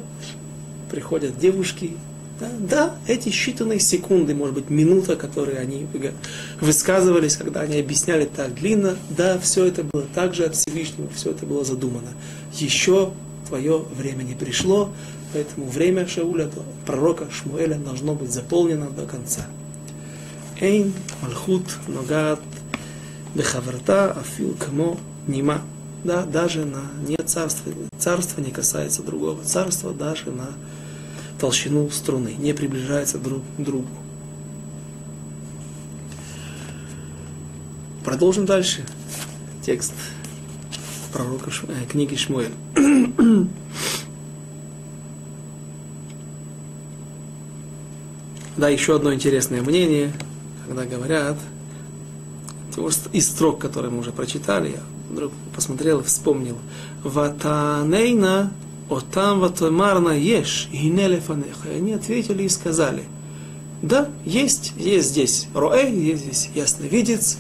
приходят 0.90 1.38
девушки, 1.38 1.92
да, 2.40 2.50
да, 2.60 2.96
эти 3.08 3.30
считанные 3.30 3.80
секунды, 3.80 4.36
может 4.36 4.56
быть, 4.56 4.70
минута, 4.70 5.16
которые 5.16 5.60
они 5.60 5.88
высказывались, 6.60 7.38
когда 7.38 7.62
они 7.62 7.80
объясняли 7.80 8.26
так 8.26 8.56
длинно, 8.56 8.98
да, 9.10 9.40
все 9.40 9.66
это 9.66 9.84
было 9.84 10.04
также 10.14 10.44
от 10.44 10.56
Всевышнего, 10.56 11.08
все 11.16 11.32
это 11.32 11.46
было 11.46 11.64
задумано. 11.64 12.10
Еще 12.54 13.12
твое 13.48 13.86
время 13.96 14.24
не 14.24 14.34
пришло, 14.34 14.92
поэтому 15.32 15.68
время 15.68 16.08
Шауля, 16.08 16.50
пророка 16.86 17.28
Шмуэля, 17.32 17.76
должно 17.76 18.16
быть 18.16 18.32
заполнено 18.32 18.90
до 18.90 19.06
конца. 19.06 19.46
Эйн, 20.60 20.94
Малхут, 21.22 21.66
Ногат, 21.88 22.42
Бехаврата, 23.34 24.12
Афил, 24.12 24.56
Камо, 24.60 24.98
Нима. 25.28 25.62
Да, 26.06 26.24
даже 26.24 26.66
на 26.66 26.84
не 27.08 27.18
царство, 27.18 27.72
царство 27.98 28.40
не 28.40 28.52
касается 28.52 29.02
другого 29.02 29.44
царства, 29.44 29.92
даже 29.92 30.32
на 30.32 30.50
толщину 31.40 31.90
струны, 31.90 32.36
не 32.38 32.54
приближается 32.54 33.18
друг 33.18 33.42
к 33.58 33.62
другу. 33.62 33.90
Продолжим 38.04 38.46
дальше. 38.46 38.86
Текст 39.64 39.94
пророка, 41.12 41.50
э, 41.68 41.86
книги 41.90 42.16
Шмуэль. 42.16 42.54
да, 48.58 48.70
еще 48.70 48.96
одно 48.96 49.12
интересное 49.12 49.64
мнение, 49.64 50.14
когда 50.68 50.86
говорят, 50.86 51.38
из 53.12 53.28
строк, 53.28 53.60
которые 53.60 53.92
мы 53.92 54.00
уже 54.00 54.12
прочитали, 54.12 54.80
вдруг 55.10 55.32
посмотрел 55.56 56.02
и 56.02 56.04
вспомнил. 56.04 56.58
Ватанейна 57.04 58.52
отам 58.90 59.40
ватомарна 59.40 60.18
еш, 60.18 60.70
гинелефанеха. 60.72 61.70
И 61.72 61.78
они 61.78 61.94
ответили 61.94 62.44
и 62.44 62.50
сказали, 62.50 63.04
да, 63.82 64.10
есть, 64.26 64.74
есть 64.78 65.10
здесь 65.10 65.48
роэ, 65.54 65.92
есть 65.92 66.24
здесь 66.24 66.50
ясновидец, 66.56 67.38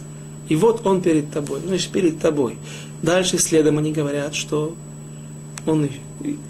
и 0.49 0.55
вот 0.55 0.85
он 0.85 1.01
перед 1.01 1.31
тобой, 1.31 1.61
значит, 1.65 1.91
перед 1.91 2.19
тобой. 2.19 2.57
Дальше 3.01 3.37
следом 3.37 3.77
они 3.77 3.91
говорят, 3.91 4.35
что 4.35 4.75
он 5.65 5.89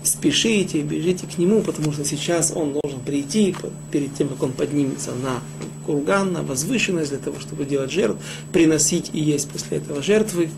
спешите, 0.03 0.81
бежите 0.81 1.27
к 1.27 1.37
нему, 1.37 1.61
потому 1.61 1.91
что 1.91 2.03
сейчас 2.05 2.51
он 2.55 2.73
должен 2.73 2.99
прийти 3.01 3.55
перед 3.91 4.13
тем, 4.15 4.29
как 4.29 4.43
он 4.43 4.51
поднимется 4.51 5.11
на 5.11 5.41
курган, 5.85 6.33
на 6.33 6.43
возвышенность 6.43 7.09
для 7.09 7.19
того, 7.19 7.39
чтобы 7.39 7.65
делать 7.65 7.91
жертв, 7.91 8.21
приносить 8.51 9.11
и 9.13 9.19
есть 9.19 9.49
после 9.49 9.77
этого 9.77 10.01
жертвы. 10.01 10.49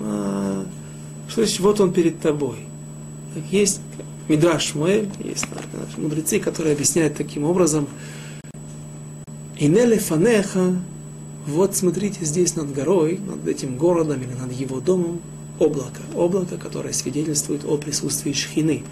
А, 0.00 0.64
что 1.28 1.42
значит, 1.42 1.60
вот 1.60 1.80
он 1.80 1.92
перед 1.92 2.20
тобой. 2.20 2.56
Так 3.34 3.44
есть 3.50 3.80
Мидраш 4.28 4.70
Шмуэль, 4.70 5.08
есть 5.22 5.46
мудрецы, 5.96 6.38
которые 6.38 6.74
объясняют 6.74 7.16
таким 7.16 7.44
образом. 7.44 7.86
Инеле 9.58 9.98
фанеха, 9.98 10.76
вот 11.46 11.76
смотрите 11.76 12.24
здесь 12.24 12.56
над 12.56 12.72
горой, 12.72 13.18
над 13.18 13.46
этим 13.46 13.76
городом 13.76 14.22
или 14.22 14.32
над 14.32 14.52
его 14.52 14.80
домом, 14.80 15.20
облако. 15.58 16.00
Облако, 16.14 16.56
которое 16.56 16.92
свидетельствует 16.92 17.64
о 17.64 17.76
присутствии 17.76 18.32
шхины. 18.32 18.84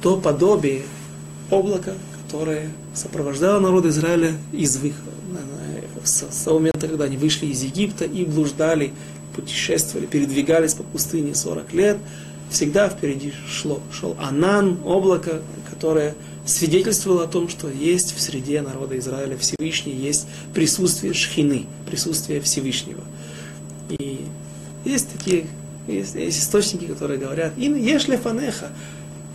То 0.00 0.16
подобие 0.16 0.82
облака, 1.50 1.94
которое 2.24 2.70
сопровождало 2.94 3.60
народ 3.60 3.86
Израиля 3.86 4.34
из 4.52 4.76
выхода, 4.76 5.10
с 6.04 6.44
того 6.44 6.58
момента, 6.58 6.88
когда 6.88 7.04
они 7.04 7.16
вышли 7.16 7.46
из 7.46 7.62
Египта 7.62 8.04
и 8.04 8.24
блуждали, 8.24 8.92
путешествовали, 9.34 10.06
передвигались 10.06 10.74
по 10.74 10.82
пустыне 10.82 11.34
40 11.34 11.72
лет, 11.72 11.98
всегда 12.50 12.88
впереди 12.88 13.32
шло, 13.48 13.80
шел 13.92 14.16
Анан, 14.20 14.78
облако, 14.84 15.42
которое 15.70 16.14
свидетельствовало 16.44 17.24
о 17.24 17.28
том, 17.28 17.48
что 17.48 17.68
есть 17.68 18.14
в 18.14 18.20
среде 18.20 18.62
народа 18.62 18.98
Израиля 18.98 19.36
Всевышний, 19.36 19.92
есть 19.92 20.26
присутствие 20.54 21.14
шхины, 21.14 21.66
присутствие 21.86 22.40
Всевышнего. 22.40 23.02
И 23.88 24.26
есть 24.84 25.08
такие 25.12 25.46
есть, 25.86 26.14
есть 26.14 26.38
источники, 26.38 26.84
которые 26.86 27.18
говорят, 27.18 27.52
«Ин 27.56 27.76
ешли 27.76 28.16
фанеха». 28.16 28.70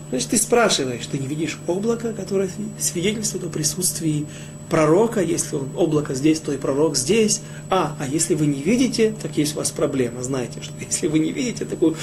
Значит, 0.09 0.29
ты 0.29 0.37
спрашиваешь, 0.37 1.05
ты 1.05 1.17
не 1.17 1.27
видишь 1.27 1.59
облако, 1.67 2.13
которое 2.13 2.49
свидетельствует 2.79 3.43
о 3.43 3.49
присутствии 3.49 4.25
пророка, 4.69 5.21
если 5.21 5.57
облако 5.75 6.13
здесь, 6.13 6.39
то 6.39 6.51
и 6.51 6.57
пророк 6.57 6.95
здесь. 6.95 7.41
А, 7.69 7.95
а 7.99 8.07
если 8.07 8.35
вы 8.35 8.47
не 8.47 8.61
видите, 8.61 9.13
так 9.21 9.37
есть 9.37 9.55
у 9.55 9.59
вас 9.59 9.71
проблема. 9.71 10.23
Знаете, 10.23 10.61
что 10.61 10.73
если 10.79 11.07
вы 11.07 11.19
не 11.19 11.31
видите 11.31 11.65
такой 11.65 11.95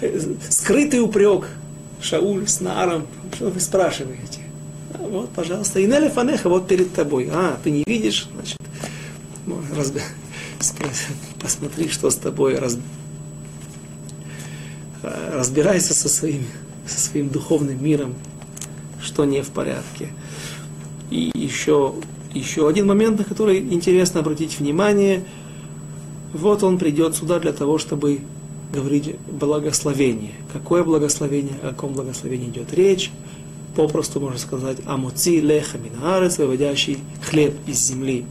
э, 0.00 0.20
скрытый 0.48 1.00
упрек 1.00 1.48
Шауль 2.00 2.48
с 2.48 2.60
Нааром, 2.60 3.06
что 3.34 3.50
вы 3.50 3.60
спрашиваете? 3.60 4.40
А 4.94 5.02
вот, 5.02 5.30
пожалуйста, 5.30 5.84
Инеля 5.84 6.10
Фанеха, 6.10 6.48
вот 6.48 6.66
перед 6.68 6.92
тобой. 6.92 7.28
А, 7.32 7.58
ты 7.62 7.70
не 7.70 7.84
видишь, 7.86 8.28
значит, 8.34 8.58
раз... 9.76 9.92
посмотри, 11.40 11.88
что 11.88 12.10
с 12.10 12.16
тобой, 12.16 12.58
раз 12.58 12.78
разбирайся 15.02 15.94
со 15.94 16.08
своим, 16.08 16.46
со 16.86 17.00
своим 17.00 17.28
духовным 17.28 17.82
миром, 17.82 18.14
что 19.02 19.24
не 19.24 19.42
в 19.42 19.48
порядке. 19.48 20.10
И 21.10 21.30
еще, 21.34 21.94
еще 22.32 22.68
один 22.68 22.86
момент, 22.86 23.18
на 23.18 23.24
который 23.24 23.58
интересно 23.58 24.20
обратить 24.20 24.58
внимание. 24.58 25.24
Вот 26.32 26.62
он 26.62 26.78
придет 26.78 27.16
сюда 27.16 27.40
для 27.40 27.52
того, 27.52 27.78
чтобы 27.78 28.20
говорить 28.72 29.16
благословение. 29.26 30.32
Какое 30.52 30.84
благословение, 30.84 31.54
о 31.62 31.70
каком 31.70 31.92
благословении 31.92 32.48
идет 32.48 32.72
речь? 32.72 33.10
Попросту 33.74 34.20
можно 34.20 34.38
сказать 34.38 34.78
«Амуци 34.86 35.40
леха 35.40 35.78
минарец», 35.78 36.38
выводящий 36.38 36.98
хлеб 37.22 37.54
из 37.66 37.78
земли. 37.78 38.24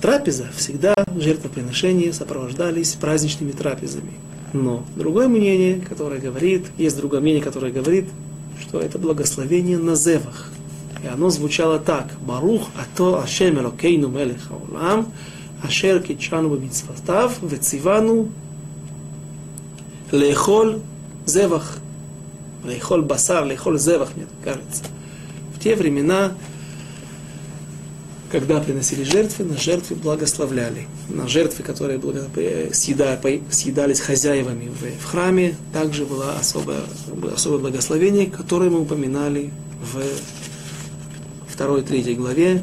Трапеза 0.00 0.46
всегда, 0.54 0.94
жертвоприношения 1.16 2.12
сопровождались 2.12 2.92
праздничными 2.92 3.52
трапезами. 3.52 4.12
Но 4.52 4.84
другое 4.96 5.28
мнение, 5.28 5.80
которое 5.80 6.20
говорит, 6.20 6.66
есть 6.76 6.96
другое 6.96 7.20
мнение, 7.20 7.42
которое 7.42 7.72
говорит, 7.72 8.06
что 8.60 8.80
это 8.80 8.98
благословение 8.98 9.78
на 9.78 9.94
зевах. 9.94 10.50
И 11.04 11.06
оно 11.06 11.28
звучало 11.28 11.78
так. 11.78 12.06
Барух 12.20 12.68
ато 12.80 13.22
Ашем 13.22 13.58
Элокейну 13.58 14.08
Мелех 14.08 14.48
Хаолам, 14.48 15.12
Ашер 15.62 16.00
Китшану 16.00 16.48
Бамитсватав, 16.48 17.42
Вецивану 17.42 18.30
Лехол 20.10 20.80
Зевах. 21.26 21.78
Лехол 22.64 23.02
Басар, 23.02 23.44
Лехол 23.44 23.76
Зевах, 23.76 24.16
мне 24.16 24.24
кажется. 24.42 24.84
В 25.54 25.62
те 25.62 25.76
времена 25.76 26.32
когда 28.32 28.58
приносили 28.58 29.04
жертвы, 29.04 29.44
на 29.44 29.56
жертвы 29.56 29.94
благословляли. 29.94 30.88
На 31.08 31.28
жертвы, 31.28 31.62
которые 31.62 32.00
благо... 32.00 32.26
съеда... 32.72 33.20
съедались 33.48 34.00
хозяевами 34.00 34.70
в, 34.70 35.00
в 35.00 35.04
храме, 35.04 35.54
также 35.72 36.04
было 36.04 36.32
особое, 36.32 36.80
особое 37.32 37.60
благословение, 37.60 38.26
которое 38.26 38.70
мы 38.70 38.80
упоминали 38.80 39.52
в 39.80 40.00
2-3 41.56 42.14
главе, 42.14 42.62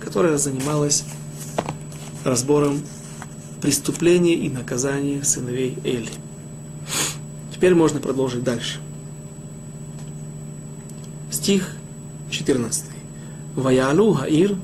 которая 0.00 0.36
занималась 0.38 1.04
разбором 2.24 2.80
преступлений 3.60 4.34
и 4.34 4.48
наказания 4.50 5.22
сыновей 5.22 5.78
Эли. 5.84 6.10
Теперь 7.54 7.74
можно 7.74 8.00
продолжить 8.00 8.42
дальше. 8.42 8.80
Стих 11.30 11.76
14. 12.30 12.84
Ваялу 13.54 14.14
Хаир, 14.14 14.56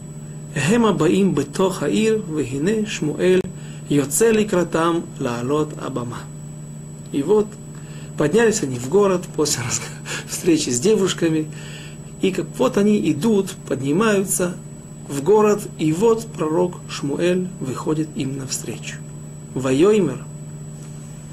Хема 0.54 0.92
Баим 0.92 1.34
Бето 1.34 1.70
Хаир, 1.70 2.22
Вегине 2.28 2.86
Шмуэль, 2.86 3.42
Йоцели 3.88 4.44
Кратам 4.44 5.04
Лаалот 5.20 5.74
Абама. 5.80 6.18
И 7.12 7.22
вот 7.22 7.46
поднялись 8.16 8.62
они 8.62 8.78
в 8.78 8.88
город 8.88 9.24
после 9.36 9.62
встречи 10.28 10.70
с 10.70 10.80
девушками, 10.80 11.46
и 12.20 12.30
как 12.30 12.46
вот 12.56 12.76
они 12.76 13.10
идут, 13.10 13.52
поднимаются 13.68 14.54
в 15.08 15.22
город, 15.22 15.62
и 15.78 15.92
вот 15.92 16.26
пророк 16.26 16.80
Шмуэль 16.88 17.48
выходит 17.60 18.08
им 18.16 18.38
навстречу. 18.38 18.96
Вайоймер. 19.54 20.24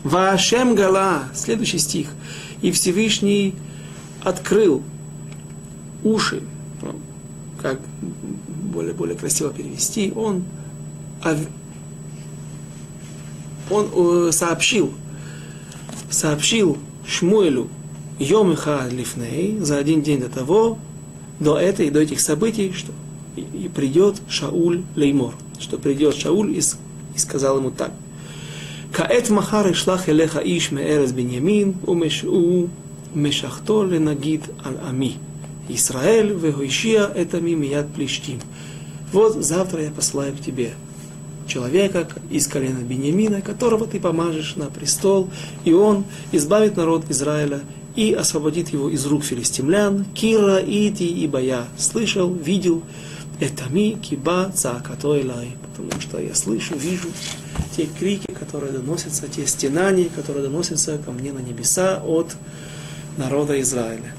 Вашем 0.03 0.75
Гала, 0.75 1.23
следующий 1.33 1.79
стих. 1.79 2.09
И 2.61 2.71
Всевышний 2.71 3.55
открыл 4.23 4.83
уши 6.03 6.41
как 7.61 7.79
более, 8.71 8.93
более 8.93 9.17
красиво 9.17 9.51
перевести, 9.51 10.13
он, 10.15 10.43
он 13.71 13.89
э, 14.27 14.31
сообщил, 14.31 14.93
сообщил 16.11 16.77
Шмуэлю 17.07 17.69
Йомиха 18.20 18.88
Лифней 18.89 19.57
за 19.59 19.78
один 19.78 20.01
день 20.01 20.20
до 20.20 20.30
того, 20.30 20.78
до 21.39 21.57
этой, 21.57 21.89
до 21.89 21.99
этих 21.99 22.20
событий, 22.20 22.72
что 22.74 22.91
и 23.36 23.70
придет 23.74 24.22
Шауль 24.30 24.84
Леймор, 24.95 25.34
что 25.59 25.78
придет 25.78 26.16
Шауль 26.16 26.51
и, 26.51 26.59
и 26.59 27.18
сказал 27.18 27.57
ему 27.57 27.72
так. 27.72 27.91
Каэт 28.93 29.30
махар 29.30 29.72
ишлах 29.72 30.07
элеха 30.07 30.39
иш 30.39 30.72
меэрес 30.72 31.11
беньямин, 31.11 31.76
умешу 31.86 32.70
мешахто 33.13 33.84
ленагид 33.84 34.43
аль 34.66 34.78
ами. 34.88 35.16
Израиль, 35.68 36.34
Вегойшия, 36.34 37.07
это 37.07 37.41
мимият 37.41 37.91
плештим. 37.93 38.39
Вот 39.11 39.43
завтра 39.43 39.84
я 39.84 39.91
посылаю 39.91 40.34
к 40.34 40.39
тебе 40.39 40.74
человека 41.47 42.07
из 42.30 42.47
колена 42.47 42.80
Бениамина, 42.80 43.41
которого 43.41 43.86
ты 43.88 43.99
помажешь 43.99 44.55
на 44.55 44.66
престол, 44.66 45.30
и 45.63 45.74
он 45.74 46.05
избавит 46.32 46.78
народ 46.78 47.05
Израиля 47.09 47.61
и 47.95 48.13
освободит 48.13 48.69
его 48.69 48.89
из 48.89 49.05
рук 49.05 49.23
филистимлян. 49.23 50.05
Кира, 50.13 50.59
Ити, 50.59 51.03
ибо 51.03 51.39
я 51.39 51.67
слышал, 51.77 52.33
видел, 52.33 52.83
это 53.39 53.65
ми, 53.69 53.97
киба, 54.01 54.51
цаакатой 54.53 55.25
лай, 55.25 55.57
потому 55.61 55.99
что 56.01 56.19
я 56.19 56.35
слышу, 56.35 56.75
вижу, 56.75 57.09
те 57.75 57.85
крики, 57.85 58.31
которые 58.31 58.71
доносятся, 58.71 59.27
те 59.27 59.45
стенания, 59.45 60.09
которые 60.15 60.43
доносятся 60.43 60.97
ко 60.97 61.11
мне 61.11 61.31
на 61.31 61.39
небеса 61.39 62.01
от 62.05 62.35
народа 63.17 63.59
Израиля. 63.61 64.13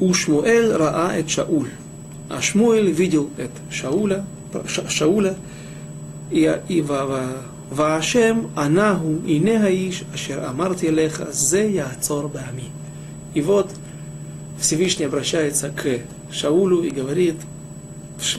У 0.00 0.12
Шмуэль 0.12 0.72
Раа 0.72 1.12
эт 1.16 1.30
Шауль. 1.30 1.70
А 2.28 2.40
Шмуэль 2.40 2.90
видел 2.90 3.30
это 3.36 3.52
Шауля, 3.70 4.24
Ша, 4.66 4.88
Шауля, 4.88 5.36
и, 6.32 6.60
и 6.68 6.80
Ваашем 7.72 8.50
Анаху 8.54 9.22
Ине 9.26 9.58
Хаиш 9.58 10.02
Ашер 10.12 10.44
Амарти 10.44 10.88
Леха 10.88 11.32
Зе 11.32 11.72
Яцор 11.72 12.28
Бами. 12.28 12.64
И 13.32 13.40
вот 13.40 13.70
Всевышний 14.60 15.06
обращается 15.06 15.70
к 15.70 16.00
Шаулю 16.30 16.82
и 16.82 16.90
говорит, 16.90 17.36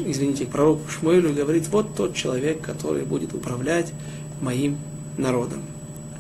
извините, 0.06 0.46
к 0.46 0.50
пророку 0.50 0.88
Шмуэлю 0.88 1.32
и 1.32 1.34
говорит, 1.34 1.68
вот 1.70 1.96
тот 1.96 2.16
человек, 2.16 2.62
который 2.62 3.06
будет 3.06 3.34
управлять 3.34 3.92
моим 4.40 4.78
народом. 5.18 5.64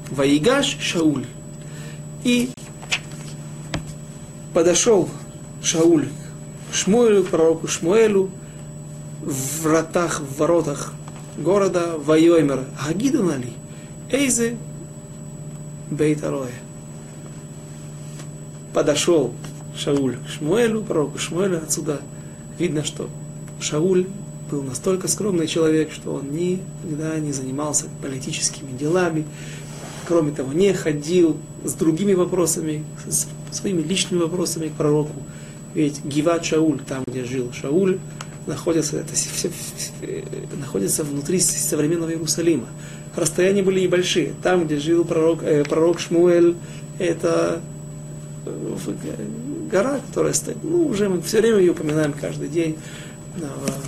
Ваигаш 0.10 0.78
Шауль. 0.80 1.28
И 2.24 2.50
подошел 4.56 5.08
Шауль 5.62 6.08
к 6.72 6.74
Шмуэлю, 6.74 7.24
пророку 7.26 7.68
Шмуэлю, 7.68 8.32
в 9.22 9.62
вратах, 9.62 10.20
в 10.20 10.40
воротах 10.40 10.94
города 11.38 11.96
Вайоймер. 11.98 12.66
Агиду 12.88 13.24
нали? 13.24 13.50
Эйзе 14.12 14.58
Бейтароя. 15.90 16.52
Подошел 18.74 19.34
Шауль 19.78 20.18
к 20.18 20.30
Шмуэлю, 20.30 20.82
пророку 20.82 21.18
Шмуэлю, 21.18 21.58
отсюда 21.58 22.02
видно, 22.58 22.84
что 22.84 23.10
Шауль 23.60 24.08
был 24.50 24.64
настолько 24.64 25.08
скромный 25.08 25.48
человек, 25.48 25.92
что 25.92 26.16
он 26.16 26.32
никогда 26.32 27.18
не 27.20 27.32
занимался 27.32 27.86
политическими 28.02 28.72
делами, 28.78 29.26
кроме 30.08 30.32
того, 30.32 30.54
не 30.54 30.74
ходил 30.74 31.38
с 31.64 31.74
другими 31.74 32.14
вопросами, 32.14 32.84
с 33.08 33.28
своими 33.52 33.82
личными 33.82 34.22
вопросами 34.22 34.68
к 34.68 34.74
пророку. 34.74 35.14
Ведь 35.74 36.04
Гиват 36.04 36.46
Шауль, 36.46 36.80
там, 36.88 37.04
где 37.08 37.24
жил 37.24 37.52
Шауль, 37.54 38.00
находится, 38.48 38.98
это 38.98 39.14
все, 39.14 39.50
находится 40.58 41.04
внутри 41.04 41.40
современного 41.40 42.12
Иерусалима. 42.12 42.68
Расстояния 43.16 43.64
были 43.64 43.82
небольшие. 43.82 44.34
Там, 44.42 44.66
где 44.66 44.78
жил 44.78 45.06
пророк, 45.06 45.44
э, 45.44 45.64
пророк 45.64 46.00
Шмуэль, 46.00 46.56
это 47.00 47.62
э, 48.46 48.76
гора, 49.72 50.00
которая 50.08 50.34
стоит, 50.34 50.58
ну, 50.64 50.88
уже 50.88 51.10
мы 51.10 51.22
все 51.22 51.42
время 51.42 51.60
ее 51.60 51.72
упоминаем 51.72 52.14
каждый 52.14 52.48
день 52.48 52.78
на, 53.38 53.48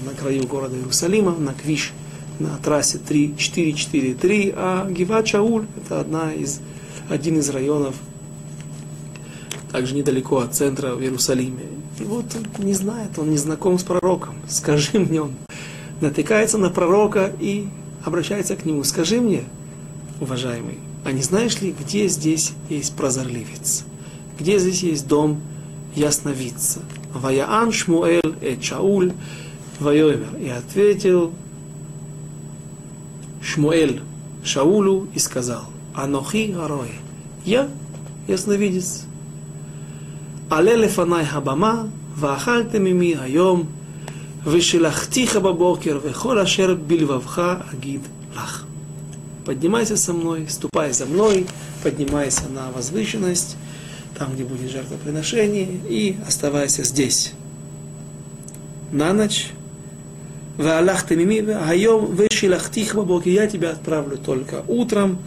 на 0.09 0.17
краю 0.17 0.45
города 0.47 0.75
Иерусалима, 0.75 1.35
на 1.35 1.53
Квиш, 1.53 1.93
на 2.39 2.57
трассе 2.57 2.97
3, 2.97 3.35
443, 3.37 4.53
а 4.55 4.89
Гиват 4.89 5.27
Шауль– 5.27 5.65
это 5.77 5.99
одна 5.99 6.33
из, 6.33 6.59
один 7.09 7.39
из 7.39 7.49
районов, 7.49 7.95
также 9.71 9.95
недалеко 9.95 10.39
от 10.39 10.55
центра 10.55 10.95
в 10.95 11.01
Иерусалиме. 11.01 11.63
И 11.99 12.03
вот 12.03 12.25
он 12.35 12.65
не 12.65 12.73
знает, 12.73 13.17
он 13.17 13.29
не 13.29 13.37
знаком 13.37 13.79
с 13.79 13.83
пророком. 13.83 14.35
Скажи 14.47 14.99
мне, 14.99 15.21
он 15.21 15.31
натыкается 16.01 16.57
на 16.57 16.69
пророка 16.69 17.33
и 17.39 17.67
обращается 18.03 18.55
к 18.55 18.65
нему. 18.65 18.83
Скажи 18.83 19.21
мне, 19.21 19.43
уважаемый, 20.19 20.79
а 21.05 21.11
не 21.11 21.21
знаешь 21.21 21.61
ли, 21.61 21.73
где 21.79 22.07
здесь 22.07 22.53
есть 22.69 22.95
прозорливец? 22.95 23.85
Где 24.39 24.59
здесь 24.59 24.83
есть 24.83 25.07
дом 25.07 25.41
ясновидца? 25.95 26.79
Ваяан 27.13 27.71
Шмуэль 27.71 28.35
э 28.41 28.57
Чауль 28.57 29.13
Вайомер. 29.79 30.35
И 30.41 30.49
ответил 30.49 31.31
Шмуэль 33.41 34.01
Шаулю 34.43 35.07
и 35.13 35.19
сказал, 35.19 35.65
Анохи 35.93 36.51
Гарой, 36.51 36.91
я 37.45 37.69
ясновидец. 38.27 39.05
עלה 40.49 40.75
לפניי 40.75 41.25
הבמה, 41.29 41.83
ואכלת 42.15 42.75
ממי 42.75 43.15
היום, 43.21 43.63
ושלחתיך 44.45 45.35
בבוקר, 45.35 45.99
וכל 46.03 46.39
אשר 46.39 46.75
בלבבך 46.87 47.53
אגיד 47.73 48.01
לך. 48.35 48.65
Поднимайся 49.45 49.95
со 49.95 50.11
мной, 50.11 50.47
ступай 50.49 50.91
за 50.91 51.05
мной, 51.05 51.45
поднимайся 51.83 52.47
на 52.49 52.71
возвышенность, 52.71 53.57
там, 54.17 54.33
где 54.33 54.43
будет 54.43 54.71
жертвоприношение, 54.71 55.67
и 55.87 56.17
оставайся 56.25 56.83
здесь. 56.83 57.33
На 58.91 59.13
ночь. 59.13 59.51
Я 60.57 60.83
тебя 63.47 63.69
отправлю 63.69 64.17
только 64.17 64.63
утром, 64.67 65.19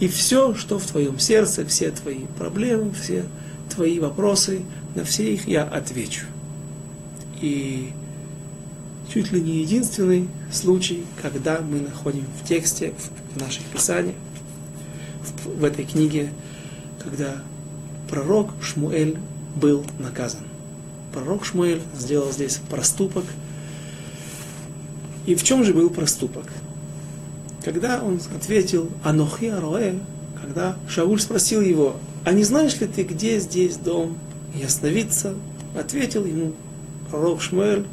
и 0.00 0.08
все, 0.08 0.54
что 0.54 0.78
в 0.78 0.86
твоем 0.86 1.18
сердце, 1.18 1.66
все 1.66 1.90
твои 1.90 2.24
проблемы, 2.38 2.92
все 2.92 3.26
твои 3.70 3.98
вопросы, 3.98 4.62
на 4.94 5.04
все 5.04 5.32
их 5.32 5.48
я 5.48 5.64
отвечу. 5.64 6.26
И 7.40 7.92
чуть 9.12 9.32
ли 9.32 9.40
не 9.40 9.62
единственный 9.62 10.28
случай, 10.52 11.04
когда 11.20 11.60
мы 11.60 11.80
находим 11.80 12.26
в 12.42 12.46
тексте, 12.46 12.92
в 13.34 13.40
наших 13.40 13.64
писаниях, 13.64 14.16
в, 15.22 15.60
в 15.60 15.64
этой 15.64 15.84
книге, 15.84 16.32
когда 17.02 17.42
пророк 18.08 18.50
Шмуэль 18.62 19.18
был 19.56 19.84
наказан. 19.98 20.42
Пророк 21.12 21.44
Шмуэль 21.44 21.82
сделал 21.96 22.30
здесь 22.30 22.60
проступок. 22.68 23.24
И 25.26 25.34
в 25.34 25.42
чем 25.42 25.64
же 25.64 25.74
был 25.74 25.90
проступок? 25.90 26.46
Когда 27.64 28.02
он 28.02 28.20
ответил 28.34 28.90
«Анохи 29.02 29.46
Ароэ», 29.46 29.98
когда 30.40 30.76
Шауль 30.88 31.20
спросил 31.20 31.60
его, 31.60 31.96
а 32.24 32.32
не 32.32 32.44
знаешь 32.44 32.78
ли 32.80 32.86
ты, 32.86 33.02
где 33.02 33.38
здесь 33.38 33.76
дом 33.76 34.18
ясновидца? 34.54 35.34
Ответил 35.78 36.24
ему 36.24 36.52
пророк 37.10 37.40
Шмуэль, 37.40 37.86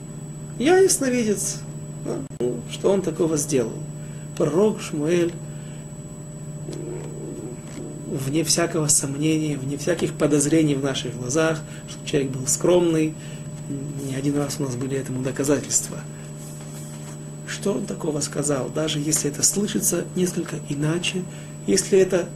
я 0.60 0.78
ясновидец. 0.78 1.62
Ну, 2.40 2.60
что 2.72 2.92
он 2.92 3.02
такого 3.02 3.38
сделал? 3.38 3.74
Пророк 4.38 4.82
Шмуэль, 4.82 5.32
вне 8.08 8.44
всякого 8.44 8.88
сомнения, 8.88 9.58
вне 9.58 9.78
всяких 9.78 10.14
подозрений 10.14 10.76
в 10.76 10.84
наших 10.84 11.18
глазах, 11.18 11.60
что 11.90 12.08
человек 12.08 12.32
был 12.32 12.48
скромный, 12.48 13.14
не 14.08 14.16
один 14.16 14.38
раз 14.38 14.58
у 14.60 14.64
нас 14.64 14.76
были 14.76 14.98
этому 14.98 15.22
доказательства. 15.22 15.98
Что 17.48 17.74
он 17.74 17.86
такого 17.86 18.20
сказал? 18.22 18.70
Даже 18.70 19.00
если 19.00 19.30
это 19.30 19.44
слышится 19.44 20.06
несколько 20.16 20.58
иначе, 20.70 21.24
если 21.66 22.00
это 22.00 22.28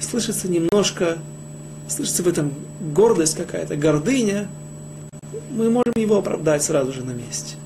слышится 0.00 0.48
немножко, 0.48 1.18
слышится 1.88 2.22
в 2.22 2.28
этом 2.28 2.52
гордость 2.80 3.36
какая-то, 3.36 3.76
гордыня, 3.76 4.48
мы 5.50 5.70
можем 5.70 5.92
его 5.96 6.18
оправдать 6.18 6.62
сразу 6.62 6.92
же 6.92 7.04
на 7.04 7.12
месте. 7.12 7.56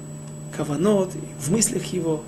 Каванот, 0.57 1.13
в 1.41 1.51
мыслях 1.51 1.85
его 1.87 2.23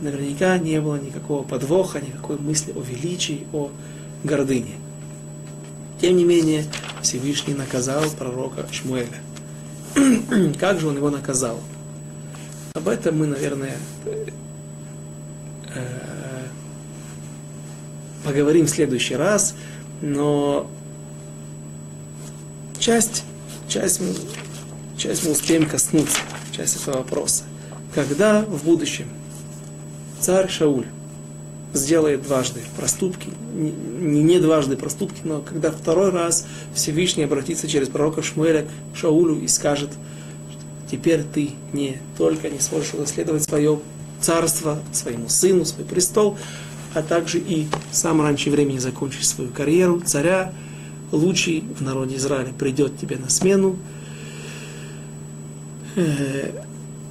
наверняка 0.00 0.58
не 0.58 0.80
было 0.80 0.96
никакого 0.96 1.42
подвоха, 1.42 2.00
никакой 2.00 2.38
мысли 2.38 2.72
о 2.72 2.80
величии, 2.80 3.46
о 3.52 3.70
гордыне. 4.22 4.74
Тем 6.00 6.16
не 6.16 6.24
менее, 6.24 6.64
Всевышний 7.02 7.54
наказал 7.54 8.02
пророка 8.18 8.66
Шмуэля. 8.70 9.08
как 10.58 10.80
же 10.80 10.88
он 10.88 10.96
его 10.96 11.10
наказал? 11.10 11.60
Об 12.74 12.88
этом 12.88 13.18
мы, 13.18 13.26
наверное, 13.26 13.76
э, 15.74 16.13
поговорим 18.24 18.66
в 18.66 18.70
следующий 18.70 19.14
раз, 19.16 19.54
но 20.00 20.68
часть, 22.78 23.24
часть, 23.68 24.00
часть 24.96 25.24
мы 25.24 25.32
успеем 25.32 25.66
коснуться, 25.66 26.18
часть 26.50 26.76
этого 26.76 26.98
вопроса. 26.98 27.44
Когда 27.94 28.42
в 28.42 28.64
будущем 28.64 29.06
царь 30.20 30.48
Шауль 30.48 30.86
сделает 31.72 32.22
дважды 32.22 32.60
проступки, 32.76 33.30
не, 33.54 34.22
не 34.22 34.38
дважды 34.38 34.76
проступки, 34.76 35.20
но 35.24 35.40
когда 35.40 35.70
второй 35.70 36.10
раз 36.10 36.46
Всевышний 36.74 37.24
обратится 37.24 37.68
через 37.68 37.88
пророка 37.88 38.22
Шмуэля 38.22 38.66
к 38.92 38.96
Шаулю 38.96 39.40
и 39.40 39.48
скажет, 39.48 39.90
теперь 40.90 41.22
ты 41.22 41.50
не 41.72 42.00
только 42.16 42.48
не 42.48 42.60
сможешь 42.60 42.94
унаследовать 42.94 43.44
свое 43.44 43.80
царство, 44.20 44.80
своему 44.92 45.28
сыну, 45.28 45.64
свой 45.64 45.84
престол, 45.84 46.38
а 46.94 47.02
также 47.02 47.38
и 47.38 47.66
сам 47.92 48.22
раньше 48.22 48.50
времени 48.50 48.78
закончишь 48.78 49.28
свою 49.28 49.50
карьеру 49.50 50.00
царя, 50.04 50.52
лучший 51.12 51.64
в 51.78 51.82
народе 51.82 52.16
Израиля 52.16 52.52
придет 52.56 52.98
тебе 52.98 53.16
на 53.16 53.28
смену. 53.28 53.76
Э, 55.96 56.50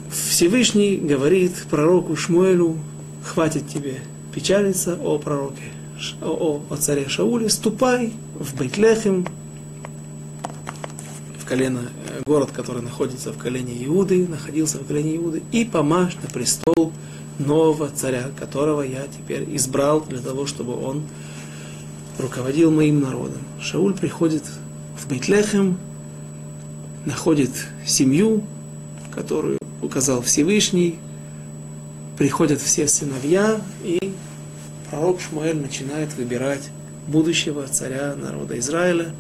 Всевышний 0.09 0.97
говорит 0.97 1.53
пророку 1.69 2.15
Шмуэлю, 2.15 2.77
хватит 3.23 3.67
тебе 3.67 3.99
печалиться 4.33 4.95
о 4.95 5.17
пророке, 5.19 5.63
о, 6.21 6.61
о, 6.69 6.75
царе 6.77 7.07
Шауле, 7.07 7.49
ступай 7.49 8.13
в 8.37 8.55
Бейтлехем, 8.57 9.25
в 11.39 11.45
колено, 11.45 11.89
э, 12.07 12.21
город, 12.25 12.51
который 12.53 12.81
находится 12.81 13.33
в 13.33 13.37
колене 13.37 13.85
Иуды, 13.85 14.27
находился 14.27 14.79
в 14.79 14.85
колене 14.85 15.17
Иуды, 15.17 15.43
и 15.51 15.65
помажь 15.65 16.15
на 16.21 16.29
престол 16.29 16.93
нового 17.39 17.89
царя, 17.89 18.29
которого 18.39 18.81
я 18.81 19.03
теперь 19.07 19.47
избрал 19.55 20.01
для 20.01 20.19
того, 20.19 20.45
чтобы 20.45 20.75
он 20.75 21.03
руководил 22.19 22.71
моим 22.71 23.01
народом. 23.01 23.41
Шауль 23.61 23.95
приходит 23.95 24.43
в 24.97 25.07
Бейтлехем, 25.07 25.77
находит 27.05 27.49
семью, 27.85 28.43
которую 29.13 29.57
указал 29.81 30.21
Всевышний, 30.21 30.99
приходят 32.17 32.61
все 32.61 32.87
сыновья, 32.87 33.59
и 33.83 34.13
пророк 34.89 35.19
Шмуэль 35.19 35.57
начинает 35.57 36.13
выбирать 36.15 36.69
будущего 37.07 37.67
царя 37.67 38.15
народа 38.15 38.57
Израиля. 38.59 39.13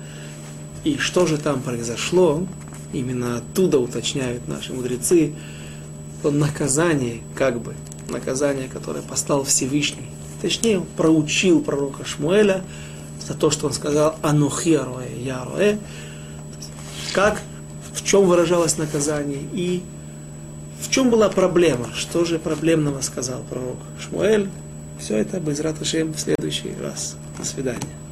И 0.83 0.97
что 0.97 1.25
же 1.25 1.37
там 1.37 1.61
произошло, 1.61 2.45
именно 2.91 3.37
оттуда 3.37 3.79
уточняют 3.79 4.47
наши 4.47 4.73
мудрецы, 4.73 5.33
то 6.21 6.31
наказание, 6.31 7.21
как 7.35 7.59
бы, 7.59 7.73
наказание, 8.09 8.67
которое 8.67 9.01
послал 9.01 9.43
Всевышний, 9.43 10.07
точнее, 10.41 10.81
проучил 10.97 11.61
пророка 11.61 12.05
Шмуэля 12.05 12.63
за 13.25 13.33
то, 13.33 13.51
что 13.51 13.67
он 13.67 13.73
сказал 13.73 14.15
«Анухи 14.21 14.73
ароэ, 14.73 15.07
я 15.17 15.41
ароэ», 15.41 15.77
как, 17.13 17.41
в 17.93 18.03
чем 18.03 18.25
выражалось 18.25 18.77
наказание 18.77 19.41
и 19.53 19.83
в 20.81 20.89
чем 20.89 21.09
была 21.09 21.29
проблема, 21.29 21.87
что 21.93 22.25
же 22.25 22.39
проблемного 22.39 23.01
сказал 23.01 23.41
пророк 23.49 23.77
Шмуэль. 23.99 24.49
Все 24.99 25.17
это 25.17 25.39
без 25.39 25.59
Раташем 25.59 26.13
в 26.13 26.19
следующий 26.19 26.73
раз. 26.81 27.15
До 27.37 27.45
свидания. 27.45 28.02